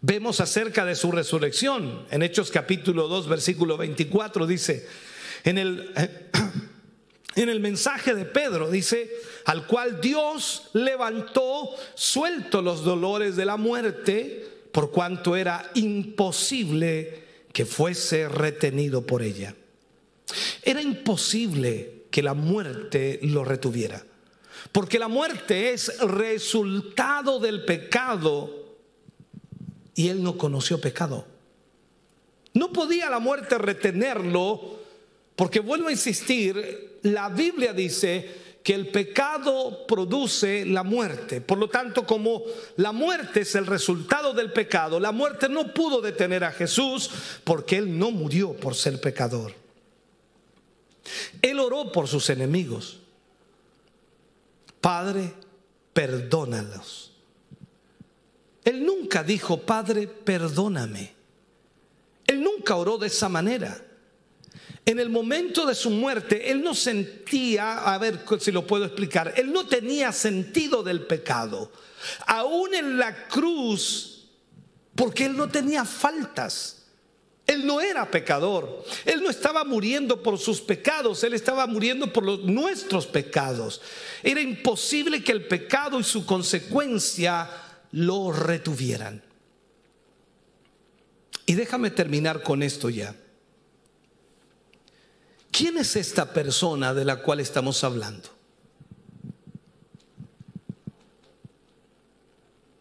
vemos 0.00 0.40
acerca 0.40 0.84
de 0.84 0.94
su 0.94 1.10
resurrección. 1.10 2.06
En 2.10 2.22
Hechos 2.22 2.50
capítulo 2.50 3.08
2, 3.08 3.28
versículo 3.28 3.76
24 3.76 4.46
dice, 4.46 4.86
en 5.44 5.58
el, 5.58 5.92
en 7.34 7.48
el 7.48 7.60
mensaje 7.60 8.14
de 8.14 8.24
Pedro 8.24 8.70
dice, 8.70 9.10
al 9.44 9.66
cual 9.66 10.00
Dios 10.00 10.70
levantó 10.72 11.70
suelto 11.94 12.62
los 12.62 12.84
dolores 12.84 13.36
de 13.36 13.44
la 13.44 13.56
muerte, 13.56 14.46
por 14.72 14.90
cuanto 14.90 15.36
era 15.36 15.70
imposible 15.74 17.24
que 17.52 17.64
fuese 17.64 18.28
retenido 18.28 19.06
por 19.06 19.22
ella. 19.22 19.54
Era 20.62 20.82
imposible 20.82 22.04
que 22.10 22.22
la 22.22 22.34
muerte 22.34 23.20
lo 23.22 23.44
retuviera, 23.44 24.04
porque 24.72 24.98
la 24.98 25.08
muerte 25.08 25.72
es 25.72 25.98
resultado 26.00 27.38
del 27.38 27.64
pecado 27.64 28.55
y 29.96 30.10
él 30.10 30.22
no 30.22 30.38
conoció 30.38 30.80
pecado. 30.80 31.26
No 32.52 32.72
podía 32.72 33.10
la 33.10 33.18
muerte 33.18 33.58
retenerlo, 33.58 34.78
porque 35.34 35.60
vuelvo 35.60 35.88
a 35.88 35.92
insistir, 35.92 36.98
la 37.02 37.30
Biblia 37.30 37.72
dice 37.72 38.46
que 38.62 38.74
el 38.74 38.88
pecado 38.88 39.86
produce 39.86 40.66
la 40.66 40.82
muerte. 40.82 41.40
Por 41.40 41.58
lo 41.58 41.68
tanto, 41.68 42.06
como 42.06 42.42
la 42.76 42.92
muerte 42.92 43.40
es 43.40 43.54
el 43.54 43.66
resultado 43.66 44.34
del 44.34 44.52
pecado, 44.52 45.00
la 45.00 45.12
muerte 45.12 45.48
no 45.48 45.72
pudo 45.72 46.00
detener 46.00 46.44
a 46.44 46.52
Jesús 46.52 47.10
porque 47.42 47.78
él 47.78 47.98
no 47.98 48.10
murió 48.10 48.52
por 48.52 48.74
ser 48.74 49.00
pecador. 49.00 49.54
Él 51.40 51.58
oró 51.58 51.90
por 51.90 52.06
sus 52.06 52.28
enemigos. 52.28 52.98
Padre, 54.80 55.32
perdónalos 55.94 57.15
él 58.66 58.84
nunca 58.84 59.22
dijo, 59.22 59.58
Padre, 59.58 60.08
perdóname. 60.08 61.14
Él 62.26 62.42
nunca 62.42 62.74
oró 62.74 62.98
de 62.98 63.06
esa 63.06 63.28
manera. 63.28 63.80
En 64.84 64.98
el 64.98 65.08
momento 65.08 65.64
de 65.66 65.74
su 65.76 65.88
muerte, 65.88 66.50
él 66.50 66.64
no 66.64 66.74
sentía, 66.74 67.78
a 67.78 67.96
ver 67.98 68.24
si 68.40 68.50
lo 68.50 68.66
puedo 68.66 68.84
explicar, 68.84 69.34
él 69.36 69.52
no 69.52 69.68
tenía 69.68 70.10
sentido 70.10 70.82
del 70.82 71.06
pecado. 71.06 71.70
Aún 72.26 72.74
en 72.74 72.98
la 72.98 73.28
cruz, 73.28 74.26
porque 74.96 75.26
él 75.26 75.36
no 75.36 75.48
tenía 75.48 75.84
faltas. 75.84 76.86
Él 77.46 77.64
no 77.64 77.80
era 77.80 78.10
pecador. 78.10 78.84
Él 79.04 79.22
no 79.22 79.30
estaba 79.30 79.62
muriendo 79.62 80.20
por 80.24 80.38
sus 80.38 80.60
pecados, 80.60 81.22
él 81.22 81.34
estaba 81.34 81.68
muriendo 81.68 82.12
por 82.12 82.24
los, 82.24 82.42
nuestros 82.42 83.06
pecados. 83.06 83.80
Era 84.24 84.40
imposible 84.40 85.22
que 85.22 85.30
el 85.30 85.46
pecado 85.46 86.00
y 86.00 86.04
su 86.04 86.26
consecuencia 86.26 87.48
lo 87.92 88.32
retuvieran. 88.32 89.22
Y 91.46 91.54
déjame 91.54 91.90
terminar 91.90 92.42
con 92.42 92.62
esto 92.62 92.90
ya. 92.90 93.14
¿Quién 95.50 95.78
es 95.78 95.96
esta 95.96 96.32
persona 96.32 96.92
de 96.92 97.04
la 97.04 97.22
cual 97.22 97.40
estamos 97.40 97.82
hablando? 97.84 98.28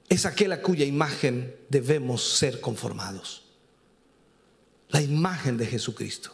Es 0.09 0.25
aquel 0.25 0.51
a 0.51 0.61
cuya 0.61 0.85
imagen 0.85 1.55
debemos 1.69 2.23
ser 2.23 2.59
conformados. 2.59 3.43
La 4.89 5.01
imagen 5.01 5.57
de 5.57 5.67
Jesucristo. 5.67 6.31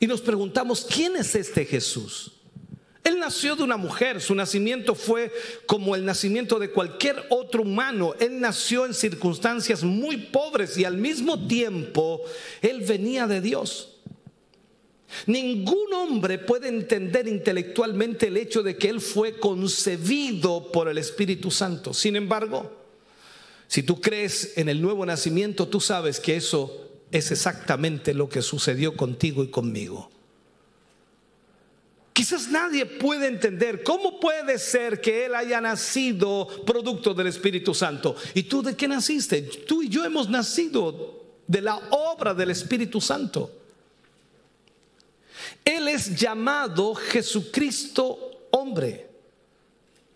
Y 0.00 0.06
nos 0.06 0.20
preguntamos, 0.20 0.84
¿quién 0.88 1.14
es 1.16 1.34
este 1.34 1.64
Jesús? 1.64 2.32
Él 3.04 3.18
nació 3.18 3.56
de 3.56 3.64
una 3.64 3.76
mujer, 3.76 4.20
su 4.20 4.34
nacimiento 4.34 4.94
fue 4.94 5.32
como 5.66 5.96
el 5.96 6.04
nacimiento 6.04 6.58
de 6.60 6.70
cualquier 6.70 7.24
otro 7.30 7.62
humano. 7.62 8.14
Él 8.20 8.38
nació 8.38 8.86
en 8.86 8.94
circunstancias 8.94 9.82
muy 9.82 10.16
pobres 10.16 10.78
y 10.78 10.84
al 10.84 10.96
mismo 10.96 11.48
tiempo 11.48 12.22
él 12.60 12.82
venía 12.82 13.26
de 13.26 13.40
Dios. 13.40 13.88
Ningún 15.26 15.92
hombre 15.92 16.38
puede 16.38 16.68
entender 16.68 17.26
intelectualmente 17.26 18.28
el 18.28 18.36
hecho 18.36 18.62
de 18.62 18.76
que 18.76 18.88
él 18.88 19.00
fue 19.00 19.38
concebido 19.38 20.70
por 20.70 20.88
el 20.88 20.96
Espíritu 20.96 21.50
Santo. 21.50 21.92
Sin 21.92 22.14
embargo, 22.14 22.72
si 23.66 23.82
tú 23.82 24.00
crees 24.00 24.56
en 24.56 24.68
el 24.68 24.80
nuevo 24.80 25.04
nacimiento, 25.04 25.66
tú 25.66 25.80
sabes 25.80 26.20
que 26.20 26.36
eso 26.36 26.88
es 27.10 27.30
exactamente 27.32 28.14
lo 28.14 28.28
que 28.28 28.42
sucedió 28.42 28.96
contigo 28.96 29.42
y 29.42 29.48
conmigo. 29.48 30.11
Quizás 32.12 32.48
nadie 32.48 32.84
puede 32.84 33.26
entender 33.26 33.82
cómo 33.82 34.20
puede 34.20 34.58
ser 34.58 35.00
que 35.00 35.24
Él 35.24 35.34
haya 35.34 35.60
nacido 35.60 36.46
producto 36.66 37.14
del 37.14 37.28
Espíritu 37.28 37.74
Santo. 37.74 38.14
¿Y 38.34 38.42
tú 38.42 38.62
de 38.62 38.76
qué 38.76 38.86
naciste? 38.86 39.42
Tú 39.42 39.82
y 39.82 39.88
yo 39.88 40.04
hemos 40.04 40.28
nacido 40.28 41.22
de 41.46 41.62
la 41.62 41.76
obra 41.90 42.34
del 42.34 42.50
Espíritu 42.50 43.00
Santo. 43.00 43.50
Él 45.64 45.88
es 45.88 46.14
llamado 46.14 46.94
Jesucristo 46.94 48.18
hombre. 48.50 49.08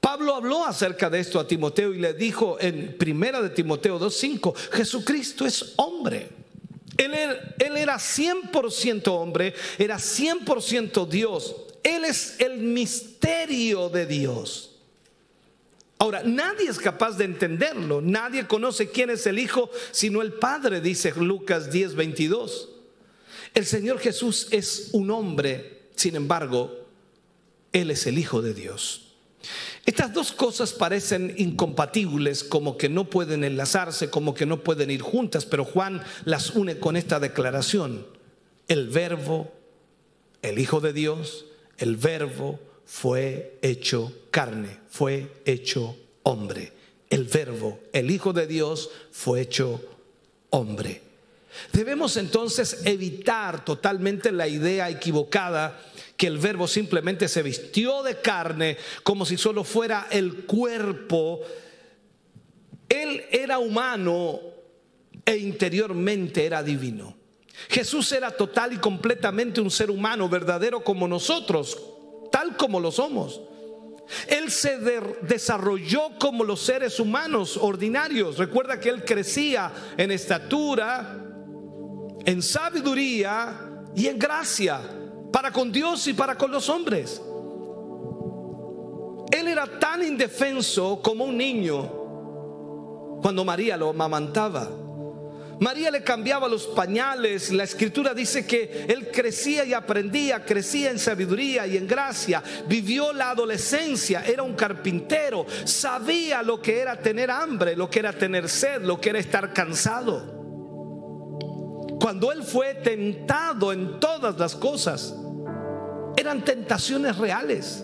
Pablo 0.00 0.34
habló 0.34 0.64
acerca 0.66 1.08
de 1.08 1.20
esto 1.20 1.40
a 1.40 1.48
Timoteo 1.48 1.94
y 1.94 1.98
le 1.98 2.12
dijo 2.12 2.58
en 2.60 2.96
primera 2.98 3.40
de 3.40 3.50
Timoteo 3.50 3.98
2:5, 3.98 4.54
Jesucristo 4.72 5.46
es 5.46 5.72
hombre. 5.76 6.28
Él 6.96 7.14
era, 7.14 7.54
él 7.58 7.76
era 7.76 7.98
100% 7.98 9.08
hombre, 9.08 9.54
era 9.78 9.96
100% 9.98 11.06
Dios. 11.06 11.65
Él 11.86 12.04
es 12.04 12.34
el 12.40 12.58
misterio 12.58 13.88
de 13.88 14.06
Dios. 14.06 14.72
Ahora, 15.98 16.24
nadie 16.24 16.68
es 16.68 16.80
capaz 16.80 17.16
de 17.16 17.24
entenderlo, 17.24 18.00
nadie 18.00 18.48
conoce 18.48 18.90
quién 18.90 19.08
es 19.08 19.24
el 19.28 19.38
Hijo 19.38 19.70
sino 19.92 20.20
el 20.20 20.32
Padre, 20.32 20.80
dice 20.80 21.12
Lucas 21.14 21.70
10, 21.70 21.94
22. 21.94 22.70
El 23.54 23.66
Señor 23.66 24.00
Jesús 24.00 24.48
es 24.50 24.88
un 24.94 25.12
hombre, 25.12 25.82
sin 25.94 26.16
embargo, 26.16 26.88
Él 27.72 27.92
es 27.92 28.08
el 28.08 28.18
Hijo 28.18 28.42
de 28.42 28.52
Dios. 28.52 29.14
Estas 29.84 30.12
dos 30.12 30.32
cosas 30.32 30.72
parecen 30.72 31.36
incompatibles, 31.38 32.42
como 32.42 32.76
que 32.76 32.88
no 32.88 33.08
pueden 33.08 33.44
enlazarse, 33.44 34.10
como 34.10 34.34
que 34.34 34.44
no 34.44 34.64
pueden 34.64 34.90
ir 34.90 35.02
juntas, 35.02 35.46
pero 35.46 35.64
Juan 35.64 36.02
las 36.24 36.50
une 36.50 36.80
con 36.80 36.96
esta 36.96 37.20
declaración. 37.20 38.08
El 38.66 38.88
verbo, 38.88 39.52
el 40.42 40.58
Hijo 40.58 40.80
de 40.80 40.92
Dios, 40.92 41.46
el 41.78 41.96
verbo 41.96 42.58
fue 42.84 43.58
hecho 43.62 44.12
carne, 44.30 44.78
fue 44.88 45.28
hecho 45.44 45.96
hombre. 46.22 46.72
El 47.10 47.24
verbo, 47.24 47.80
el 47.92 48.10
Hijo 48.10 48.32
de 48.32 48.46
Dios, 48.46 48.90
fue 49.12 49.42
hecho 49.42 49.80
hombre. 50.50 51.02
Debemos 51.72 52.16
entonces 52.16 52.82
evitar 52.84 53.64
totalmente 53.64 54.32
la 54.32 54.48
idea 54.48 54.90
equivocada 54.90 55.80
que 56.16 56.26
el 56.26 56.38
verbo 56.38 56.66
simplemente 56.66 57.28
se 57.28 57.42
vistió 57.42 58.02
de 58.02 58.20
carne 58.20 58.76
como 59.02 59.24
si 59.26 59.36
solo 59.36 59.64
fuera 59.64 60.08
el 60.10 60.44
cuerpo. 60.44 61.40
Él 62.88 63.24
era 63.30 63.58
humano 63.58 64.40
e 65.24 65.36
interiormente 65.36 66.44
era 66.44 66.62
divino. 66.62 67.16
Jesús 67.68 68.12
era 68.12 68.30
total 68.30 68.72
y 68.74 68.76
completamente 68.78 69.60
un 69.60 69.70
ser 69.70 69.90
humano, 69.90 70.28
verdadero 70.28 70.84
como 70.84 71.08
nosotros, 71.08 71.78
tal 72.30 72.56
como 72.56 72.80
lo 72.80 72.92
somos. 72.92 73.40
Él 74.28 74.50
se 74.50 74.78
desarrolló 75.22 76.10
como 76.18 76.44
los 76.44 76.60
seres 76.60 77.00
humanos 77.00 77.56
ordinarios. 77.56 78.38
Recuerda 78.38 78.78
que 78.78 78.88
él 78.88 79.04
crecía 79.04 79.72
en 79.96 80.12
estatura, 80.12 81.18
en 82.24 82.42
sabiduría 82.42 83.84
y 83.96 84.06
en 84.06 84.18
gracia, 84.18 84.80
para 85.32 85.50
con 85.50 85.72
Dios 85.72 86.06
y 86.06 86.12
para 86.12 86.36
con 86.36 86.52
los 86.52 86.68
hombres. 86.68 87.20
Él 89.32 89.48
era 89.48 89.66
tan 89.78 90.04
indefenso 90.04 91.00
como 91.02 91.24
un 91.24 91.36
niño 91.36 91.90
cuando 93.22 93.44
María 93.44 93.76
lo 93.76 93.90
amamantaba. 93.90 94.85
María 95.60 95.90
le 95.90 96.02
cambiaba 96.02 96.48
los 96.48 96.66
pañales. 96.66 97.50
La 97.50 97.64
escritura 97.64 98.12
dice 98.12 98.46
que 98.46 98.86
él 98.88 99.10
crecía 99.10 99.64
y 99.64 99.72
aprendía, 99.72 100.44
crecía 100.44 100.90
en 100.90 100.98
sabiduría 100.98 101.66
y 101.66 101.76
en 101.76 101.86
gracia. 101.86 102.42
Vivió 102.68 103.12
la 103.12 103.30
adolescencia, 103.30 104.22
era 104.24 104.42
un 104.42 104.54
carpintero, 104.54 105.46
sabía 105.64 106.42
lo 106.42 106.60
que 106.60 106.80
era 106.80 106.96
tener 106.96 107.30
hambre, 107.30 107.74
lo 107.74 107.88
que 107.88 108.00
era 108.00 108.12
tener 108.12 108.48
sed, 108.48 108.82
lo 108.82 109.00
que 109.00 109.10
era 109.10 109.18
estar 109.18 109.52
cansado. 109.52 110.34
Cuando 112.00 112.30
él 112.30 112.42
fue 112.42 112.74
tentado 112.74 113.72
en 113.72 113.98
todas 113.98 114.38
las 114.38 114.54
cosas, 114.54 115.14
eran 116.16 116.44
tentaciones 116.44 117.16
reales. 117.16 117.82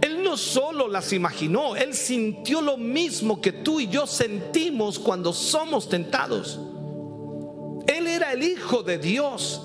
Él 0.00 0.22
no 0.22 0.36
solo 0.36 0.88
las 0.88 1.12
imaginó, 1.12 1.76
él 1.76 1.94
sintió 1.94 2.60
lo 2.60 2.76
mismo 2.76 3.40
que 3.40 3.52
tú 3.52 3.80
y 3.80 3.88
yo 3.88 4.06
sentimos 4.06 4.98
cuando 4.98 5.32
somos 5.32 5.88
tentados. 5.88 6.58
Él 7.90 8.06
era 8.06 8.32
el 8.32 8.42
Hijo 8.42 8.82
de 8.82 8.98
Dios. 8.98 9.62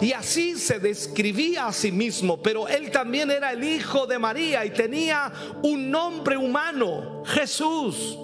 Y 0.00 0.12
así 0.12 0.56
se 0.56 0.78
describía 0.78 1.66
a 1.66 1.72
sí 1.72 1.90
mismo, 1.90 2.42
pero 2.42 2.68
él 2.68 2.90
también 2.90 3.30
era 3.30 3.52
el 3.52 3.62
hijo 3.62 4.06
de 4.06 4.18
María 4.18 4.64
y 4.64 4.70
tenía 4.70 5.32
un 5.62 5.90
nombre 5.90 6.36
humano, 6.36 7.22
Jesús. 7.24 8.18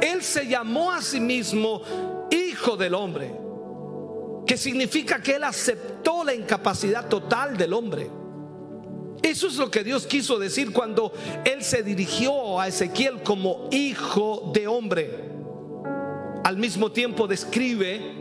Él 0.00 0.22
se 0.22 0.46
llamó 0.46 0.92
a 0.92 1.00
sí 1.00 1.20
mismo 1.20 1.82
hijo 2.30 2.76
del 2.76 2.94
hombre, 2.94 3.34
que 4.46 4.56
significa 4.56 5.22
que 5.22 5.36
él 5.36 5.44
aceptó 5.44 6.22
la 6.22 6.34
incapacidad 6.34 7.08
total 7.08 7.56
del 7.56 7.72
hombre. 7.72 8.10
Eso 9.22 9.48
es 9.48 9.56
lo 9.56 9.70
que 9.70 9.82
Dios 9.82 10.06
quiso 10.06 10.38
decir 10.38 10.72
cuando 10.72 11.12
él 11.44 11.64
se 11.64 11.82
dirigió 11.82 12.60
a 12.60 12.68
Ezequiel 12.68 13.22
como 13.22 13.68
hijo 13.72 14.50
de 14.54 14.68
hombre 14.68 15.37
al 16.44 16.56
mismo 16.56 16.90
tiempo 16.92 17.26
describe 17.26 18.14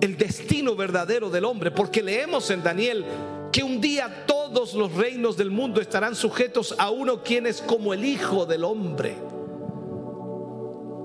el 0.00 0.16
destino 0.16 0.76
verdadero 0.76 1.30
del 1.30 1.44
hombre, 1.44 1.70
porque 1.70 2.02
leemos 2.02 2.50
en 2.50 2.62
Daniel 2.62 3.04
que 3.52 3.62
un 3.62 3.80
día 3.80 4.26
todos 4.26 4.74
los 4.74 4.92
reinos 4.92 5.36
del 5.36 5.50
mundo 5.50 5.80
estarán 5.80 6.14
sujetos 6.14 6.74
a 6.78 6.90
uno 6.90 7.22
quien 7.22 7.46
es 7.46 7.62
como 7.62 7.94
el 7.94 8.04
Hijo 8.04 8.46
del 8.46 8.64
Hombre. 8.64 9.16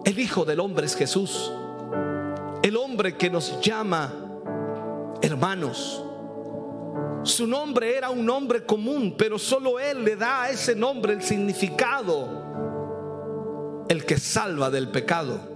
El 0.04 0.20
Hijo 0.20 0.46
del 0.46 0.60
Hombre 0.60 0.86
es 0.86 0.96
Jesús, 0.96 1.52
el 2.62 2.76
hombre 2.76 3.16
que 3.16 3.30
nos 3.30 3.62
llama 3.62 4.14
hermanos. 5.22 6.04
Su 7.24 7.46
nombre 7.48 7.96
era 7.96 8.10
un 8.10 8.26
nombre 8.26 8.66
común, 8.66 9.16
pero 9.18 9.38
solo 9.38 9.80
Él 9.80 10.04
le 10.04 10.16
da 10.16 10.44
a 10.44 10.50
ese 10.50 10.76
nombre 10.76 11.14
el 11.14 11.22
significado, 11.22 12.28
el 13.88 14.06
que 14.06 14.18
salva 14.18 14.70
del 14.70 14.90
pecado. 14.90 15.51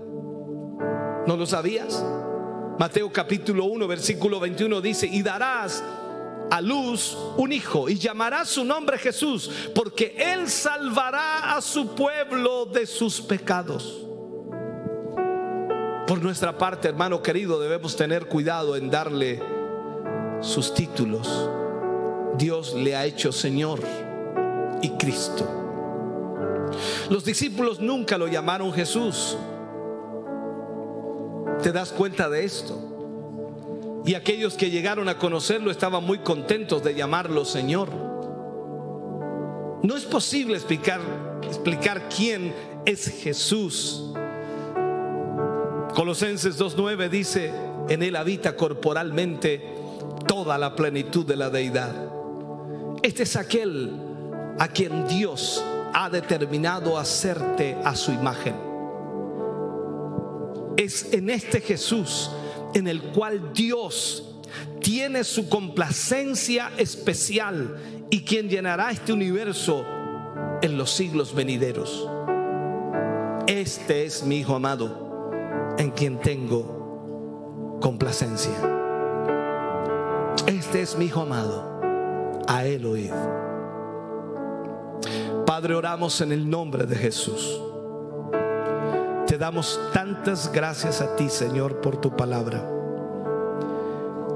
¿No 1.28 1.36
lo 1.36 1.46
sabías? 1.48 2.04
Mateo 2.78 3.12
capítulo 3.12 3.66
1, 3.66 3.88
versículo 3.88 4.40
21 4.40 4.82
dice, 4.82 5.08
y 5.08 5.24
darás 5.24 5.84
a 6.52 6.62
luz 6.62 7.18
un 7.38 7.52
hijo 7.52 7.90
y 7.90 7.96
llamarás 7.96 8.50
su 8.50 8.64
nombre 8.64 9.00
Jesús, 9.00 9.50
porque 9.74 10.16
él 10.18 10.48
salvará 10.48 11.56
a 11.56 11.62
su 11.62 11.96
pueblo 11.96 12.66
de 12.66 12.86
sus 12.86 13.22
pecados. 13.22 14.06
Por 16.06 16.22
nuestra 16.22 16.58
parte, 16.58 16.88
hermano 16.88 17.24
querido, 17.24 17.60
debemos 17.60 17.96
tener 17.96 18.28
cuidado 18.28 18.76
en 18.76 18.92
darle 18.92 19.42
sus 20.42 20.76
títulos. 20.76 21.50
Dios 22.38 22.76
le 22.76 22.96
ha 22.96 23.06
hecho 23.06 23.32
Señor 23.32 23.80
y 24.84 24.90
Cristo. 24.92 25.48
Los 27.10 27.26
discípulos 27.26 27.80
nunca 27.80 28.20
lo 28.20 28.28
llamaron 28.28 28.72
Jesús 28.72 29.38
te 31.62 31.72
das 31.72 31.92
cuenta 31.92 32.30
de 32.30 32.44
esto. 32.44 32.96
Y 34.06 34.14
aquellos 34.14 34.54
que 34.54 34.70
llegaron 34.70 35.10
a 35.10 35.18
conocerlo 35.18 35.72
estaban 35.72 36.04
muy 36.04 36.20
contentos 36.20 36.84
de 36.84 36.94
llamarlo 36.94 37.44
Señor. 37.44 37.90
No 39.82 39.96
es 39.96 40.04
posible 40.04 40.56
explicar, 40.56 41.02
explicar 41.44 42.08
quién 42.10 42.54
es 42.86 43.08
Jesús. 43.08 44.14
Colosenses 45.96 46.60
2.9 46.60 47.10
dice, 47.10 47.52
en 47.90 48.04
él 48.04 48.16
habita 48.16 48.56
corporalmente 48.56 49.74
toda 50.28 50.58
la 50.58 50.76
plenitud 50.76 51.26
de 51.26 51.36
la 51.36 51.50
deidad. 51.50 51.94
Este 53.02 53.24
es 53.24 53.36
aquel 53.36 53.92
a 54.60 54.68
quien 54.68 55.08
Dios 55.08 55.64
ha 55.94 56.10
determinado 56.10 56.98
hacerte 56.98 57.78
a 57.84 57.96
su 57.96 58.12
imagen. 58.12 58.65
Es 60.78 61.14
en 61.14 61.30
este 61.30 61.62
Jesús 61.62 62.32
en 62.74 62.88
el 62.88 63.02
cual 63.02 63.54
Dios 63.54 64.36
tiene 64.82 65.24
su 65.24 65.50
complacencia 65.50 66.72
especial 66.78 67.78
y 68.10 68.24
quien 68.24 68.50
llenará 68.50 68.92
este 68.92 69.14
universo 69.14 69.86
en 70.62 70.78
los 70.78 70.92
siglos 70.92 71.34
venideros. 71.34 72.10
Este 73.48 74.06
es 74.06 74.24
mi 74.24 74.40
Hijo 74.40 74.56
amado 74.56 75.76
en 75.78 75.92
quien 75.92 76.20
tengo 76.20 77.78
complacencia. 77.82 78.54
Este 80.48 80.82
es 80.82 80.98
mi 80.98 81.06
Hijo 81.06 81.22
amado, 81.22 82.44
a 82.48 82.66
Él 82.66 82.86
oíd. 82.86 83.12
Padre, 85.46 85.76
oramos 85.76 86.20
en 86.22 86.32
el 86.32 86.50
nombre 86.50 86.86
de 86.86 86.96
Jesús. 86.96 87.62
Te 89.36 89.40
damos 89.40 89.78
tantas 89.92 90.50
gracias 90.50 91.02
a 91.02 91.18
ti, 91.18 91.28
Señor, 91.28 91.82
por 91.82 92.00
tu 92.00 92.16
palabra. 92.16 92.66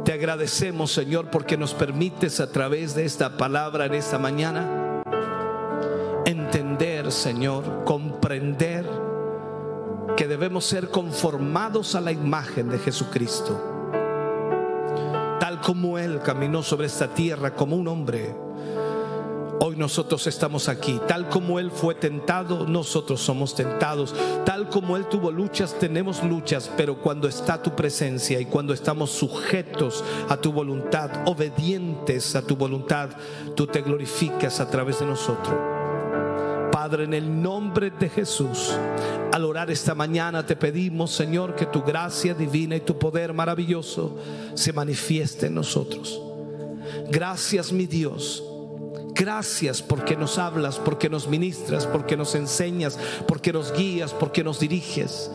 Te 0.03 0.11
agradecemos, 0.11 0.91
Señor, 0.91 1.29
porque 1.31 1.55
nos 1.55 1.73
permites 1.73 2.41
a 2.41 2.51
través 2.51 2.95
de 2.95 3.05
esta 3.05 3.37
palabra 3.37 3.85
en 3.85 3.93
esta 3.93 4.19
mañana 4.19 5.01
entender, 6.25 7.13
Señor, 7.13 7.85
comprender 7.85 8.85
que 10.17 10.27
debemos 10.27 10.65
ser 10.65 10.89
conformados 10.89 11.95
a 11.95 12.01
la 12.01 12.11
imagen 12.11 12.67
de 12.67 12.79
Jesucristo. 12.79 13.57
como 15.63 15.97
Él 15.97 16.19
caminó 16.21 16.61
sobre 16.61 16.87
esta 16.87 17.07
tierra 17.07 17.53
como 17.53 17.77
un 17.77 17.87
hombre, 17.87 18.35
Hoy 19.61 19.75
nosotros 19.75 20.25
estamos 20.25 20.69
aquí. 20.69 21.01
Tal 21.05 21.27
como 21.27 21.59
Él 21.59 21.69
fue 21.69 21.93
tentado, 21.93 22.65
nosotros 22.65 23.19
somos 23.19 23.55
tentados. 23.55 24.15
Tal 24.45 24.69
como 24.69 24.95
Él 24.95 25.07
tuvo 25.07 25.31
luchas, 25.31 25.77
tenemos 25.77 26.23
luchas. 26.23 26.71
Pero 26.77 27.01
cuando 27.01 27.27
está 27.27 27.61
tu 27.61 27.75
presencia 27.75 28.39
y 28.39 28.45
cuando 28.45 28.73
estamos 28.73 29.11
sujetos 29.11 30.01
a 30.29 30.37
tu 30.37 30.53
voluntad, 30.53 31.11
obedientes 31.25 32.37
a 32.37 32.41
tu 32.41 32.55
voluntad, 32.55 33.09
tú 33.55 33.67
te 33.67 33.81
glorificas 33.81 34.61
a 34.61 34.69
través 34.69 34.99
de 34.99 35.05
nosotros. 35.07 35.53
Padre, 36.71 37.03
en 37.03 37.13
el 37.13 37.41
nombre 37.41 37.91
de 37.91 38.07
Jesús, 38.07 38.73
al 39.33 39.43
orar 39.43 39.69
esta 39.69 39.93
mañana 39.93 40.45
te 40.45 40.55
pedimos, 40.55 41.11
Señor, 41.11 41.55
que 41.55 41.65
tu 41.65 41.81
gracia 41.81 42.33
divina 42.33 42.77
y 42.77 42.81
tu 42.81 42.97
poder 42.97 43.33
maravilloso 43.33 44.17
se 44.53 44.71
manifieste 44.71 45.47
en 45.47 45.55
nosotros. 45.55 46.21
Gracias, 47.11 47.73
mi 47.73 47.85
Dios 47.85 48.43
Gracias 49.19 49.81
porque 49.81 50.15
nos 50.15 50.37
hablas, 50.37 50.77
porque 50.77 51.09
nos 51.09 51.27
ministras, 51.27 51.85
porque 51.85 52.15
nos 52.15 52.35
enseñas, 52.35 52.97
porque 53.27 53.51
nos 53.51 53.73
guías, 53.73 54.13
porque 54.13 54.45
nos 54.45 54.61
diriges. 54.61 55.29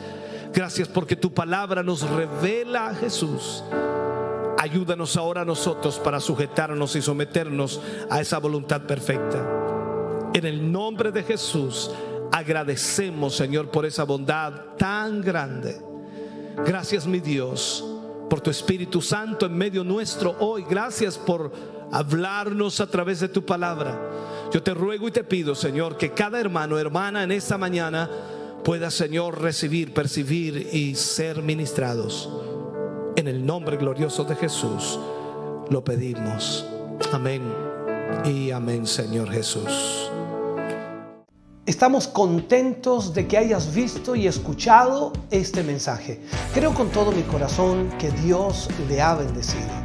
Gracias 0.54 0.88
porque 0.88 1.16
tu 1.16 1.34
palabra 1.34 1.82
nos 1.82 2.08
revela 2.08 2.88
a 2.88 2.94
Jesús. 2.94 3.62
Ayúdanos 4.56 5.18
ahora 5.18 5.42
a 5.42 5.44
nosotros 5.44 5.98
para 5.98 6.18
sujetarnos 6.18 6.96
y 6.96 7.02
someternos 7.02 7.82
a 8.08 8.22
esa 8.22 8.38
voluntad 8.38 8.86
perfecta. 8.86 9.46
En 10.32 10.46
el 10.46 10.72
nombre 10.72 11.12
de 11.12 11.22
Jesús 11.22 11.90
agradecemos, 12.32 13.36
Señor, 13.36 13.70
por 13.70 13.84
esa 13.84 14.04
bondad 14.04 14.76
tan 14.78 15.20
grande. 15.20 15.78
Gracias, 16.64 17.06
mi 17.06 17.20
Dios, 17.20 17.84
por 18.30 18.40
tu 18.40 18.48
Espíritu 18.48 19.02
Santo 19.02 19.44
en 19.44 19.54
medio 19.54 19.84
nuestro 19.84 20.34
hoy. 20.40 20.64
Gracias 20.66 21.18
por 21.18 21.73
hablarnos 21.94 22.80
a 22.80 22.88
través 22.88 23.20
de 23.20 23.28
tu 23.28 23.46
palabra. 23.46 24.00
Yo 24.52 24.62
te 24.62 24.74
ruego 24.74 25.06
y 25.06 25.12
te 25.12 25.22
pido, 25.22 25.54
Señor, 25.54 25.96
que 25.96 26.10
cada 26.10 26.40
hermano, 26.40 26.76
hermana 26.76 27.22
en 27.22 27.30
esta 27.30 27.56
mañana 27.56 28.10
pueda, 28.64 28.90
Señor, 28.90 29.40
recibir, 29.40 29.94
percibir 29.94 30.70
y 30.72 30.96
ser 30.96 31.40
ministrados. 31.40 32.28
En 33.14 33.28
el 33.28 33.46
nombre 33.46 33.76
glorioso 33.76 34.24
de 34.24 34.34
Jesús 34.34 34.98
lo 35.70 35.84
pedimos. 35.84 36.66
Amén 37.12 37.42
y 38.24 38.50
amén, 38.50 38.88
Señor 38.88 39.30
Jesús. 39.30 40.10
Estamos 41.64 42.08
contentos 42.08 43.14
de 43.14 43.28
que 43.28 43.38
hayas 43.38 43.72
visto 43.72 44.16
y 44.16 44.26
escuchado 44.26 45.12
este 45.30 45.62
mensaje. 45.62 46.20
Creo 46.52 46.74
con 46.74 46.88
todo 46.88 47.12
mi 47.12 47.22
corazón 47.22 47.88
que 48.00 48.10
Dios 48.10 48.68
le 48.88 49.00
ha 49.00 49.14
bendecido. 49.14 49.84